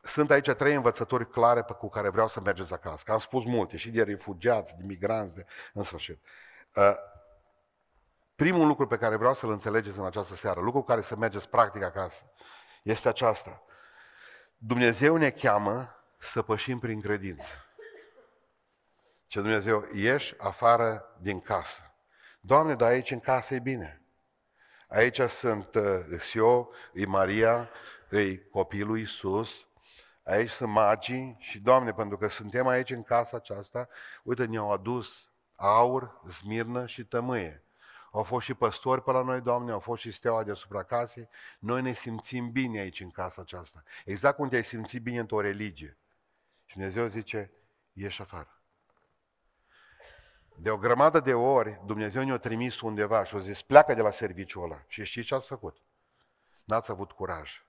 sunt 0.02 0.32
aici 0.32 0.50
trei 0.50 0.74
învățători 0.74 1.30
clare 1.30 1.64
pe 1.64 1.74
cu 1.74 1.90
care 1.90 2.10
vreau 2.10 2.28
să 2.28 2.42
mergeți 2.42 2.74
acasă. 2.74 3.04
Că 3.06 3.12
am 3.12 3.18
spus 3.18 3.46
multe, 3.46 3.78
și 3.78 3.90
de 3.90 4.04
refugiați, 4.04 4.78
de 4.78 4.84
migranți, 4.86 5.36
de... 5.36 5.46
în 5.74 5.84
sfârșit. 5.84 6.20
Uh, 6.76 6.94
primul 8.36 8.68
lucru 8.68 8.88
pe 8.88 8.98
care 8.98 9.16
vreau 9.16 9.34
să-l 9.34 9.52
înțelegeți 9.52 10.00
în 10.00 10.06
această 10.06 10.36
seară, 10.36 10.60
lucru 10.60 10.84
care 10.84 11.02
să 11.02 11.16
mergeți 11.16 11.50
practic 11.50 11.84
acasă, 11.84 12.32
este 12.84 13.08
aceasta. 13.08 13.64
Dumnezeu 14.58 15.16
ne 15.16 15.30
cheamă 15.30 15.96
să 16.18 16.42
pășim 16.42 16.80
prin 16.80 17.02
credință. 17.02 17.56
Ce 19.28 19.40
Dumnezeu, 19.40 19.88
ieși 19.94 20.36
afară 20.38 21.16
din 21.20 21.40
casă. 21.40 21.91
Doamne, 22.44 22.76
dar 22.76 22.90
aici 22.90 23.12
în 23.12 23.20
casă 23.20 23.54
e 23.54 23.60
bine. 23.60 24.02
Aici 24.88 25.22
sunt 25.22 25.76
uh, 25.76 26.32
eu, 26.34 26.74
e 26.94 27.06
Maria, 27.06 27.70
e 28.10 28.36
copilul 28.36 28.98
Iisus, 28.98 29.68
aici 30.24 30.50
sunt 30.50 30.72
magii 30.72 31.36
și, 31.40 31.60
Doamne, 31.60 31.94
pentru 31.94 32.18
că 32.18 32.28
suntem 32.28 32.68
aici 32.68 32.90
în 32.90 33.04
casa 33.04 33.38
aceasta, 33.38 33.88
uite, 34.24 34.46
ne-au 34.46 34.72
adus 34.72 35.32
aur, 35.56 36.22
smirnă 36.28 36.86
și 36.86 37.06
tămâie. 37.06 37.64
au 38.12 38.24
fost 38.24 38.46
și 38.46 38.54
păstori 38.54 39.04
pe 39.04 39.12
la 39.12 39.22
noi, 39.22 39.42
Doamne, 39.42 39.72
au 39.72 39.80
fost 39.80 40.02
și 40.02 40.12
steaua 40.12 40.44
deasupra 40.44 40.84
casei. 40.84 41.30
Noi 41.60 41.82
ne 41.82 41.94
simțim 41.94 42.52
bine 42.52 42.80
aici 42.80 43.00
în 43.00 43.10
casa 43.10 43.42
aceasta. 43.42 43.84
Exact 44.06 44.36
cum 44.36 44.50
te-ai 44.50 44.64
simțit 44.64 45.02
bine 45.02 45.20
într-o 45.20 45.42
religie. 45.42 45.98
Și 46.66 46.76
Dumnezeu 46.76 47.08
zice, 47.08 47.52
ieși 47.94 48.22
afară. 48.22 48.61
De 50.56 50.70
o 50.70 50.78
grămadă 50.78 51.20
de 51.20 51.34
ori, 51.34 51.82
Dumnezeu 51.86 52.24
ne-a 52.24 52.38
trimis 52.38 52.82
undeva 52.82 53.24
și 53.24 53.36
a 53.36 53.40
zis, 53.40 53.62
pleacă 53.62 53.94
de 53.94 54.02
la 54.02 54.12
serviciul 54.12 54.64
ăla. 54.64 54.84
Și 54.88 55.04
știți 55.04 55.28
ce 55.28 55.36
ați 55.36 55.48
făcut? 55.48 55.78
N-ați 56.64 56.92
avut 56.92 57.12
curaj. 57.12 57.66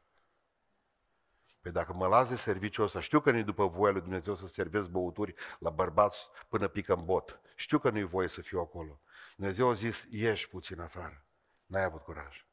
Păi 1.61 1.73
dacă 1.73 1.93
mă 1.93 2.07
las 2.07 2.29
de 2.29 2.37
serviciul 2.37 2.85
ăsta, 2.85 3.01
știu 3.01 3.21
că 3.21 3.31
nu-i 3.31 3.45
după 3.45 3.67
voia 3.67 3.93
lui 3.93 4.01
Dumnezeu 4.01 4.35
să 4.35 4.47
servesc 4.47 4.89
băuturi 4.89 5.35
la 5.59 5.71
bărbați 5.71 6.29
până 6.49 6.69
pică 6.69 6.95
în 6.95 7.05
bot. 7.05 7.41
Știu 7.55 7.79
că 7.79 7.91
nu-i 7.91 8.03
voie 8.03 8.29
să 8.29 8.41
fiu 8.41 8.61
acolo. 8.61 9.01
Dumnezeu 9.37 9.69
a 9.69 9.73
zis, 9.73 10.07
ieși 10.11 10.49
puțin 10.49 10.81
afară. 10.81 11.25
N-ai 11.67 11.85
avut 11.85 12.03
curaj. 12.03 12.47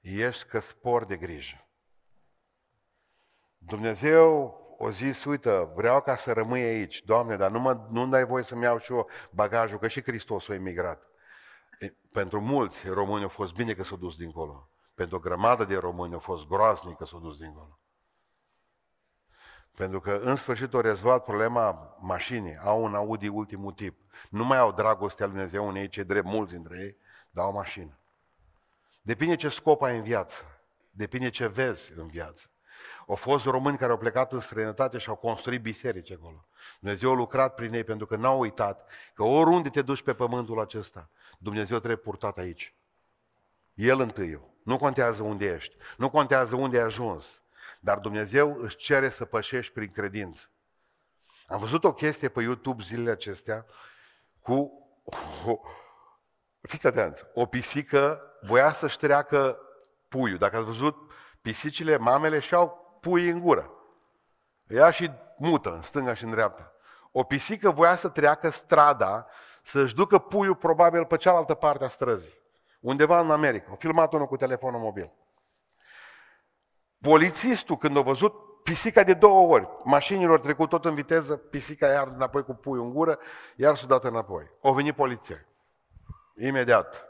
Ieși 0.00 0.46
că 0.46 0.60
spor 0.60 1.04
de 1.04 1.16
grijă. 1.16 1.66
Dumnezeu 3.58 4.56
o 4.78 4.90
zis, 4.90 5.24
uite, 5.24 5.68
vreau 5.74 6.00
ca 6.00 6.16
să 6.16 6.32
rămâi 6.32 6.62
aici, 6.62 7.02
Doamne, 7.02 7.36
dar 7.36 7.50
nu 7.50 7.60
mă, 7.60 7.86
nu 7.90 8.06
dai 8.06 8.24
voie 8.24 8.42
să-mi 8.42 8.62
iau 8.62 8.78
și 8.78 8.92
eu 8.92 9.08
bagajul, 9.30 9.78
că 9.78 9.88
și 9.88 10.02
Hristos 10.02 10.48
a 10.48 10.54
emigrat. 10.54 11.02
Pentru 12.12 12.40
mulți 12.40 12.88
români 12.88 13.22
au 13.22 13.28
fost 13.28 13.54
bine 13.54 13.74
că 13.74 13.84
s-au 13.84 13.96
dus 13.96 14.16
dincolo. 14.16 14.68
Pentru 14.94 15.16
o 15.16 15.20
grămadă 15.20 15.64
de 15.64 15.76
români 15.76 16.12
au 16.12 16.18
fost 16.18 16.46
groaznic 16.46 16.96
că 16.96 17.04
s-au 17.04 17.20
dus 17.20 17.38
dincolo. 17.38 17.78
Pentru 19.76 20.00
că 20.00 20.20
în 20.22 20.36
sfârșit 20.36 20.74
au 20.74 20.80
rezolvat 20.80 21.24
problema 21.24 21.96
mașinii. 22.00 22.56
Au 22.56 22.82
un 22.82 22.94
Audi 22.94 23.28
ultimul 23.28 23.72
tip. 23.72 24.00
Nu 24.30 24.44
mai 24.44 24.58
au 24.58 24.72
dragostea 24.72 25.26
lui 25.26 25.34
Dumnezeu 25.34 25.68
în 25.68 25.74
ei, 25.74 25.88
ce 25.88 26.02
drept 26.02 26.26
mulți 26.26 26.52
dintre 26.52 26.78
ei, 26.78 26.96
dar 27.30 27.44
au 27.44 27.50
o 27.50 27.54
mașină. 27.54 27.98
Depinde 29.02 29.36
ce 29.36 29.48
scop 29.48 29.82
ai 29.82 29.96
în 29.96 30.02
viață. 30.02 30.44
Depinde 30.90 31.30
ce 31.30 31.46
vezi 31.46 31.92
în 31.96 32.06
viață. 32.06 32.51
Au 33.06 33.14
fost 33.14 33.44
români 33.44 33.76
care 33.76 33.90
au 33.90 33.98
plecat 33.98 34.32
în 34.32 34.40
străinătate 34.40 34.98
și 34.98 35.08
au 35.08 35.14
construit 35.14 35.62
biserici 35.62 36.12
acolo. 36.12 36.46
Dumnezeu 36.80 37.10
a 37.10 37.14
lucrat 37.14 37.54
prin 37.54 37.72
ei 37.72 37.84
pentru 37.84 38.06
că 38.06 38.16
n-au 38.16 38.40
uitat 38.40 38.90
că 39.14 39.22
oriunde 39.22 39.68
te 39.68 39.82
duci 39.82 40.02
pe 40.02 40.14
pământul 40.14 40.60
acesta, 40.60 41.08
Dumnezeu 41.38 41.78
trebuie 41.78 41.98
purtat 41.98 42.38
aici. 42.38 42.74
El 43.74 44.00
întâiul. 44.00 44.50
Nu 44.62 44.78
contează 44.78 45.22
unde 45.22 45.46
ești. 45.46 45.76
Nu 45.96 46.10
contează 46.10 46.56
unde 46.56 46.78
ai 46.78 46.84
ajuns. 46.84 47.42
Dar 47.80 47.98
Dumnezeu 47.98 48.56
își 48.60 48.76
cere 48.76 49.08
să 49.08 49.24
pășești 49.24 49.72
prin 49.72 49.90
credință. 49.90 50.50
Am 51.46 51.58
văzut 51.58 51.84
o 51.84 51.92
chestie 51.92 52.28
pe 52.28 52.42
YouTube 52.42 52.82
zilele 52.82 53.10
acestea 53.10 53.66
cu 54.40 54.72
o, 55.46 55.60
fiți 56.60 56.86
atenți, 56.86 57.24
o 57.34 57.46
pisică 57.46 58.20
voia 58.42 58.72
să-și 58.72 58.98
treacă 58.98 59.58
puiul. 60.08 60.38
Dacă 60.38 60.56
ați 60.56 60.64
văzut, 60.64 60.96
pisicile, 61.40 61.96
mamele 61.96 62.38
și-au 62.38 62.81
pui 63.02 63.28
în 63.28 63.40
gură. 63.40 63.70
Ea 64.66 64.90
și 64.90 65.10
mută 65.36 65.72
în 65.74 65.82
stânga 65.82 66.14
și 66.14 66.24
în 66.24 66.30
dreapta. 66.30 66.72
O 67.12 67.22
pisică 67.22 67.70
voia 67.70 67.94
să 67.94 68.08
treacă 68.08 68.50
strada, 68.50 69.26
să-și 69.62 69.94
ducă 69.94 70.18
puiul 70.18 70.54
probabil 70.54 71.04
pe 71.04 71.16
cealaltă 71.16 71.54
parte 71.54 71.84
a 71.84 71.88
străzii. 71.88 72.40
Undeva 72.80 73.20
în 73.20 73.30
America. 73.30 73.66
Au 73.70 73.76
filmat 73.76 74.12
unul 74.12 74.26
cu 74.26 74.36
telefonul 74.36 74.80
mobil. 74.80 75.12
Polițistul, 77.00 77.76
când 77.76 77.96
a 77.96 78.00
văzut 78.00 78.62
pisica 78.62 79.02
de 79.02 79.14
două 79.14 79.54
ori, 79.54 79.68
mașinilor 79.84 80.40
trecut 80.40 80.68
tot 80.68 80.84
în 80.84 80.94
viteză, 80.94 81.36
pisica 81.36 81.86
iar 81.86 82.06
înapoi 82.06 82.44
cu 82.44 82.54
puiul 82.54 82.84
în 82.84 82.92
gură, 82.92 83.18
iar 83.56 83.76
s-a 83.76 83.86
dat 83.86 84.04
înapoi. 84.04 84.50
O 84.60 84.72
venit 84.72 84.94
poliția. 84.94 85.46
Imediat. 86.36 87.04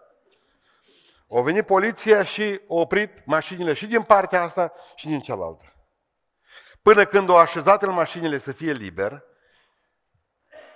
O 1.27 1.43
venit 1.43 1.67
poliția 1.67 2.25
și 2.25 2.43
a 2.43 2.75
oprit 2.75 3.27
mașinile 3.27 3.73
și 3.73 3.87
din 3.87 4.03
partea 4.03 4.43
asta 4.43 4.73
și 4.95 5.07
din 5.07 5.21
cealaltă. 5.21 5.72
Până 6.83 7.05
când 7.05 7.29
o 7.29 7.37
așezat 7.37 7.83
în 7.83 7.93
mașinile 7.93 8.39
să 8.39 8.53
fie 8.53 8.73
liber, 8.73 9.25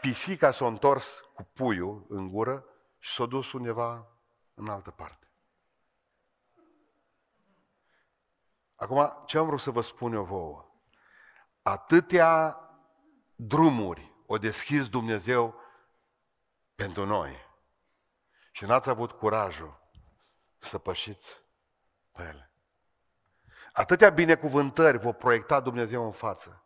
pisica 0.01 0.51
s-a 0.51 0.67
întors 0.67 1.21
cu 1.35 1.43
puiul 1.43 2.07
în 2.09 2.29
gură 2.29 2.65
și 2.99 3.15
s-a 3.15 3.27
dus 3.27 3.53
undeva 3.53 4.07
în 4.55 4.69
altă 4.69 4.91
parte. 4.91 5.31
Acum, 8.77 9.23
ce 9.27 9.39
am 9.39 9.47
vrut 9.47 9.61
să 9.61 9.71
vă 9.71 9.81
spun 9.81 10.13
eu 10.13 10.25
vouă? 10.25 10.71
Atâtea 11.63 12.61
drumuri 13.37 14.15
o 14.27 14.39
deschis 14.39 14.89
Dumnezeu 14.89 15.61
pentru 16.75 17.07
noi. 17.07 17.37
Și 18.53 18.65
n-ați 18.65 18.89
avut 18.89 19.13
curajul 19.13 19.81
să 20.59 20.79
pășiți 20.79 21.43
pe 22.13 22.23
ele. 22.23 22.51
Atâtea 23.77 24.11
binecuvântări 24.11 24.99
v-a 24.99 25.12
proiectat 25.12 25.62
Dumnezeu 25.62 26.05
în 26.05 26.12
față 26.12 26.64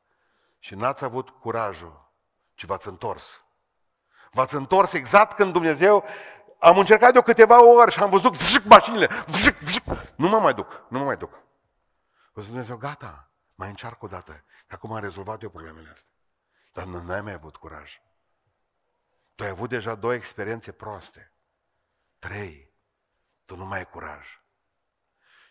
și 0.59 0.75
n-ați 0.75 1.05
avut 1.05 1.29
curajul, 1.31 2.13
ci 2.55 2.65
v-ați 2.65 2.89
întors. 2.89 3.45
V-ați 4.31 4.55
întors 4.55 4.93
exact 4.93 5.37
când 5.37 5.53
Dumnezeu 5.53 6.05
am 6.59 6.79
încercat 6.79 7.13
de 7.13 7.23
câteva 7.23 7.65
ori 7.65 7.91
și 7.91 8.01
am 8.01 8.11
văzut 8.11 8.37
vzic, 8.37 8.65
mașinile, 8.65 9.09
vzic, 9.27 9.59
vzic. 9.59 9.85
nu 10.17 10.29
mă 10.29 10.41
mai 10.41 10.55
duc, 10.55 10.85
nu 10.89 10.99
mă 10.99 11.05
mai 11.05 11.17
duc. 11.17 11.43
O 12.33 12.41
să 12.41 12.49
Dumnezeu, 12.49 12.77
gata, 12.77 13.31
mai 13.55 13.69
încearcă 13.69 14.05
o 14.05 14.09
dată, 14.09 14.45
că 14.67 14.75
acum 14.75 14.93
am 14.93 15.01
rezolvat 15.01 15.43
eu 15.43 15.51
problemele 15.51 15.91
astea. 15.93 16.13
Dar 16.73 16.85
nu 16.85 17.13
ai 17.13 17.21
mai 17.21 17.33
avut 17.33 17.57
curaj. 17.57 18.01
Tu 19.35 19.43
ai 19.43 19.49
avut 19.49 19.69
deja 19.69 19.95
două 19.95 20.15
experiențe 20.15 20.73
proaste. 20.73 21.33
Trei. 22.19 22.73
Tu 23.45 23.57
nu 23.57 23.67
mai 23.67 23.79
ai 23.79 23.91
curaj. 23.91 24.40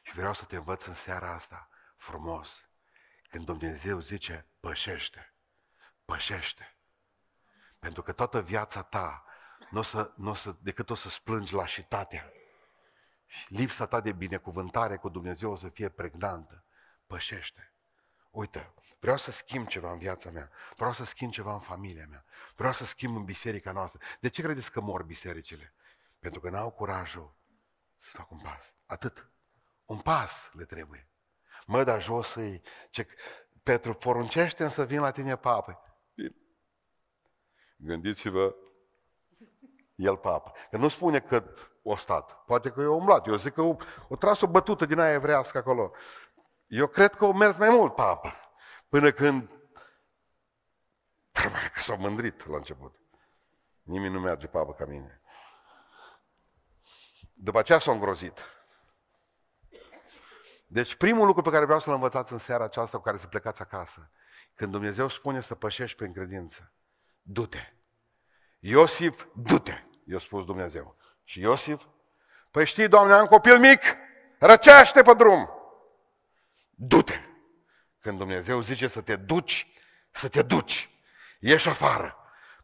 Și 0.10 0.16
vreau 0.16 0.34
să 0.34 0.46
te 0.46 0.56
învăț 0.56 0.86
în 0.86 0.94
seara 0.94 1.34
asta, 1.34 1.70
frumos, 1.98 2.70
când 3.30 3.46
Dumnezeu 3.46 4.00
zice, 4.00 4.48
pășește, 4.60 5.34
pășește. 6.06 6.78
Pentru 7.80 8.02
că 8.02 8.12
toată 8.12 8.42
viața 8.42 8.82
ta 8.82 9.26
nu 9.70 9.80
o 9.80 9.82
să, 9.82 10.14
n-o 10.16 10.34
să, 10.34 10.56
decât 10.60 10.90
o 10.90 10.96
să 10.96 11.10
splângi 11.10 11.54
lașitatea. 11.54 12.32
Și 13.26 13.54
lipsa 13.54 13.88
ta 13.88 14.02
de 14.02 14.12
binecuvântare 14.12 14.98
cu 14.98 15.10
Dumnezeu 15.10 15.52
o 15.52 15.56
să 15.56 15.70
fie 15.70 15.90
pregnantă. 15.90 16.64
Pășește. 17.08 17.74
Uite, 18.32 18.74
vreau 19.00 19.18
să 19.18 19.32
schimb 19.32 19.68
ceva 19.68 19.92
în 19.92 19.98
viața 19.98 20.32
mea. 20.32 20.52
Vreau 20.76 20.94
să 20.94 21.04
schimb 21.04 21.32
ceva 21.32 21.54
în 21.54 21.60
familia 21.60 22.06
mea. 22.10 22.26
Vreau 22.56 22.74
să 22.74 22.86
schimb 22.86 23.16
în 23.16 23.24
biserica 23.24 23.72
noastră. 23.72 24.00
De 24.20 24.28
ce 24.28 24.42
credeți 24.42 24.72
că 24.72 24.80
mor 24.82 25.04
bisericile? 25.04 25.74
Pentru 26.20 26.40
că 26.40 26.50
n-au 26.50 26.72
curajul 26.72 27.36
să 27.98 28.18
fac 28.18 28.32
un 28.32 28.40
pas. 28.40 28.76
Atât. 28.86 29.30
Un 29.90 30.00
pas 30.00 30.52
le 30.54 30.66
trebuie. 30.66 31.08
Mă, 31.66 31.84
dar 31.84 32.02
jos 32.02 32.34
îi... 32.34 32.62
Ce... 32.90 33.08
Petru, 33.64 33.94
poruncește 33.94 34.68
să 34.68 34.86
vin 34.86 35.00
la 35.00 35.12
tine, 35.12 35.36
papă. 35.36 35.84
Gândiți-vă 37.76 38.56
el 39.96 40.18
papă. 40.18 40.52
Că 40.70 40.78
nu 40.78 40.88
spune 40.88 41.20
că 41.20 41.44
o 41.84 41.96
stat. 41.96 42.44
Poate 42.46 42.72
că 42.72 42.82
e 42.82 42.86
umblat. 42.86 43.28
Eu 43.28 43.36
zic 43.36 43.54
că 43.54 43.62
o, 43.62 43.76
o 44.08 44.16
tras 44.16 44.42
o 44.42 44.48
bătută 44.48 44.86
din 44.86 45.00
aia 45.00 45.14
evrească 45.14 45.58
acolo. 45.58 45.92
Eu 46.68 46.88
cred 46.88 47.16
că 47.16 47.26
o 47.26 47.32
mers 47.32 47.58
mai 47.58 47.70
mult 47.70 47.96
papă. 47.96 48.34
Până 48.90 49.12
când 49.12 49.50
probabil 51.32 51.70
că 51.74 51.80
s-a 51.80 51.96
mândrit 51.96 52.46
la 52.46 52.56
început. 52.56 52.96
Nimeni 53.82 54.14
nu 54.14 54.20
merge 54.20 54.48
papă 54.48 54.74
ca 54.74 54.86
mine. 54.86 55.22
După 57.34 57.60
aceea 57.60 57.80
s-a 57.80 57.92
îngrozit. 57.92 58.59
Deci 60.72 60.96
primul 60.96 61.26
lucru 61.26 61.42
pe 61.42 61.50
care 61.50 61.66
vreau 61.66 61.80
să-l 61.80 61.94
învățați 61.94 62.32
în 62.32 62.38
seara 62.38 62.64
aceasta 62.64 62.98
cu 62.98 63.04
care 63.04 63.18
să 63.18 63.28
plecați 63.28 63.62
acasă, 63.62 64.12
când 64.56 64.72
Dumnezeu 64.72 65.08
spune 65.08 65.42
să 65.42 65.56
pășești 65.56 65.98
prin 65.98 66.14
credință, 66.14 66.74
du-te. 67.22 67.74
Iosif, 68.60 69.26
du-te 69.36 69.84
i-a 70.06 70.20
spus 70.20 70.46
Dumnezeu. 70.46 70.96
Și 71.24 71.40
Iosif, 71.40 71.84
păi 72.52 72.66
știi, 72.66 72.88
Doamne, 72.88 73.14
am 73.14 73.26
copil 73.26 73.60
mic, 73.60 73.82
răcește 74.40 75.02
pe 75.02 75.14
drum. 75.14 75.50
Du-te! 76.70 77.20
Când 78.00 78.18
Dumnezeu 78.18 78.62
zice 78.62 78.88
să 78.88 79.02
te 79.02 79.16
duci, 79.16 79.68
să 80.12 80.30
te 80.30 80.42
duci. 80.42 80.90
Ieși 81.40 81.70
afară, 81.70 82.18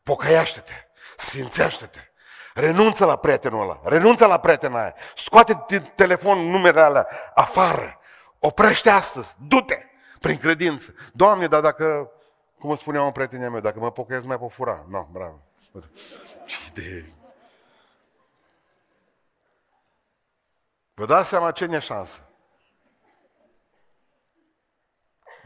pocăiaște-te, 0.03 0.87
sfințește-te, 1.17 2.11
renunță 2.55 3.05
la 3.05 3.15
prietenul 3.15 3.61
ăla, 3.61 3.79
renunță 3.83 4.25
la 4.25 4.39
prietena 4.39 4.81
aia, 4.81 4.95
scoate 5.15 5.63
din 5.67 5.91
telefon 5.95 6.37
numele 6.37 6.81
alea 6.81 7.07
afară, 7.33 7.99
oprește 8.39 8.89
astăzi, 8.89 9.35
du-te 9.47 9.83
prin 10.19 10.37
credință. 10.37 10.93
Doamne, 11.13 11.47
dar 11.47 11.61
dacă, 11.61 12.11
cum 12.59 12.75
spunea 12.75 13.01
un 13.01 13.11
prieten 13.11 13.51
meu, 13.51 13.59
dacă 13.59 13.79
mă 13.79 13.91
pocăiesc, 13.91 14.25
mai 14.25 14.37
pot 14.37 14.51
fura. 14.51 14.85
Nu, 14.87 14.97
no, 14.97 15.07
bravo. 15.11 15.39
Ce 16.45 16.57
idee 16.69 17.13
Vă 20.93 21.05
dați 21.05 21.29
seama 21.29 21.51
ce 21.51 21.65
neșansă. 21.65 22.19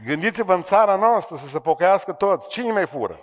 Gândiți-vă 0.05 0.53
în 0.53 0.63
țara 0.63 0.95
noastră 0.95 1.35
să 1.35 1.47
se 1.47 1.59
pocăiască 1.59 2.13
toți. 2.13 2.49
Cine 2.49 2.71
mai 2.71 2.87
fură? 2.87 3.19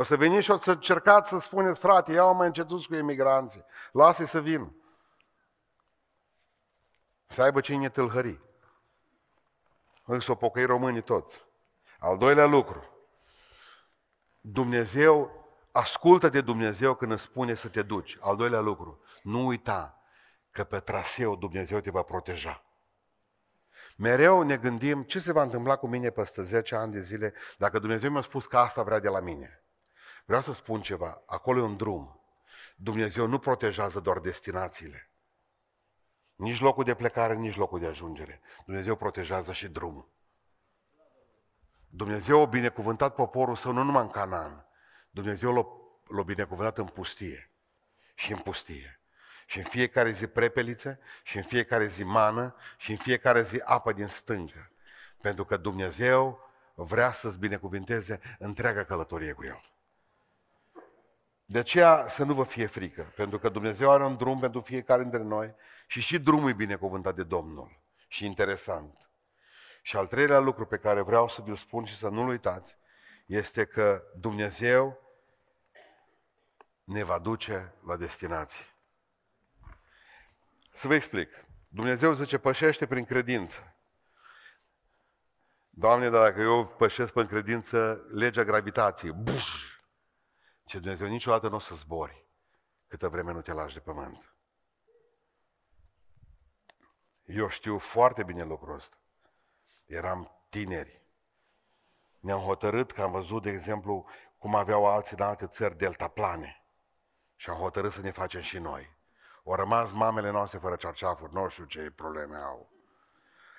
O 0.00 0.02
să 0.02 0.16
veniți 0.16 0.44
și 0.44 0.50
o 0.50 0.56
să 0.56 0.70
încercați 0.70 1.28
să 1.28 1.38
spuneți, 1.38 1.80
frate, 1.80 2.12
ia 2.12 2.24
mai 2.24 2.46
încetus 2.46 2.86
cu 2.86 2.94
emigranții, 2.94 3.64
lasă-i 3.92 4.26
să 4.26 4.40
vină. 4.40 4.74
Să 7.26 7.42
aibă 7.42 7.60
cine 7.60 7.88
tâlhări. 7.88 8.40
Îi 10.04 10.22
să 10.22 10.30
o 10.30 10.34
pocăi 10.34 10.64
românii 10.64 11.02
toți. 11.02 11.44
Al 11.98 12.18
doilea 12.18 12.44
lucru. 12.44 12.84
Dumnezeu, 14.40 15.44
ascultă 15.72 16.28
de 16.28 16.40
Dumnezeu 16.40 16.94
când 16.94 17.12
îți 17.12 17.22
spune 17.22 17.54
să 17.54 17.68
te 17.68 17.82
duci. 17.82 18.18
Al 18.20 18.36
doilea 18.36 18.60
lucru. 18.60 19.02
Nu 19.22 19.46
uita 19.46 20.02
că 20.50 20.64
pe 20.64 20.80
traseu 20.80 21.36
Dumnezeu 21.36 21.80
te 21.80 21.90
va 21.90 22.02
proteja. 22.02 22.64
Mereu 23.96 24.42
ne 24.42 24.56
gândim 24.56 25.02
ce 25.02 25.18
se 25.18 25.32
va 25.32 25.42
întâmpla 25.42 25.76
cu 25.76 25.86
mine 25.86 26.10
peste 26.10 26.42
10 26.42 26.74
ani 26.74 26.92
de 26.92 27.00
zile 27.00 27.34
dacă 27.58 27.78
Dumnezeu 27.78 28.10
mi-a 28.10 28.22
spus 28.22 28.46
că 28.46 28.58
asta 28.58 28.82
vrea 28.82 28.98
de 28.98 29.08
la 29.08 29.20
mine. 29.20 29.59
Vreau 30.30 30.44
să 30.44 30.52
spun 30.52 30.80
ceva, 30.80 31.22
acolo 31.26 31.60
e 31.60 31.62
un 31.62 31.76
drum. 31.76 32.20
Dumnezeu 32.76 33.26
nu 33.26 33.38
protejează 33.38 34.00
doar 34.00 34.18
destinațiile. 34.18 35.10
Nici 36.34 36.60
locul 36.60 36.84
de 36.84 36.94
plecare, 36.94 37.34
nici 37.34 37.56
locul 37.56 37.80
de 37.80 37.86
ajungere. 37.86 38.40
Dumnezeu 38.64 38.96
protejează 38.96 39.52
și 39.52 39.68
drumul. 39.68 40.08
Dumnezeu 41.88 42.42
a 42.42 42.44
binecuvântat 42.44 43.14
poporul 43.14 43.56
său 43.56 43.72
nu 43.72 43.82
numai 43.82 44.02
în 44.02 44.10
Canaan. 44.10 44.66
Dumnezeu 45.10 45.52
l-a, 45.52 45.66
l-a 46.16 46.22
binecuvântat 46.22 46.78
în 46.78 46.86
pustie. 46.86 47.50
Și 48.14 48.32
în 48.32 48.38
pustie. 48.38 49.00
Și 49.46 49.58
în 49.58 49.64
fiecare 49.64 50.10
zi 50.10 50.26
prepeliță, 50.26 50.98
și 51.22 51.36
în 51.36 51.42
fiecare 51.42 51.86
zi 51.86 52.04
mană, 52.04 52.54
și 52.76 52.90
în 52.90 52.96
fiecare 52.96 53.42
zi 53.42 53.60
apă 53.64 53.92
din 53.92 54.06
stâncă. 54.06 54.70
Pentru 55.20 55.44
că 55.44 55.56
Dumnezeu 55.56 56.50
vrea 56.74 57.12
să-ți 57.12 57.38
binecuvinteze 57.38 58.20
întreaga 58.38 58.84
călătorie 58.84 59.32
cu 59.32 59.44
El. 59.44 59.70
De 61.50 61.58
aceea 61.58 62.08
să 62.08 62.24
nu 62.24 62.34
vă 62.34 62.44
fie 62.44 62.66
frică, 62.66 63.12
pentru 63.16 63.38
că 63.38 63.48
Dumnezeu 63.48 63.90
are 63.90 64.04
un 64.04 64.16
drum 64.16 64.40
pentru 64.40 64.60
fiecare 64.60 65.02
dintre 65.02 65.22
noi 65.22 65.54
și 65.86 66.00
și 66.00 66.18
drumul 66.18 66.50
e 66.50 66.52
binecuvântat 66.52 67.14
de 67.14 67.22
Domnul. 67.22 67.80
Și 68.08 68.24
interesant. 68.24 69.10
Și 69.82 69.96
al 69.96 70.06
treilea 70.06 70.38
lucru 70.38 70.66
pe 70.66 70.76
care 70.76 71.00
vreau 71.00 71.28
să 71.28 71.42
vi-l 71.42 71.54
spun 71.54 71.84
și 71.84 71.96
să 71.96 72.08
nu-l 72.08 72.28
uitați, 72.28 72.76
este 73.26 73.64
că 73.64 74.02
Dumnezeu 74.16 75.00
ne 76.84 77.02
va 77.02 77.18
duce 77.18 77.74
la 77.86 77.96
destinație. 77.96 78.64
Să 80.72 80.88
vă 80.88 80.94
explic. 80.94 81.44
Dumnezeu 81.68 82.12
zice, 82.12 82.38
pășește 82.38 82.86
prin 82.86 83.04
credință. 83.04 83.74
Doamne, 85.70 86.10
dar 86.10 86.22
dacă 86.22 86.40
eu 86.40 86.66
pășesc 86.66 87.12
prin 87.12 87.26
credință, 87.26 88.06
legea 88.12 88.44
gravitației, 88.44 89.12
buș, 89.12 89.69
ce 90.70 90.78
Dumnezeu 90.78 91.08
niciodată 91.08 91.48
nu 91.48 91.54
o 91.56 91.58
să 91.58 91.74
zbori 91.74 92.24
câtă 92.88 93.08
vreme 93.08 93.32
nu 93.32 93.42
te 93.42 93.52
lași 93.52 93.74
de 93.74 93.80
pământ. 93.80 94.34
Eu 97.24 97.48
știu 97.48 97.78
foarte 97.78 98.22
bine 98.22 98.44
lucrul 98.44 98.74
ăsta. 98.74 98.96
Eram 99.86 100.44
tineri. 100.48 101.02
Ne-am 102.20 102.40
hotărât 102.40 102.92
că 102.92 103.02
am 103.02 103.10
văzut, 103.10 103.42
de 103.42 103.50
exemplu, 103.50 104.06
cum 104.38 104.54
aveau 104.54 104.86
alții 104.86 105.16
în 105.18 105.24
alte 105.24 105.46
țări 105.46 105.76
deltaplane. 105.76 106.64
Și 107.36 107.50
am 107.50 107.56
hotărât 107.56 107.92
să 107.92 108.00
ne 108.00 108.10
facem 108.10 108.40
și 108.40 108.58
noi. 108.58 108.96
Au 109.44 109.54
rămas 109.54 109.92
mamele 109.92 110.30
noastre 110.30 110.58
fără 110.58 110.76
cearceafuri, 110.76 111.32
nu 111.32 111.48
știu 111.48 111.64
ce 111.64 111.92
probleme 111.96 112.36
au. 112.36 112.72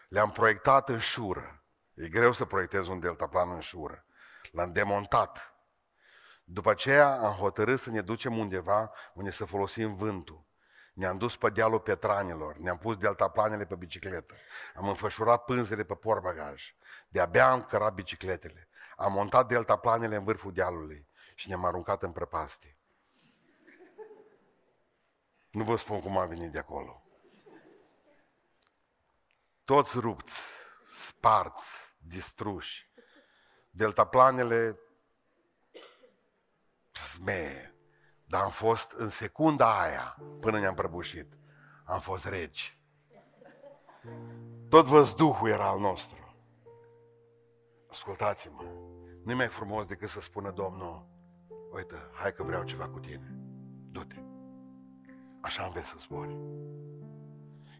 Le-am 0.10 0.32
proiectat 0.32 0.90
în 0.90 1.00
șură. 1.00 1.64
E 1.94 2.08
greu 2.08 2.32
să 2.32 2.46
proiectezi 2.46 2.90
un 2.90 3.00
deltaplan 3.00 3.52
în 3.52 3.60
șură. 3.60 4.06
L-am 4.52 4.72
demontat. 4.72 5.51
După 6.44 6.70
aceea 6.70 7.20
am 7.20 7.34
hotărât 7.34 7.80
să 7.80 7.90
ne 7.90 8.02
ducem 8.02 8.38
undeva 8.38 8.92
unde 9.14 9.32
să 9.32 9.46
folosim 9.46 9.96
vântul. 9.96 10.44
Ne-am 10.94 11.18
dus 11.18 11.38
pe 11.38 11.50
dealul 11.50 11.80
Petranilor, 11.80 12.58
ne-am 12.58 12.78
pus 12.78 12.98
deltaplanele 12.98 13.66
pe 13.66 13.76
bicicletă, 13.76 14.36
am 14.76 14.88
înfășurat 14.88 15.46
pânzele 15.46 15.84
pe 15.84 15.96
porbagaj, 15.96 16.76
de-abia 17.08 17.52
am 17.52 17.64
cărat 17.64 17.94
bicicletele, 17.94 18.68
am 18.96 19.12
montat 19.12 19.48
deltaplanele 19.48 20.16
în 20.16 20.24
vârful 20.24 20.54
dealului 20.54 21.08
și 21.36 21.48
ne-am 21.48 21.66
aruncat 21.66 22.04
în 22.04 22.12
prăpastie. 22.12 22.78
Nu 25.50 25.64
vă 25.64 25.76
spun 25.76 26.02
cum 26.02 26.18
am 26.18 26.28
venit 26.28 26.52
de 26.52 26.58
acolo. 26.58 27.06
Toți 29.64 30.00
rupți, 30.00 30.54
sparți, 30.88 31.96
distruși. 31.98 32.90
Deltaplanele 33.70 34.80
smeie. 36.96 37.76
Dar 38.26 38.42
am 38.42 38.50
fost 38.50 38.92
în 38.92 39.10
secunda 39.10 39.82
aia, 39.82 40.18
până 40.40 40.60
ne-am 40.60 40.74
prăbușit, 40.74 41.38
am 41.86 42.00
fost 42.00 42.26
regi. 42.26 42.80
Tot 44.70 44.86
văzduhul 44.86 45.50
era 45.50 45.68
al 45.68 45.80
nostru. 45.80 46.36
Ascultați-mă, 47.90 48.64
nu 49.24 49.36
mai 49.36 49.48
frumos 49.48 49.86
decât 49.86 50.10
să 50.10 50.22
spună 50.22 50.52
Domnul, 50.52 51.08
uite, 51.72 51.96
hai 52.14 52.34
că 52.34 52.44
vreau 52.44 52.64
ceva 52.64 52.90
cu 52.90 53.00
tine, 53.00 53.36
du-te. 53.92 54.24
Așa 55.42 55.64
am 55.64 55.84
să 55.84 55.96
zbori. 55.98 56.38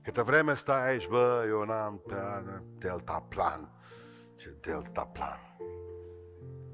Câte 0.04 0.22
vreme 0.22 0.56
stai 0.56 0.88
aici, 0.88 1.08
bă, 1.08 1.46
eu 1.48 1.64
n-am 1.64 2.02
delta 2.78 3.26
plan. 3.30 3.72
Ce 4.36 4.58
delta 4.62 5.06
plan 5.06 5.52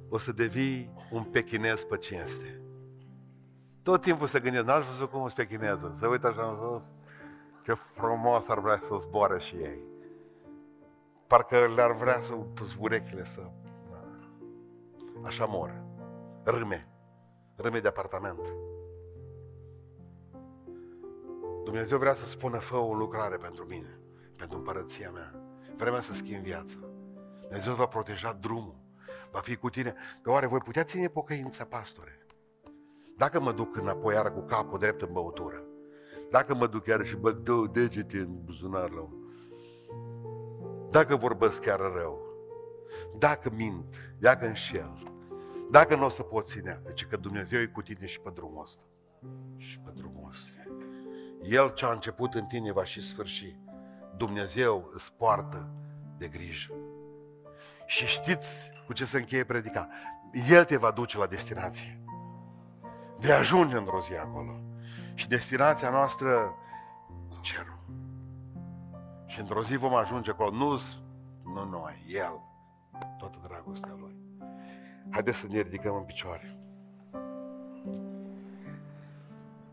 o 0.10 0.18
să 0.18 0.32
devii 0.32 0.93
un 1.12 1.24
pechinez 1.24 1.84
pe 1.84 1.97
cinste. 1.97 2.62
Tot 3.82 4.01
timpul 4.01 4.28
se 4.28 4.39
gândesc, 4.39 4.66
n-ați 4.66 4.86
văzut 4.86 5.10
cum 5.10 5.20
sunt 5.20 5.34
pechineză? 5.34 5.93
Se 5.95 6.08
uită 6.08 6.28
așa 6.28 6.47
în 6.47 6.55
sus, 6.55 6.93
ce 7.64 7.74
frumos 7.74 8.47
ar 8.47 8.60
vrea 8.60 8.80
să 8.80 8.97
zboare 8.99 9.39
și 9.39 9.55
ei. 9.55 9.86
Parcă 11.28 11.72
le-ar 11.76 11.91
vrea 11.91 12.22
să 12.22 12.34
pus 12.34 12.76
urechile 12.80 13.26
să... 13.26 13.41
Da. 13.91 14.03
Așa 15.26 15.45
mor. 15.45 15.84
Râme. 16.43 16.88
Râme 17.55 17.80
de 17.80 17.88
apartament. 17.88 18.39
Dumnezeu 21.64 21.97
vrea 21.97 22.14
să 22.14 22.26
spună, 22.26 22.58
fă 22.58 22.76
o 22.76 22.93
lucrare 22.93 23.36
pentru 23.36 23.66
mine, 23.66 23.99
pentru 24.36 24.58
împărăția 24.58 25.10
mea. 25.10 25.36
Vremea 25.78 26.01
să 26.01 26.14
schimb 26.14 26.43
viața. 26.43 26.78
Dumnezeu 27.41 27.74
va 27.74 27.86
proteja 27.86 28.38
drumul 28.41 28.76
va 29.32 29.40
fi 29.40 29.56
cu 29.56 29.70
tine. 29.70 29.96
Că 30.22 30.32
oare 30.32 30.48
voi 30.48 30.60
putea 30.60 30.84
ține 30.84 31.08
pocăința, 31.08 31.66
pastore? 31.66 32.26
Dacă 33.18 33.40
mă 33.40 33.52
duc 33.52 33.76
înapoi 33.76 34.14
iară 34.14 34.32
cu 34.32 34.40
capul 34.40 34.80
drept 34.80 35.02
în 35.02 35.10
băutură, 35.12 35.64
dacă 36.32 36.56
mă 36.56 36.68
duc 36.68 36.86
iară 36.86 37.04
și 37.04 37.16
băg 37.16 37.36
două 37.36 37.68
degete 37.68 38.18
în 38.18 38.44
buzunar 38.44 38.90
la 38.90 39.08
dacă 40.90 41.16
vorbesc 41.16 41.62
chiar 41.62 41.80
rău, 41.80 42.22
dacă 43.18 43.50
mint, 43.50 43.86
dacă 44.20 44.46
înșel, 44.46 45.12
dacă 45.72 45.96
nu 45.96 46.06
o 46.06 46.10
să 46.10 46.22
pot 46.22 46.48
ține, 46.48 46.82
deci 46.86 47.06
că 47.06 47.18
Dumnezeu 47.18 47.60
e 47.60 47.66
cu 47.66 47.82
tine 47.82 48.06
și 48.06 48.20
pe 48.20 48.30
drumul 48.34 48.62
ăsta. 48.64 48.84
Și 49.58 49.80
pe 49.80 49.92
drumul 49.96 50.30
ăsta. 50.30 50.52
El 51.42 51.70
ce 51.70 51.86
a 51.86 51.92
început 51.92 52.34
în 52.34 52.46
tine 52.46 52.72
va 52.72 52.84
și 52.84 53.02
sfârși. 53.02 53.60
Dumnezeu 54.18 54.90
îți 54.94 55.14
poartă 55.14 55.70
de 56.18 56.28
grijă. 56.28 56.74
Și 57.86 58.06
știți 58.06 58.72
cu 58.88 58.94
ce 58.94 59.06
se 59.06 59.18
încheie 59.18 59.44
predica. 59.44 59.88
El 60.50 60.64
te 60.64 60.78
va 60.78 60.92
duce 60.92 61.18
la 61.18 61.26
destinație. 61.26 62.02
Vei 63.18 63.32
ajunge 63.32 63.78
într-o 63.78 64.02
zi 64.02 64.14
acolo. 64.14 64.62
Și 65.14 65.28
destinația 65.28 65.90
noastră, 65.90 66.56
cerul. 67.42 67.80
Și 69.26 69.40
într-o 69.40 69.64
zi 69.64 69.76
vom 69.76 69.94
ajunge 69.94 70.32
acolo. 70.32 70.52
Nu, 70.52 70.80
nu 71.44 71.70
noi, 71.70 72.06
El. 72.08 72.42
Toată 73.18 73.38
dragostea 73.48 73.96
Lui. 74.00 74.16
Haideți 75.10 75.38
să 75.38 75.48
ne 75.50 75.60
ridicăm 75.60 75.96
în 75.96 76.04
picioare. 76.04 76.58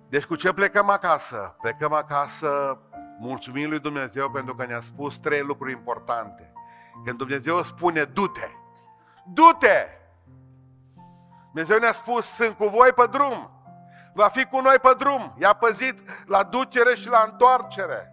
Deci 0.09 0.25
cu 0.25 0.37
ce 0.37 0.53
plecăm 0.53 0.89
acasă? 0.89 1.57
Plecăm 1.61 1.93
acasă 1.93 2.79
mulțumim 3.19 3.69
lui 3.69 3.81
Dumnezeu 3.81 4.31
pentru 4.31 4.55
că 4.55 4.67
ne-a 4.67 4.81
spus 4.81 5.19
trei 5.19 5.41
lucruri 5.41 5.73
importante. 5.73 6.53
Când 7.05 7.19
Dumnezeu 7.19 7.63
spune 7.63 8.05
du-te, 8.05 8.49
du-te! 9.33 9.87
Dumnezeu 11.55 11.79
ne-a 11.79 11.93
spus, 11.93 12.27
sunt 12.27 12.57
cu 12.57 12.65
voi 12.65 12.93
pe 12.93 13.07
drum. 13.11 13.51
Va 14.15 14.29
fi 14.29 14.45
cu 14.45 14.61
noi 14.61 14.79
pe 14.83 14.95
drum. 14.99 15.35
I-a 15.39 15.53
păzit 15.53 16.27
la 16.27 16.43
ducere 16.43 16.95
și 16.95 17.09
la 17.09 17.29
întoarcere. 17.31 18.13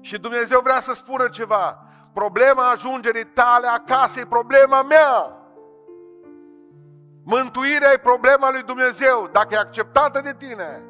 Și 0.00 0.18
Dumnezeu 0.18 0.60
vrea 0.60 0.80
să 0.80 0.92
spună 0.92 1.28
ceva. 1.28 1.86
Problema 2.12 2.70
ajungerii 2.70 3.26
tale 3.26 3.66
acasă 3.66 4.20
e 4.20 4.26
problema 4.26 4.82
mea. 4.82 5.36
Mântuirea 7.22 7.92
e 7.92 7.98
problema 7.98 8.50
lui 8.50 8.62
Dumnezeu. 8.62 9.28
Dacă 9.32 9.54
e 9.54 9.58
acceptată 9.58 10.20
de 10.20 10.34
tine, 10.34 10.82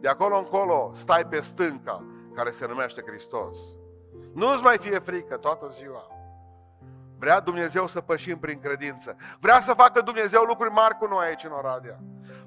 de 0.00 0.08
acolo 0.08 0.38
încolo 0.38 0.90
stai 0.94 1.26
pe 1.26 1.40
stânca 1.40 2.04
care 2.34 2.50
se 2.50 2.66
numește 2.66 3.02
Hristos. 3.06 3.58
Nu-ți 4.32 4.62
mai 4.62 4.78
fie 4.78 4.98
frică 4.98 5.36
toată 5.36 5.66
ziua. 5.68 6.15
Vrea 7.18 7.40
Dumnezeu 7.40 7.88
să 7.88 8.00
pășim 8.00 8.38
prin 8.38 8.60
credință. 8.60 9.16
Vrea 9.38 9.60
să 9.60 9.74
facă 9.74 10.00
Dumnezeu 10.00 10.42
lucruri 10.42 10.72
mari 10.72 10.98
cu 10.98 11.06
noi 11.06 11.26
aici 11.26 11.44
în 11.44 11.50
Oradea. 11.50 11.98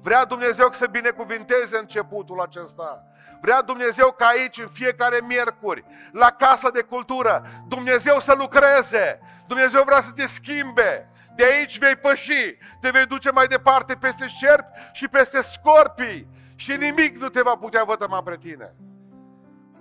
Vrea 0.02 0.24
Dumnezeu 0.24 0.72
să 0.72 0.86
binecuvinteze 0.86 1.78
începutul 1.78 2.40
acesta. 2.40 3.04
Vrea 3.40 3.62
Dumnezeu 3.62 4.12
ca 4.12 4.26
aici, 4.26 4.58
în 4.58 4.68
fiecare 4.72 5.20
miercuri, 5.26 5.84
la 6.12 6.30
Casa 6.30 6.70
de 6.70 6.82
Cultură, 6.82 7.46
Dumnezeu 7.68 8.20
să 8.20 8.34
lucreze. 8.38 9.20
Dumnezeu 9.46 9.82
vrea 9.82 10.00
să 10.00 10.10
te 10.10 10.26
schimbe. 10.26 11.08
De 11.34 11.44
aici 11.44 11.78
vei 11.78 11.96
păși, 11.96 12.56
te 12.80 12.90
vei 12.90 13.06
duce 13.06 13.30
mai 13.30 13.46
departe 13.46 13.94
peste 13.94 14.26
șerpi 14.26 14.78
și 14.92 15.08
peste 15.08 15.42
scorpii 15.42 16.28
și 16.56 16.76
nimic 16.76 17.16
nu 17.16 17.28
te 17.28 17.42
va 17.42 17.56
putea 17.56 17.84
vătăma 17.84 18.22
pre 18.22 18.36
tine. 18.36 18.74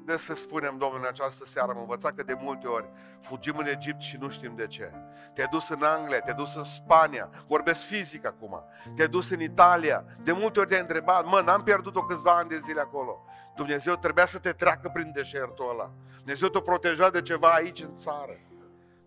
Haideți 0.09 0.27
să 0.27 0.35
spunem, 0.35 0.77
Domnul, 0.77 0.99
în 0.99 1.05
această 1.07 1.45
seară 1.45 1.71
am 1.71 1.79
învățat 1.79 2.13
că 2.15 2.23
de 2.23 2.37
multe 2.39 2.67
ori 2.67 2.89
fugim 3.21 3.57
în 3.57 3.65
Egipt 3.65 4.01
și 4.01 4.17
nu 4.17 4.29
știm 4.29 4.55
de 4.55 4.67
ce. 4.67 4.91
Te-ai 5.33 5.47
dus 5.51 5.69
în 5.69 5.83
Anglia, 5.83 6.19
te-ai 6.19 6.35
dus 6.35 6.55
în 6.55 6.63
Spania, 6.63 7.29
vorbesc 7.47 7.85
fizic 7.85 8.25
acum, 8.25 8.63
te-ai 8.95 9.07
dus 9.07 9.29
în 9.29 9.41
Italia, 9.41 10.05
de 10.23 10.31
multe 10.31 10.59
ori 10.59 10.67
te-ai 10.67 10.79
întrebat, 10.81 11.25
mă, 11.25 11.41
n-am 11.45 11.63
pierdut-o 11.63 12.03
câțiva 12.03 12.31
ani 12.31 12.49
de 12.49 12.57
zile 12.57 12.79
acolo. 12.79 13.25
Dumnezeu 13.55 13.95
trebuia 13.95 14.25
să 14.25 14.37
te 14.39 14.51
treacă 14.51 14.89
prin 14.93 15.11
deșertul 15.13 15.69
ăla. 15.69 15.91
Dumnezeu 16.17 16.47
te 16.47 16.59
proteja 16.59 17.09
de 17.09 17.21
ceva 17.21 17.49
aici 17.49 17.81
în 17.81 17.95
țară. 17.95 18.39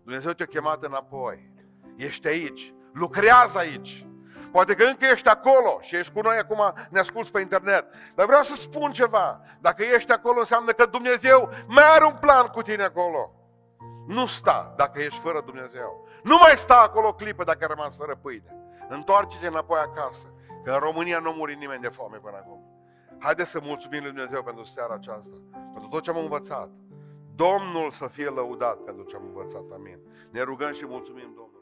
Dumnezeu 0.03 0.31
te-a 0.31 0.45
chemat 0.45 0.83
înapoi. 0.83 1.51
Ești 1.95 2.27
aici, 2.27 2.73
lucrează 2.93 3.57
aici. 3.57 4.07
Poate 4.53 4.73
că 4.73 4.83
încă 4.83 5.05
ești 5.05 5.27
acolo 5.27 5.77
și 5.81 5.95
ești 5.95 6.13
cu 6.13 6.21
noi 6.21 6.37
acum, 6.37 6.73
ne 6.89 6.99
asculți 6.99 7.31
pe 7.31 7.39
internet. 7.39 7.85
Dar 8.15 8.25
vreau 8.25 8.43
să 8.43 8.55
spun 8.55 8.91
ceva. 8.91 9.41
Dacă 9.59 9.83
ești 9.83 10.11
acolo, 10.11 10.39
înseamnă 10.39 10.71
că 10.71 10.85
Dumnezeu 10.85 11.49
mai 11.67 11.83
are 11.95 12.05
un 12.05 12.17
plan 12.19 12.45
cu 12.47 12.61
tine 12.61 12.83
acolo. 12.83 13.31
Nu 14.07 14.25
sta 14.25 14.73
dacă 14.77 15.01
ești 15.01 15.19
fără 15.19 15.41
Dumnezeu. 15.45 16.07
Nu 16.23 16.37
mai 16.37 16.51
sta 16.55 16.81
acolo 16.81 17.07
o 17.07 17.13
clipă 17.13 17.43
dacă 17.43 17.57
ai 17.61 17.67
rămas 17.67 17.95
fără 17.95 18.19
pâine. 18.21 18.55
Întoarce-te 18.89 19.47
înapoi 19.47 19.79
acasă. 19.79 20.33
Că 20.63 20.71
în 20.71 20.79
România 20.79 21.19
nu 21.19 21.31
muri 21.31 21.55
nimeni 21.55 21.81
de 21.81 21.87
foame 21.87 22.17
până 22.17 22.37
acum. 22.37 22.59
Haideți 23.19 23.49
să 23.49 23.59
mulțumim 23.63 24.01
Lui 24.01 24.11
Dumnezeu 24.11 24.43
pentru 24.43 24.63
seara 24.63 24.93
aceasta. 24.93 25.37
Pentru 25.51 25.89
tot 25.89 26.01
ce 26.01 26.09
am 26.09 26.17
învățat. 26.17 26.69
Domnul 27.35 27.91
să 27.91 28.07
fie 28.07 28.29
lăudat 28.29 28.77
pentru 28.77 29.03
ce 29.03 29.15
am 29.15 29.23
învățat. 29.25 29.63
Amin. 29.73 29.99
Ne 30.31 30.41
rugăm 30.41 30.73
și 30.73 30.85
mulțumim 30.85 31.33
Domnului. 31.35 31.52